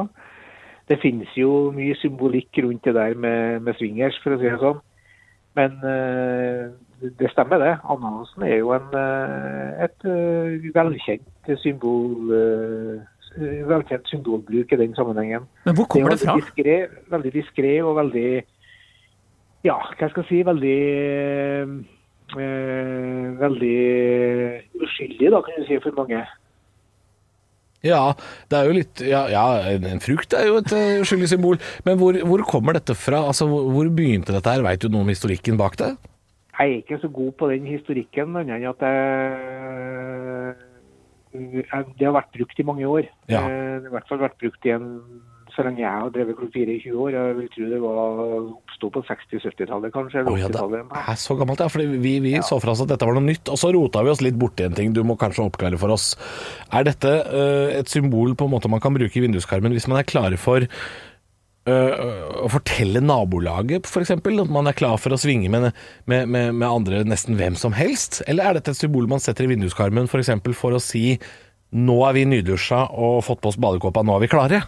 det 0.91 1.01
finnes 1.01 1.33
jo 1.39 1.71
mye 1.73 1.97
symbolikk 2.03 2.61
rundt 2.61 2.85
det 2.85 2.97
der 2.99 3.17
med, 3.17 3.63
med 3.65 3.79
swingers, 3.79 4.19
for 4.21 4.37
å 4.37 4.41
si 4.41 4.51
det 4.51 4.61
sånn. 4.61 4.83
Men 5.57 5.79
eh, 5.89 6.75
det 7.23 7.31
stemmer 7.33 7.63
det. 7.63 7.73
Ananasen 7.89 8.45
er 8.45 8.59
jo 8.59 8.75
en, 8.77 8.93
eh, 9.01 9.89
et 9.89 10.09
velkjent 10.77 11.55
symbol 11.65 12.35
velkjent 13.35 14.07
symbolbruk 14.07 14.73
i 14.73 14.77
den 14.79 14.93
sammenhengen. 14.95 15.49
Men 15.65 15.75
hvor 15.75 15.89
kommer 15.91 16.13
det 16.13 16.21
det 16.21 16.29
fra? 16.29 16.37
diskré, 16.39 16.77
veldig 17.11 17.33
diskré 17.35 17.73
og 17.83 17.97
veldig 17.99 18.29
Ja, 19.65 19.79
hva 19.81 20.09
skal 20.11 20.23
jeg 20.23 20.29
si 20.29 20.41
Veldig 20.45 20.79
eh, 22.37 23.29
Veldig 23.41 23.77
uskyldig, 24.85 25.31
da, 25.33 25.41
kan 25.45 25.61
du 25.61 25.69
si, 25.69 25.79
for 25.85 25.97
mange. 25.97 26.25
Ja, 27.85 28.15
det 28.49 28.59
er 28.59 28.69
jo 28.69 28.77
litt 28.79 29.03
Ja, 29.05 29.27
ja 29.29 29.45
en, 29.75 30.01
frukt 30.05 30.33
er 30.37 30.49
jo 30.49 30.57
et 30.63 30.73
uh, 30.73 31.03
uskyldig 31.05 31.29
symbol. 31.35 31.61
Men 31.85 32.01
hvor, 32.01 32.17
hvor 32.25 32.45
kommer 32.49 32.77
dette 32.79 32.97
fra? 32.97 33.27
Altså, 33.29 33.49
hvor, 33.49 33.93
begynte 33.93 34.33
dette 34.35 34.51
her? 34.51 34.65
Veit 34.65 34.83
du 34.83 34.89
noe 34.93 35.05
om 35.05 35.13
historikken 35.13 35.61
bak 35.61 35.77
det? 35.81 35.93
Jeg 36.55 36.71
er 36.71 36.81
ikke 36.81 37.01
så 37.03 37.11
god 37.11 37.33
på 37.41 37.51
den 37.51 37.65
historikken, 37.67 38.37
annet 38.39 38.55
enn 38.55 38.69
at 38.71 38.83
jeg, 38.87 38.93
jeg, 41.35 41.87
det 41.99 42.07
har 42.07 42.15
vært 42.15 42.31
brukt 42.37 42.61
i 42.63 42.67
mange 42.69 42.87
år. 42.87 43.09
Ja. 43.27 43.43
Eh, 43.43 43.81
Det 43.83 43.89
har 43.89 43.91
i 43.91 43.95
hvert 43.97 44.11
fall 44.13 44.23
vært 44.23 44.39
brukt 44.39 44.69
i 44.69 44.75
en, 44.77 44.87
så 45.55 45.63
lenge 45.67 45.83
jeg 45.83 46.03
har 46.03 46.11
drevet 46.11 46.37
Klubb 46.39 46.55
4 46.55 46.73
i 46.75 46.81
20 46.83 47.01
år. 47.05 47.15
Jeg 47.15 47.37
vil 47.39 47.49
tro 47.55 47.69
det 47.71 47.79
var 47.83 48.21
oppsto 48.41 48.91
på 48.97 49.03
60-70-tallet, 49.07 49.93
kanskje. 49.95 50.21
Eller 50.23 50.43
ja, 50.43 50.51
det 50.51 50.83
er 50.83 51.21
så 51.21 51.37
gammelt, 51.39 51.63
ja. 51.63 51.71
Fordi 51.71 51.87
vi, 52.03 52.17
vi 52.25 52.35
så 52.43 52.59
for 52.59 52.75
oss 52.75 52.83
at 52.85 52.91
dette 52.91 53.07
var 53.07 53.17
noe 53.17 53.27
nytt, 53.29 53.51
og 53.53 53.61
så 53.61 53.71
rota 53.75 54.03
vi 54.05 54.13
oss 54.15 54.23
litt 54.25 54.39
borti 54.41 54.67
en 54.67 54.77
ting 54.77 54.95
du 54.97 55.03
må 55.07 55.19
kanskje 55.21 55.47
oppklare 55.47 55.79
for 55.81 55.95
oss. 55.95 56.13
Er 56.75 56.87
dette 56.89 57.15
uh, 57.31 57.71
et 57.71 57.91
symbol 57.91 58.35
på 58.39 58.49
en 58.49 58.55
måte 58.57 58.71
man 58.73 58.83
kan 58.83 58.97
bruke 58.97 59.19
i 59.19 59.25
vinduskarmen 59.25 59.75
hvis 59.77 59.89
man 59.91 60.03
er 60.03 60.09
klare 60.11 60.41
for 60.41 60.67
uh, 60.67 61.95
å 62.43 62.51
fortelle 62.51 63.05
nabolaget, 63.05 63.87
f.eks.? 63.87 64.17
At 64.19 64.55
man 64.59 64.71
er 64.71 64.79
klar 64.79 64.99
for 64.99 65.15
å 65.15 65.21
svinge 65.21 65.53
med, 65.55 65.71
med, 66.11 66.27
med, 66.27 66.51
med 66.59 66.69
andre 66.69 67.07
nesten 67.07 67.39
hvem 67.39 67.59
som 67.61 67.77
helst? 67.79 68.25
Eller 68.27 68.51
er 68.51 68.59
dette 68.59 68.75
et 68.75 68.83
symbol 68.83 69.07
man 69.11 69.23
setter 69.23 69.47
i 69.47 69.55
vinduskarmen 69.55 70.11
f.eks. 70.11 70.35
For, 70.35 70.63
for 70.67 70.79
å 70.79 70.83
si 70.83 71.13
nå 71.75 71.99
er 72.07 72.15
vi 72.15 72.27
nydusja 72.31 72.87
og 72.95 73.23
fått 73.27 73.43
på 73.43 73.51
oss 73.51 73.59
badekåpa, 73.59 74.05
nå 74.07 74.15
er 74.19 74.27
vi 74.27 74.31
klare? 74.31 74.65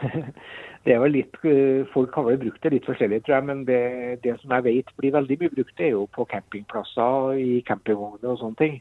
Det 0.84 0.94
er 0.94 1.00
vel 1.02 1.12
litt, 1.12 1.34
eh, 1.44 1.82
Folk 1.92 2.14
har 2.16 2.24
vel 2.24 2.38
brukt 2.40 2.62
det 2.64 2.70
litt 2.72 2.86
forskjellig, 2.88 3.18
tror 3.24 3.36
jeg. 3.36 3.46
Men 3.50 3.64
det, 3.68 3.80
det 4.24 4.38
som 4.40 4.54
jeg 4.56 4.64
vet 4.64 4.94
blir 4.96 5.12
veldig 5.12 5.36
mye 5.42 5.52
brukt, 5.56 5.74
det 5.76 5.90
er 5.90 5.92
jo 5.92 6.06
på 6.14 6.24
campingplasser, 6.30 7.34
i 7.36 7.58
campingvogner 7.68 8.32
og 8.32 8.40
sånne 8.40 8.60
ting. 8.60 8.78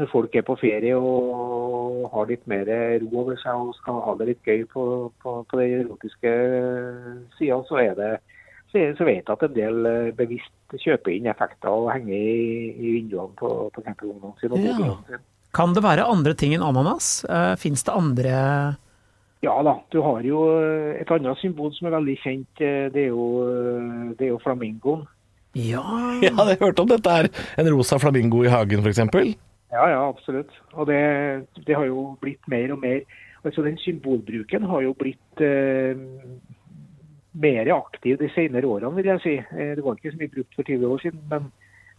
Når 0.00 0.08
folk 0.10 0.34
er 0.34 0.46
på 0.46 0.56
ferie 0.58 0.96
og 0.96 2.08
har 2.14 2.28
litt 2.30 2.46
mer 2.50 2.66
ro 3.02 3.08
over 3.22 3.38
seg 3.38 3.62
og 3.62 3.74
skal 3.76 4.00
ha 4.06 4.14
det 4.18 4.30
litt 4.30 4.48
gøy 4.48 4.64
på, 4.72 4.84
på, 5.22 5.34
på 5.44 5.60
den 5.60 5.82
erotiske 5.84 6.32
sida, 7.36 7.60
så 7.68 7.82
er 7.82 7.98
det 7.98 8.12
så, 8.70 8.82
så 8.96 9.06
vet 9.06 9.26
jeg 9.26 9.34
at 9.34 9.42
en 9.44 9.56
del 9.56 9.86
eh, 9.90 10.12
bevisst 10.16 10.78
kjøper 10.78 11.12
inn 11.12 11.28
effekter 11.30 11.74
og 11.74 11.90
henger 11.90 12.14
i, 12.14 12.70
i 12.70 12.94
vinduene 13.00 13.34
på, 13.38 13.50
på 13.74 13.82
campingvognene 13.82 14.38
sine. 14.40 14.94
Ja. 15.10 15.20
Kan 15.54 15.74
det 15.74 15.82
være 15.82 16.06
andre 16.06 16.36
ting 16.38 16.54
enn 16.54 16.62
ananas? 16.62 17.20
Uh, 17.26 17.56
Fins 17.58 17.82
det 17.86 17.94
andre 17.94 18.34
Ja 19.40 19.54
da, 19.64 19.78
du 19.88 20.02
har 20.04 20.20
jo 20.26 20.40
eh, 20.60 20.98
et 21.00 21.10
annet 21.14 21.38
symbol 21.40 21.72
som 21.72 21.88
er 21.88 21.94
veldig 21.96 22.16
kjent. 22.20 22.60
eh, 22.60 22.90
Det 22.92 23.06
er 23.06 23.08
jo, 23.08 23.28
eh, 23.48 24.10
det 24.18 24.26
er 24.26 24.34
jo 24.34 24.40
flamingoen. 24.42 25.06
Ja, 25.56 25.84
jeg 26.24 26.34
hadde 26.36 26.58
hørt 26.60 26.82
om 26.82 26.90
dette 26.90 27.14
her. 27.14 27.30
En 27.58 27.70
rosa 27.72 27.98
flamingo 27.98 28.44
i 28.44 28.52
hagen, 28.52 28.84
f.eks. 28.84 29.00
Ja, 29.70 29.86
ja, 29.88 30.02
absolutt. 30.08 30.52
Og 30.74 30.86
det, 30.90 31.00
det 31.66 31.76
har 31.78 31.86
jo 31.88 32.10
blitt 32.20 32.46
mer 32.50 32.72
og 32.74 32.80
mer 32.84 33.02
Altså 33.40 33.62
Den 33.64 33.78
symbolbruken 33.80 34.66
har 34.68 34.82
jo 34.84 34.90
blitt 34.92 35.40
eh, 35.40 35.96
mer 37.32 37.70
aktiv 37.72 38.18
de 38.20 38.28
senere 38.34 38.68
årene, 38.68 38.92
vil 38.98 39.06
jeg 39.14 39.22
si. 39.24 39.32
Det 39.56 39.80
var 39.80 39.96
ikke 39.96 40.12
så 40.12 40.18
mye 40.20 40.32
brukt 40.34 40.58
for 40.58 40.68
20 40.68 40.84
år 40.92 41.00
siden, 41.00 41.22
men 41.30 41.46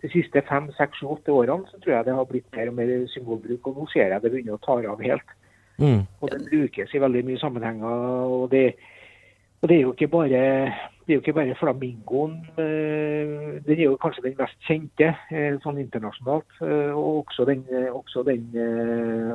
de 0.04 0.10
siste 0.14 0.44
fem, 0.46 0.68
seks, 0.78 1.02
åtte 1.02 1.34
årene 1.34 1.66
så 1.72 1.80
tror 1.82 1.96
jeg 1.96 2.06
det 2.06 2.14
har 2.20 2.28
blitt 2.30 2.52
mer 2.54 2.70
og 2.70 2.78
mer 2.78 2.92
symbolbruk. 3.10 3.72
Og 3.72 3.80
nå 3.80 3.88
ser 3.90 4.14
jeg 4.14 4.22
det 4.22 4.32
begynner 4.36 4.60
å 4.60 4.62
ta 4.62 4.78
av 4.94 5.02
helt. 5.02 5.34
Mm. 5.82 6.02
Og 6.22 6.30
den 6.32 6.48
brukes 6.52 6.94
i 6.94 7.00
veldig 7.02 7.26
mye 7.26 7.40
sammenhenger. 7.42 7.86
og 8.30 8.52
det, 8.52 8.76
og 9.62 9.70
det 9.70 9.78
er 9.78 9.82
jo 9.82 9.92
ikke 9.94 10.08
bare 10.14 10.30
det 11.02 11.16
er 11.16 11.18
jo 11.18 11.22
ikke 11.24 11.34
bare 11.34 11.56
flamingoen. 11.60 12.36
eh, 12.62 13.60
Den 13.66 13.80
er 13.80 13.84
jo 13.84 13.98
kanskje 13.98 14.24
den 14.24 14.36
mest 14.38 14.56
kjente 14.68 15.10
eh, 15.34 15.58
sånn 15.64 15.80
internasjonalt. 15.82 16.46
eh, 16.62 16.94
Og 16.96 17.26
også 17.26 17.46
den, 17.50 17.66
også 17.92 18.24
den 18.26 18.46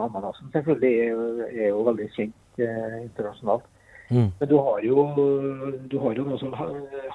ananasen 0.01 0.53
selvfølgelig 0.55 0.95
er, 1.01 1.09
jo- 1.11 1.49
er 1.51 1.69
jo 1.69 1.83
veldig 1.91 2.09
kjent 2.17 2.63
internasjonalt. 3.03 3.63
Mm. 4.11 4.31
Men 4.41 4.49
du 4.49 4.57
har 4.63 4.79
jo, 4.87 5.05
du 5.91 5.99
har 5.99 6.15
jo 6.15 6.25
noe 6.25 6.39
som 6.39 6.55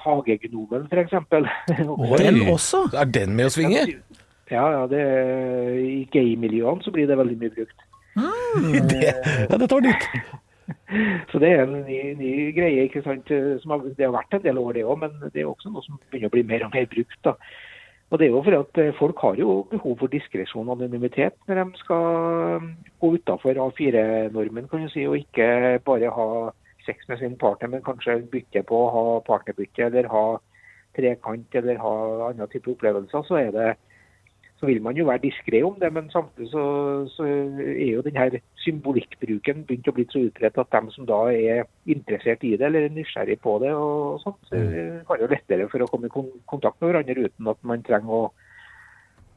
hagegnomen, 0.04 0.86
f.eks. 0.92 1.10
den 2.20 2.42
også? 2.52 2.82
Er 3.00 3.04
den 3.08 3.32
med 3.36 3.48
å 3.48 3.54
svinge? 3.54 3.86
Ja, 4.52 4.66
ja, 4.74 4.82
det, 4.86 5.00
I 5.80 6.04
gay-miljøene 6.12 6.84
så 6.84 6.92
blir 6.92 7.06
det 7.08 7.16
veldig 7.16 7.38
mye 7.40 7.54
brukt. 7.54 7.78
Det, 8.12 9.02
ja, 9.02 9.56
dette 9.56 9.74
var 9.74 9.84
nytt. 9.84 10.08
Så 11.32 11.40
det 11.40 11.50
er 11.50 11.62
en 11.64 11.78
ny, 11.86 11.98
ny 12.18 12.32
greie. 12.56 12.86
ikke 12.86 13.02
sant? 13.04 13.30
Som 13.62 13.74
har, 13.74 13.84
det 13.96 14.04
har 14.06 14.14
vært 14.14 14.36
en 14.36 14.44
del 14.44 14.60
år, 14.60 14.72
det 14.76 14.84
òg, 14.84 14.98
men 15.00 15.14
det 15.32 15.42
er 15.42 15.50
også 15.50 15.72
noe 15.72 15.84
som 15.86 16.00
begynner 16.10 16.28
å 16.28 16.34
bli 16.34 16.44
mer 16.48 16.66
og 16.66 16.74
mer 16.74 16.88
brukt. 16.90 17.18
da. 17.24 17.36
Og 18.12 18.18
det 18.20 18.26
er 18.26 18.34
jo 18.34 18.42
fordi 18.44 18.58
at 18.60 18.78
eh, 18.82 18.96
Folk 18.98 19.20
har 19.24 19.38
jo 19.40 19.52
behov 19.70 19.94
for 20.02 20.12
diskresjon 20.12 20.68
og 20.68 20.76
anonymitet 20.76 21.38
når 21.48 21.62
de 21.62 21.80
skal 21.80 22.66
gå 23.00 23.12
utafor 23.16 23.60
A4-normen 23.66 24.68
kan 24.68 24.84
du 24.84 24.90
si, 24.92 25.06
og 25.08 25.16
ikke 25.16 25.78
bare 25.86 26.12
ha 26.12 26.26
sex 26.84 27.08
med 27.08 27.22
sin 27.22 27.38
partner, 27.40 27.70
men 27.72 27.84
kanskje 27.86 28.18
bytte 28.32 28.64
på 28.68 28.76
å 28.76 28.90
ha 28.92 29.04
partnerbytte 29.24 29.86
eller 29.86 30.10
ha 30.12 30.24
trekant 30.96 31.56
eller 31.56 31.80
ha 31.80 31.94
andre 32.28 32.48
type 32.52 32.74
opplevelser. 32.74 33.24
Så 33.24 33.38
er 33.40 33.50
det 33.54 33.70
så 34.62 34.68
vil 34.70 34.82
man 34.82 34.94
jo 34.94 35.08
være 35.08 35.24
diskré 35.24 35.58
om 35.66 35.74
det, 35.82 35.88
men 35.92 36.10
samtidig 36.10 36.52
så, 36.52 36.64
så 37.10 37.24
er 37.26 37.88
jo 37.96 38.04
denne 38.06 38.38
symbolikkbruken 38.62 39.64
begynt 39.66 39.88
å 39.90 39.94
bli 39.96 40.04
så 40.06 40.22
utbredt 40.28 40.60
at 40.62 40.70
dem 40.70 40.90
som 40.94 41.08
da 41.08 41.18
er 41.34 41.64
interessert 41.90 42.44
i 42.46 42.52
det 42.54 42.68
eller 42.68 42.86
er 42.86 42.94
nysgjerrig 42.94 43.40
på 43.42 43.56
det, 43.64 43.72
og 43.74 44.22
sånt, 44.22 44.38
så 44.46 44.60
har 45.08 45.18
jo 45.18 45.30
lettere 45.32 45.66
for 45.72 45.82
å 45.82 45.88
komme 45.90 46.06
i 46.06 46.14
kontakt 46.46 46.78
med 46.78 46.92
hverandre 46.92 47.26
uten 47.26 47.50
at 47.50 47.58
man 47.66 47.82
trenger 47.88 48.14
å, 48.20 48.22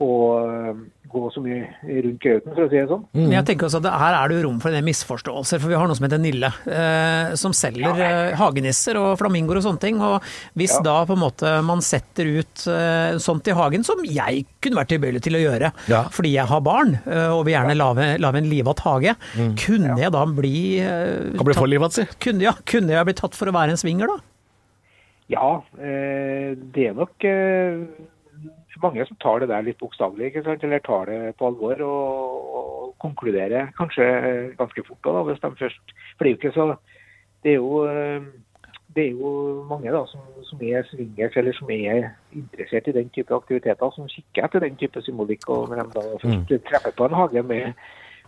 å 0.04 0.08
øh, 0.44 0.80
gå 1.16 1.22
så 1.32 1.40
mye 1.40 1.62
rundt 2.04 2.18
grøten, 2.20 2.52
for 2.52 2.66
å 2.66 2.68
si 2.68 2.76
det 2.76 2.88
sånn. 2.90 3.04
Men 3.16 3.32
jeg 3.38 3.46
tenker 3.48 3.68
også 3.70 3.80
at 3.80 3.86
Her 3.96 4.16
er 4.18 4.28
det 4.28 4.36
jo 4.36 4.48
rom 4.50 4.58
for 4.60 4.68
en 4.68 4.76
del 4.76 4.84
misforståelser, 4.90 5.62
for 5.64 5.72
vi 5.72 5.78
har 5.80 5.88
noe 5.88 5.96
som 5.96 6.04
heter 6.08 6.20
Nille, 6.20 6.50
eh, 6.68 7.36
som 7.40 7.54
selger 7.56 8.02
eh, 8.04 8.34
hagenisser 8.36 9.00
og 9.00 9.14
flamingoer 9.22 9.62
og 9.62 9.64
sånne 9.70 9.80
ting. 9.86 10.02
Og 10.04 10.26
hvis 10.60 10.74
Ja. 10.76 10.82
da 10.84 10.96
på 11.08 11.16
en 11.16 11.22
måte 11.24 11.54
man 11.64 11.80
setter 11.86 12.28
ut 12.42 12.66
eh, 12.68 13.16
sånt 13.24 13.48
i 13.48 13.56
hagen, 13.56 13.86
som 13.88 14.04
jeg 14.04 14.44
kunne 14.60 14.82
vært 14.82 14.92
tilbøyelig 14.92 15.22
til 15.24 15.38
å 15.40 15.44
gjøre, 15.46 15.72
Ja. 15.88 16.02
fordi 16.12 16.34
jeg 16.36 16.46
har 16.52 16.60
barn 16.66 16.98
eh, 17.08 17.30
og 17.32 17.46
vil 17.48 17.56
gjerne 17.56 17.78
lage, 17.80 18.10
lage 18.20 18.42
en 18.44 18.50
livatt 18.52 18.84
hage, 18.84 19.16
kunne 19.64 19.96
jeg 20.02 20.12
da 20.12 20.26
bli 20.28 20.80
eh, 20.84 21.32
Kan 21.38 21.48
bli 21.48 21.56
for 21.56 21.72
livat, 21.72 21.94
si. 21.96 22.04
kunne, 22.20 22.42
ja, 22.44 22.52
kunne 22.68 22.92
jeg 22.92 23.06
bli 23.08 23.16
tatt 23.16 23.40
for 23.40 23.48
å 23.48 23.56
være 23.56 23.72
en 23.78 23.80
swinger, 23.80 24.12
da? 24.12 24.20
Ja, 25.32 25.48
eh, 25.80 26.52
det 26.76 26.90
er 26.92 27.00
nok 27.00 27.24
eh, 27.24 27.80
mange 28.84 29.06
som 29.06 29.18
tar 29.22 29.40
det 29.40 29.50
der 29.50 29.66
litt 29.66 29.80
bokstavelig, 29.82 30.32
eller 30.42 30.80
tar 30.84 31.12
det 31.12 31.36
på 31.40 31.50
alvor 31.50 31.82
og, 31.86 32.50
og 32.60 32.96
konkluderer 33.04 33.72
kanskje 33.78 34.08
ganske 34.60 34.84
fort 34.88 35.06
da, 35.06 35.24
hvis 35.28 35.42
de 35.44 35.52
først 35.60 35.96
For 36.18 36.26
det 36.26 36.32
er 36.32 36.36
jo 36.36 36.42
ikke 36.42 36.56
så 36.56 36.68
Det 37.44 37.52
er 37.52 37.56
jo, 37.56 37.86
eh, 37.86 38.22
det 38.96 39.04
er 39.06 39.12
jo 39.12 39.66
mange 39.70 39.92
da, 39.92 40.06
som, 40.10 40.22
som 40.44 40.62
er 40.64 40.84
swingers 40.90 41.36
eller 41.36 41.54
som 41.54 41.70
er 41.70 42.10
interessert 42.34 42.88
i 42.88 42.96
den 42.96 43.10
type 43.10 43.36
aktiviteter, 43.36 43.92
som 43.92 44.08
kikker 44.10 44.48
etter 44.48 44.64
den 44.64 44.80
type 44.80 45.02
symbolikk. 45.02 45.50
og 45.50 45.70
Når 45.70 45.84
de 45.84 45.92
da 45.94 46.06
først 46.24 46.66
treffer 46.70 46.96
på 46.98 47.06
en 47.06 47.18
hage 47.20 47.44
med, 47.44 47.74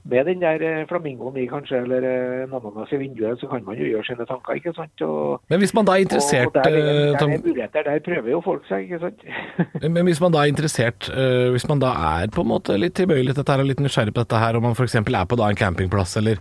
med 0.10 0.26
den 0.30 0.40
der 0.42 0.62
eh, 0.64 0.86
flamingoen 0.90 1.38
i, 1.42 1.46
kanskje, 1.52 1.82
eller 1.84 2.06
eh, 2.08 2.44
en 2.46 2.54
ananas 2.58 2.92
i 2.96 3.00
vinduet, 3.02 3.40
så 3.42 3.50
kan 3.52 3.64
man 3.66 3.76
jo 3.80 3.88
gjøre 3.92 4.06
sine 4.08 4.26
tanker. 4.30 4.56
ikke 4.60 4.74
sant? 4.78 5.04
Og, 5.04 5.42
Men 5.52 5.60
hvis 5.60 5.74
man 5.76 5.86
da 5.90 5.96
er 5.98 6.06
interessert 6.06 6.48
og 6.48 6.54
der, 6.64 6.78
er- 6.78 6.88
eh, 6.92 7.12
der 7.12 7.18
Tom- 7.22 7.34
er 7.36 7.44
muligheter, 7.46 7.84
der 7.90 8.00
prøver 8.06 8.30
jo 8.32 8.42
folk 8.46 8.64
seg, 8.70 8.88
ikke 8.88 9.00
sant? 9.04 9.26
Men 9.98 10.06
hvis 10.08 10.22
man 10.24 10.32
da 10.36 10.44
er 10.46 10.54
interessert, 10.54 11.10
hvis 11.54 11.68
man 11.70 11.80
da 11.84 11.92
er 12.22 12.32
på 12.34 12.42
en 12.46 12.52
måte 12.54 12.78
litt 12.80 12.96
tilbøyelig 12.98 13.34
til 13.36 13.42
dette 13.44 13.52
her 13.58 13.64
og 13.66 13.70
litt 13.72 13.84
nysgjerrig 13.84 14.14
på 14.16 14.24
dette 14.24 14.42
her, 14.42 14.56
og 14.60 14.64
man 14.68 14.76
f.eks. 14.78 14.96
er 15.02 15.26
på 15.28 15.40
da 15.40 15.50
en 15.52 15.60
campingplass 15.60 16.18
eller 16.22 16.40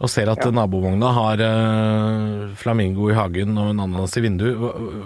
og 0.00 0.08
ser 0.12 0.30
at 0.30 0.44
Ja. 0.44 0.50
nabovogna 0.54 1.10
har 1.16 1.40
uh, 1.42 2.48
flamingo 2.58 3.10
i 3.10 3.16
hagen 3.18 3.56
og 3.58 3.72
en 3.72 3.80
ananas 3.84 4.16
i 4.16 4.22
vinduet, 4.24 4.56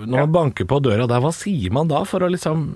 når 0.07 0.19
man 0.27 0.33
banker 0.35 0.69
på 0.69 0.79
døra 0.85 1.07
der, 1.11 1.21
hva 1.25 1.33
sier 1.35 1.73
man 1.75 1.89
da 1.91 2.03
for 2.09 2.23
å 2.27 2.31
liksom 2.31 2.67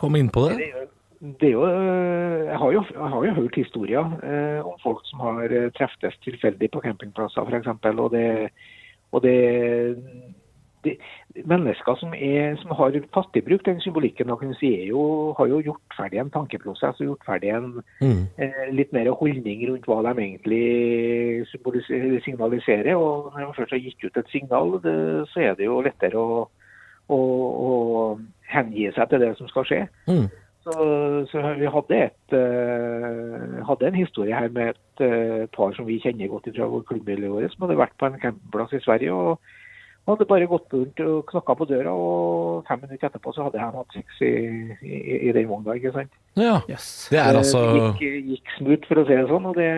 komme 0.00 0.20
inn 0.20 0.28
på 0.32 0.48
det? 0.50 0.58
Det 0.60 0.85
jo, 1.22 1.62
er 1.62 1.76
øh, 1.76 2.46
jeg, 2.46 2.58
har 2.58 2.70
jo, 2.72 2.84
jeg 2.92 3.08
har 3.08 3.24
jo 3.24 3.34
hørt 3.34 3.54
historier 3.56 4.04
eh, 4.22 4.66
om 4.66 4.78
folk 4.82 5.00
som 5.04 5.20
har 5.20 5.48
eh, 5.50 5.72
treftes 5.72 6.16
tilfeldig 6.24 6.70
på 6.70 6.80
campingplasser 6.84 7.40
f.eks. 7.40 7.66
Og 7.98 8.10
det, 8.12 8.50
og 9.12 9.22
det, 9.22 9.36
det 10.84 10.96
Mennesker 11.44 11.96
som, 12.00 12.14
er, 12.16 12.56
som 12.56 12.70
har 12.78 12.94
tatt 13.12 13.36
i 13.36 13.42
bruk 13.44 13.64
den 13.66 13.80
symbolikken, 13.80 14.30
da 14.30 14.36
kan 14.40 14.54
si, 14.56 14.70
jo, 14.88 15.34
har 15.38 15.50
jo 15.50 15.58
gjort 15.60 15.96
ferdig 15.96 16.20
en 16.22 16.30
tankeprosess 16.32 17.00
og 17.00 17.10
gjort 17.10 17.26
ferdig 17.26 17.50
en 17.52 17.82
Mm. 18.00 18.26
eh, 18.38 18.72
litt 18.72 18.92
mer 18.92 19.10
holdning 19.10 19.66
rundt 19.68 19.84
hva 19.88 20.00
de 20.02 20.22
egentlig 20.22 21.46
signaliserer. 22.24 22.94
Og 22.96 23.32
når 23.32 23.46
de 23.46 23.56
først 23.56 23.72
har 23.72 23.84
gitt 23.84 24.04
ut 24.04 24.16
et 24.16 24.32
signal, 24.32 24.80
det, 24.82 24.96
så 25.32 25.40
er 25.40 25.54
det 25.54 25.68
jo 25.68 25.80
lettere 25.84 26.16
å, 26.16 26.48
å, 27.08 27.20
å 27.68 28.18
hengi 28.48 28.90
seg 28.94 29.08
til 29.10 29.20
det 29.20 29.36
som 29.38 29.48
skal 29.48 29.68
skje. 29.68 29.82
Mm. 30.08 30.28
Så, 30.66 30.72
så 31.30 31.40
vi 31.60 31.68
hadde, 31.70 31.98
et, 32.08 32.32
uh, 32.34 33.60
hadde 33.68 33.86
en 33.86 33.98
historie 34.00 34.34
her 34.34 34.48
med 34.50 34.72
et 34.72 35.02
uh, 35.06 35.44
par 35.54 35.76
som 35.76 35.86
vi 35.86 36.00
kjenner 36.02 36.26
godt 36.32 36.48
fra 36.56 36.66
klubbmiljøet 36.88 37.34
vårt, 37.36 37.52
som 37.54 37.68
hadde 37.68 37.78
vært 37.78 37.94
på 38.00 38.08
en 38.08 38.18
campingplass 38.18 38.74
i 38.74 38.82
Sverige. 38.82 39.14
og 39.14 39.38
hadde 40.10 40.26
bare 40.26 40.48
gått 40.50 40.74
rundt 40.74 41.02
og 41.02 41.22
knakka 41.30 41.54
på 41.54 41.68
døra, 41.70 41.92
og 41.94 42.66
fem 42.68 42.82
minutter 42.82 43.08
etterpå 43.08 43.32
så 43.34 43.46
hadde 43.46 43.62
han 43.62 43.78
hatt 43.78 43.94
sex 43.94 44.20
i, 44.26 44.34
i, 44.82 45.20
i 45.28 45.34
den 45.38 45.48
vogna. 45.50 45.78
ikke 45.78 45.94
sant? 45.94 46.18
Ja. 46.36 46.58
Yes. 46.68 47.08
Det 47.08 47.16
er 47.16 47.36
altså 47.38 47.60
Det 47.72 47.84
gikk, 47.96 48.26
gikk 48.34 48.50
smooth, 48.58 48.82
for 48.90 49.00
å 49.00 49.04
si 49.08 49.14
det 49.16 49.22
sånn. 49.30 49.46
og 49.48 49.56
det, 49.56 49.68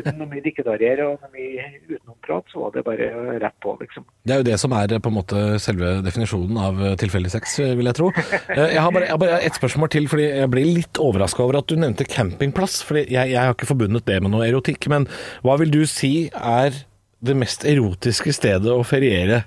Uten 0.00 0.16
noe 0.18 0.26
mye 0.32 0.42
dikkedarriere 0.42 1.04
og 1.06 1.20
noe 1.22 1.30
mye 1.36 1.66
utenomprat, 1.94 2.48
så 2.50 2.64
var 2.64 2.72
det 2.74 2.82
bare 2.88 3.08
rett 3.38 3.54
på, 3.62 3.76
liksom. 3.78 4.06
Det 4.26 4.34
er 4.34 4.40
jo 4.42 4.46
det 4.48 4.56
som 4.58 4.74
er 4.74 4.96
på 4.98 5.12
en 5.12 5.16
måte 5.18 5.44
selve 5.62 5.92
definisjonen 6.02 6.58
av 6.58 6.82
eh, 6.82 6.96
tilfeldig 6.98 7.30
sex, 7.36 7.54
vil 7.78 7.86
jeg 7.92 7.98
tro. 8.00 8.10
Eh, 8.18 8.74
Jeg 8.74 8.82
har 8.82 8.90
bare, 8.90 9.06
jeg 9.06 9.14
har 9.14 9.22
bare 9.22 9.38
et 9.46 9.60
spørsmål 9.60 9.92
til, 9.94 10.08
fordi 10.10 10.26
jeg 10.26 10.50
ble 10.56 10.64
litt 10.66 10.98
overraska 11.02 11.44
over 11.46 11.60
at 11.62 11.70
du 11.70 11.76
nevnte 11.78 12.08
campingplass. 12.10 12.80
fordi 12.82 13.06
jeg, 13.14 13.30
jeg 13.36 13.38
har 13.38 13.54
ikke 13.54 13.70
forbundet 13.70 14.04
det 14.10 14.18
med 14.24 14.34
noe 14.34 14.48
erotikk. 14.50 14.88
Men 14.90 15.06
hva 15.46 15.54
vil 15.62 15.70
du 15.70 15.84
si 15.86 16.28
er 16.34 16.74
det 17.22 17.34
mest 17.38 17.62
erotiske 17.66 18.34
stedet 18.34 18.70
å 18.74 18.82
feriere? 18.86 19.44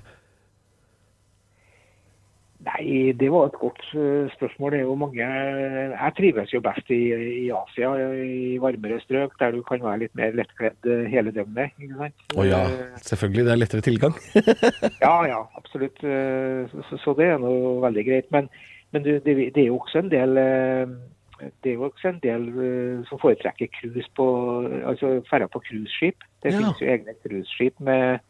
Nei, 2.62 3.10
det 3.18 3.26
var 3.32 3.48
et 3.48 3.56
godt 3.58 3.80
eh, 3.98 4.28
spørsmål. 4.36 4.70
Det 4.72 4.78
er 4.78 4.84
jo 4.86 4.94
mange 4.94 5.18
Jeg 5.26 6.12
trives 6.18 6.52
jo 6.54 6.60
best 6.62 6.90
i, 6.94 6.98
i 7.42 7.48
Asia, 7.50 7.88
i 8.22 8.58
varmere 8.62 9.00
strøk, 9.02 9.34
der 9.40 9.50
du 9.56 9.62
kan 9.66 9.82
være 9.82 10.04
litt 10.04 10.14
mer 10.14 10.30
lettkledd 10.38 10.86
eh, 10.86 11.08
hele 11.10 11.32
døgnet. 11.34 11.74
ikke 11.82 11.98
sant? 11.98 12.22
Å 12.38 12.46
ja, 12.46 12.60
Eh, 12.70 13.00
selvfølgelig. 13.02 13.44
Det 13.48 13.52
er 13.56 13.60
lettere 13.64 13.86
tilgang. 13.88 14.14
Ja, 15.06 15.16
ja, 15.26 15.40
absolutt. 15.58 15.98
Så, 16.02 17.00
så, 17.02 17.14
det 17.18 17.26
er 17.32 17.42
noe 17.42 17.80
veldig 17.82 18.04
greit. 18.06 18.30
Men, 18.30 18.46
men 18.94 19.02
det, 19.08 19.18
det 19.26 19.58
er 19.58 19.66
jo 19.72 19.80
også 19.82 20.04
en 20.04 20.12
del 20.12 20.38
det 21.64 21.72
er 21.72 21.74
jo 21.74 21.88
også 21.88 22.12
en 22.12 22.20
del 22.22 22.44
som 23.08 23.18
foretrekker 23.18 23.66
cruise 23.74 24.06
på 24.14 24.26
altså 24.86 25.16
ferder 25.26 25.50
på 25.50 25.58
cruiseskip. 25.66 26.22
Det 26.44 26.52
Ja. 26.52 26.60
finnes 26.60 26.78
jo 26.78 26.86
egne 26.92 27.14
cruiseskip 27.24 27.80
med, 27.82 28.22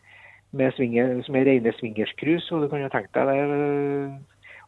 med 0.57 0.74
swinger, 0.76 1.16
som 1.26 1.38
er 1.38 1.48
rene 1.48 1.72
swingerscruise. 1.78 2.50
Og 2.55 2.64
du 2.64 2.68
kan 2.72 2.84
jo 2.84 2.92
tenke 2.92 3.12
deg 3.16 3.30
det 3.30 3.40
er 3.40 3.57
eh, 3.57 4.20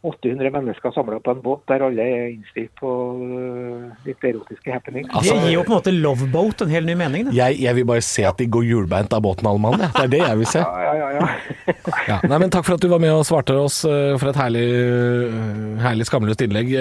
800 0.04 0.50
mennesker 0.52 0.92
samla 0.92 1.16
på 1.24 1.32
en 1.32 1.40
båt 1.40 1.62
der 1.70 1.80
alle 1.86 2.04
er 2.04 2.24
innstilt 2.34 2.72
på 2.76 2.90
eh, 3.24 3.86
litt 4.04 4.26
erotiske 4.28 4.72
happening. 4.72 5.06
Altså, 5.08 5.32
det 5.38 5.46
gir 5.48 5.54
jo 5.54 5.62
på 5.64 5.72
en 5.72 5.76
måte 5.78 5.94
Loveboat 5.96 6.64
en 6.66 6.74
hel 6.74 6.84
ny 6.84 6.96
mening. 7.00 7.30
Det. 7.30 7.36
Jeg, 7.38 7.56
jeg 7.64 7.78
vil 7.78 7.86
bare 7.88 8.04
se 8.04 8.26
at 8.28 8.36
de 8.40 8.48
går 8.52 8.66
hjulbeint 8.68 9.16
av 9.16 9.24
båten, 9.24 9.48
alle 9.48 9.62
mann. 9.64 9.80
Det 9.80 10.04
er 10.04 10.12
det 10.12 10.20
jeg 10.20 10.40
vil 10.42 10.50
se. 10.52 10.64
Ja, 10.84 10.92
ja, 10.98 11.08
ja. 11.14 11.22
ja. 11.66 11.74
Ja, 12.08 12.16
nei, 12.28 12.38
men 12.42 12.52
Takk 12.52 12.66
for 12.66 12.76
at 12.76 12.84
du 12.84 12.88
var 12.92 13.00
med 13.02 13.14
og 13.14 13.24
svarte 13.26 13.56
oss 13.58 13.80
eh, 13.88 14.12
for 14.20 14.30
et 14.30 14.38
herlig, 14.38 14.64
eh, 14.76 15.80
herlig 15.82 16.06
skamløst 16.10 16.44
innlegg. 16.44 16.74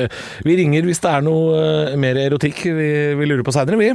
Vi 0.43 0.57
ringer 0.59 0.85
hvis 0.87 1.01
det 1.03 1.13
er 1.15 1.23
noe 1.25 1.95
mer 1.99 2.19
erotikk 2.19 2.65
vi, 2.67 2.89
vi 3.15 3.29
lurer 3.29 3.45
på 3.47 3.55
seinere, 3.55 3.79
vi. 3.79 3.93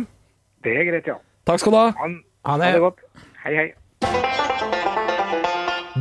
Det 0.64 0.72
er 0.74 0.88
greit, 0.88 1.12
ja. 1.12 1.20
Takk 1.48 1.62
skal 1.62 1.76
du 1.76 1.80
ha. 1.82 1.88
Han, 2.00 2.20
Ha 2.48 2.56
det 2.62 2.76
godt. 2.80 3.04
Hei, 3.44 3.58
hei. 3.60 4.46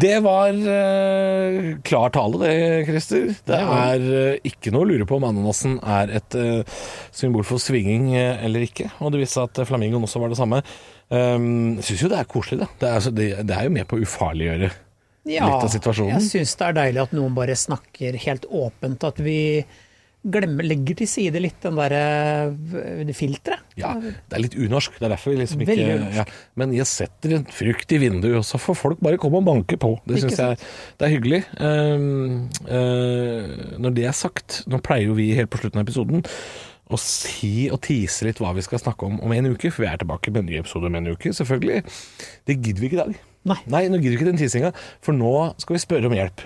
Det 0.01 0.19
var 0.21 0.53
uh, 0.53 1.77
klar 1.81 2.11
tale, 2.13 2.37
det, 2.43 2.85
Christer. 2.85 3.31
Det 3.47 3.57
er 3.57 4.03
uh, 4.03 4.47
ikke 4.47 4.73
noe 4.73 4.85
å 4.85 4.89
lure 4.91 5.07
på 5.09 5.17
om 5.17 5.25
ananasen 5.29 5.77
er 5.81 6.11
et 6.19 6.37
uh, 6.37 6.81
symbol 7.15 7.45
for 7.47 7.61
svinging 7.61 8.11
eller 8.17 8.67
ikke. 8.67 8.91
Og 9.01 9.13
det 9.13 9.23
viste 9.23 9.39
seg 9.39 9.49
at 9.49 9.69
flamingoen 9.69 10.05
også 10.05 10.21
var 10.21 10.33
det 10.33 10.39
samme. 10.39 10.61
Um, 11.07 11.79
Syns 11.79 12.03
jo 12.03 12.11
det 12.11 12.19
er 12.19 12.29
koselig, 12.29 12.59
det. 12.61 12.69
Det 12.81 12.89
er, 12.89 12.99
altså, 12.99 13.13
det, 13.15 13.27
det 13.47 13.55
er 13.57 13.69
jo 13.69 13.73
med 13.77 13.87
på 13.87 13.97
å 13.97 14.03
ufarliggjøre 14.03 14.69
Ja, 15.31 15.47
litt 15.47 15.67
av 15.69 15.71
situasjonen. 15.71 16.13
jeg 16.17 16.27
syns 16.27 16.55
det 16.59 16.67
er 16.67 16.79
deilig 16.81 17.03
at 17.05 17.13
noen 17.15 17.37
bare 17.37 17.55
snakker 17.57 18.19
helt 18.27 18.47
åpent. 18.51 19.07
At 19.07 19.21
vi 19.23 19.39
glemmer, 20.25 20.65
legger 20.65 20.97
til 21.01 21.09
side 21.09 21.41
litt 21.41 21.59
den 21.63 21.77
derre 21.77 22.01
eh, 22.81 23.11
filteret. 23.15 23.63
Ja, 23.79 23.93
det 24.01 24.37
er 24.37 24.43
litt 24.43 24.57
unorsk. 24.57 24.97
Det 24.97 25.07
er 25.07 25.13
derfor 25.13 25.33
vi 25.33 25.41
liksom 25.41 25.61
ikke 25.63 25.75
ja. 26.17 26.25
Men 26.59 26.73
jeg 26.75 26.89
setter 26.89 27.37
en 27.37 27.45
frukt 27.53 27.93
i 27.93 28.01
vinduet, 28.01 28.39
og 28.39 28.47
så 28.47 28.59
får 28.61 28.79
folk 28.79 29.03
bare 29.03 29.19
komme 29.21 29.41
og 29.41 29.47
banke 29.47 29.79
på. 29.79 29.93
Det 30.09 30.23
syns 30.23 30.41
jeg 30.41 30.57
det 30.97 31.07
er 31.07 31.13
hyggelig. 31.13 31.43
Um, 31.61 32.47
uh, 32.65 33.77
når 33.77 33.95
det 33.97 34.07
er 34.09 34.17
sagt, 34.17 34.63
nå 34.71 34.81
pleier 34.83 35.11
jo 35.11 35.19
vi 35.19 35.29
helt 35.37 35.53
på 35.53 35.61
slutten 35.61 35.81
av 35.81 35.87
episoden 35.87 36.25
å 36.87 36.97
si 37.01 37.67
og 37.67 37.81
tease 37.83 38.23
litt 38.23 38.39
hva 38.39 38.53
vi 38.55 38.63
skal 38.63 38.79
snakke 38.79 39.07
om 39.07 39.17
om 39.23 39.33
en 39.35 39.49
uke, 39.51 39.71
for 39.73 39.83
vi 39.83 39.89
er 39.91 39.99
tilbake 39.99 40.31
med 40.31 40.45
en 40.45 40.51
ny 40.51 40.59
episode 40.61 40.87
om 40.87 40.99
en 40.99 41.09
uke, 41.11 41.33
selvfølgelig. 41.35 41.81
Det 42.47 42.55
gidder 42.61 42.83
vi 42.83 42.89
ikke 42.89 42.99
i 42.99 43.03
dag. 43.03 43.17
Nei. 43.47 43.57
Nei, 43.71 43.87
nå 43.91 43.99
gidder 43.99 44.15
vi 44.15 44.19
ikke 44.21 44.29
den 44.31 44.39
teasinga, 44.39 44.71
for 45.03 45.15
nå 45.15 45.33
skal 45.59 45.77
vi 45.77 45.83
spørre 45.83 46.09
om 46.09 46.15
hjelp. 46.15 46.45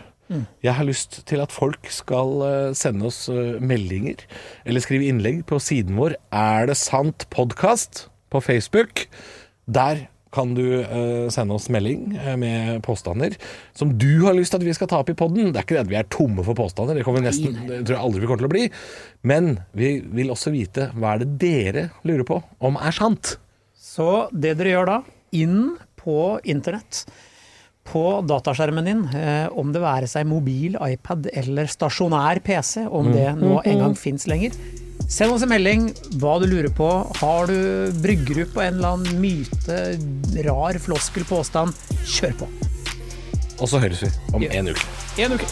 Jeg 0.64 0.78
har 0.78 0.88
lyst 0.88 1.22
til 1.30 1.42
at 1.44 1.54
folk 1.54 1.90
skal 1.92 2.46
eh, 2.46 2.72
sende 2.78 3.10
oss 3.10 3.26
eh, 3.32 3.60
meldinger 3.60 4.24
eller 4.66 4.84
skrive 4.84 5.10
innlegg 5.12 5.44
på 5.50 5.60
siden 5.62 6.00
vår 6.00 6.16
Er 6.32 6.70
det 6.70 6.78
sant 6.80 7.28
podkast 7.34 8.08
på 8.32 8.40
Facebook. 8.44 9.08
Der 9.68 10.06
kan 10.32 10.54
du 10.56 10.64
eh, 10.80 11.28
sende 11.34 11.58
oss 11.58 11.68
melding 11.74 12.14
med 12.40 12.80
påstander 12.86 13.36
som 13.76 13.92
du 14.00 14.24
har 14.24 14.38
lyst 14.38 14.56
til 14.56 14.62
at 14.62 14.68
vi 14.70 14.76
skal 14.78 14.88
ta 14.92 15.02
opp 15.04 15.12
i 15.12 15.18
podden. 15.20 15.52
Det 15.52 15.60
er 15.60 15.68
ikke 15.68 15.80
det 15.80 15.84
at 15.84 15.92
vi 15.92 16.00
er 16.00 16.12
tomme 16.14 16.46
for 16.48 16.56
påstander, 16.56 16.96
det, 16.96 17.04
kommer 17.08 17.20
vi 17.20 17.28
nesten, 17.28 17.58
det 17.68 17.82
tror 17.84 17.98
jeg 17.98 18.06
aldri 18.06 18.24
vi 18.24 18.30
kommer 18.30 18.46
til 18.46 18.52
å 18.52 18.54
bli. 18.54 18.68
Men 19.28 19.52
vi 19.76 19.98
vil 20.16 20.32
også 20.32 20.54
vite 20.56 20.92
hva 20.96 21.18
er 21.18 21.26
det 21.26 21.34
dere 21.44 21.90
lurer 22.08 22.24
på 22.28 22.40
om 22.64 22.80
er 22.80 22.96
sant. 22.96 23.36
Så 23.76 24.30
det 24.32 24.56
dere 24.62 24.78
gjør 24.78 24.94
da, 24.94 24.98
inn 25.36 25.60
på 26.00 26.40
internett, 26.48 27.04
på 27.92 28.04
dataskjermen 28.26 28.88
din, 28.88 29.02
eh, 29.16 29.48
om 29.52 29.74
det 29.76 29.82
være 29.84 30.08
seg 30.08 30.26
mobil, 30.30 30.78
iPad 30.80 31.28
eller 31.34 31.68
stasjonær 31.68 32.40
PC, 32.46 32.86
om 32.88 33.12
det 33.12 33.28
nå 33.40 33.60
en 33.68 33.84
gang 33.86 33.96
fins 34.00 34.26
lenger. 34.32 34.56
Send 35.12 35.34
oss 35.36 35.44
en 35.44 35.52
melding 35.52 35.90
hva 36.22 36.38
du 36.40 36.46
lurer 36.48 36.72
på. 36.72 36.88
Har 37.20 37.48
du 37.52 37.92
brygger 38.00 38.42
du 38.42 38.46
på 38.54 38.62
en 38.64 38.78
eller 38.80 38.94
annen 38.96 39.20
myte, 39.20 39.80
rar 40.48 40.80
floskel, 40.80 41.26
påstand, 41.28 41.76
kjør 42.08 42.38
på. 42.46 42.48
Og 43.62 43.68
så 43.70 43.82
høres 43.84 44.02
vi 44.02 44.10
om 44.34 44.42
Ja. 44.42 44.50
en 44.56 44.72
uke. 44.72 44.88
En 45.20 45.32
uke. 45.36 45.46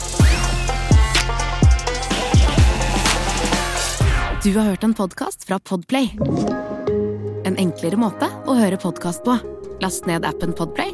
Du 4.43 4.53
har 4.55 4.63
hørt 4.71 4.83
en 4.83 4.93
podkast 4.95 5.43
fra 5.45 5.59
Podplay. 5.59 6.13
En 7.45 7.57
enklere 7.59 7.97
måte 7.99 8.29
å 8.47 8.55
høre 8.55 8.77
podkast 8.79 9.25
på. 9.25 9.35
Last 9.83 10.07
ned 10.07 10.23
appen 10.25 10.53
Podplay, 10.55 10.93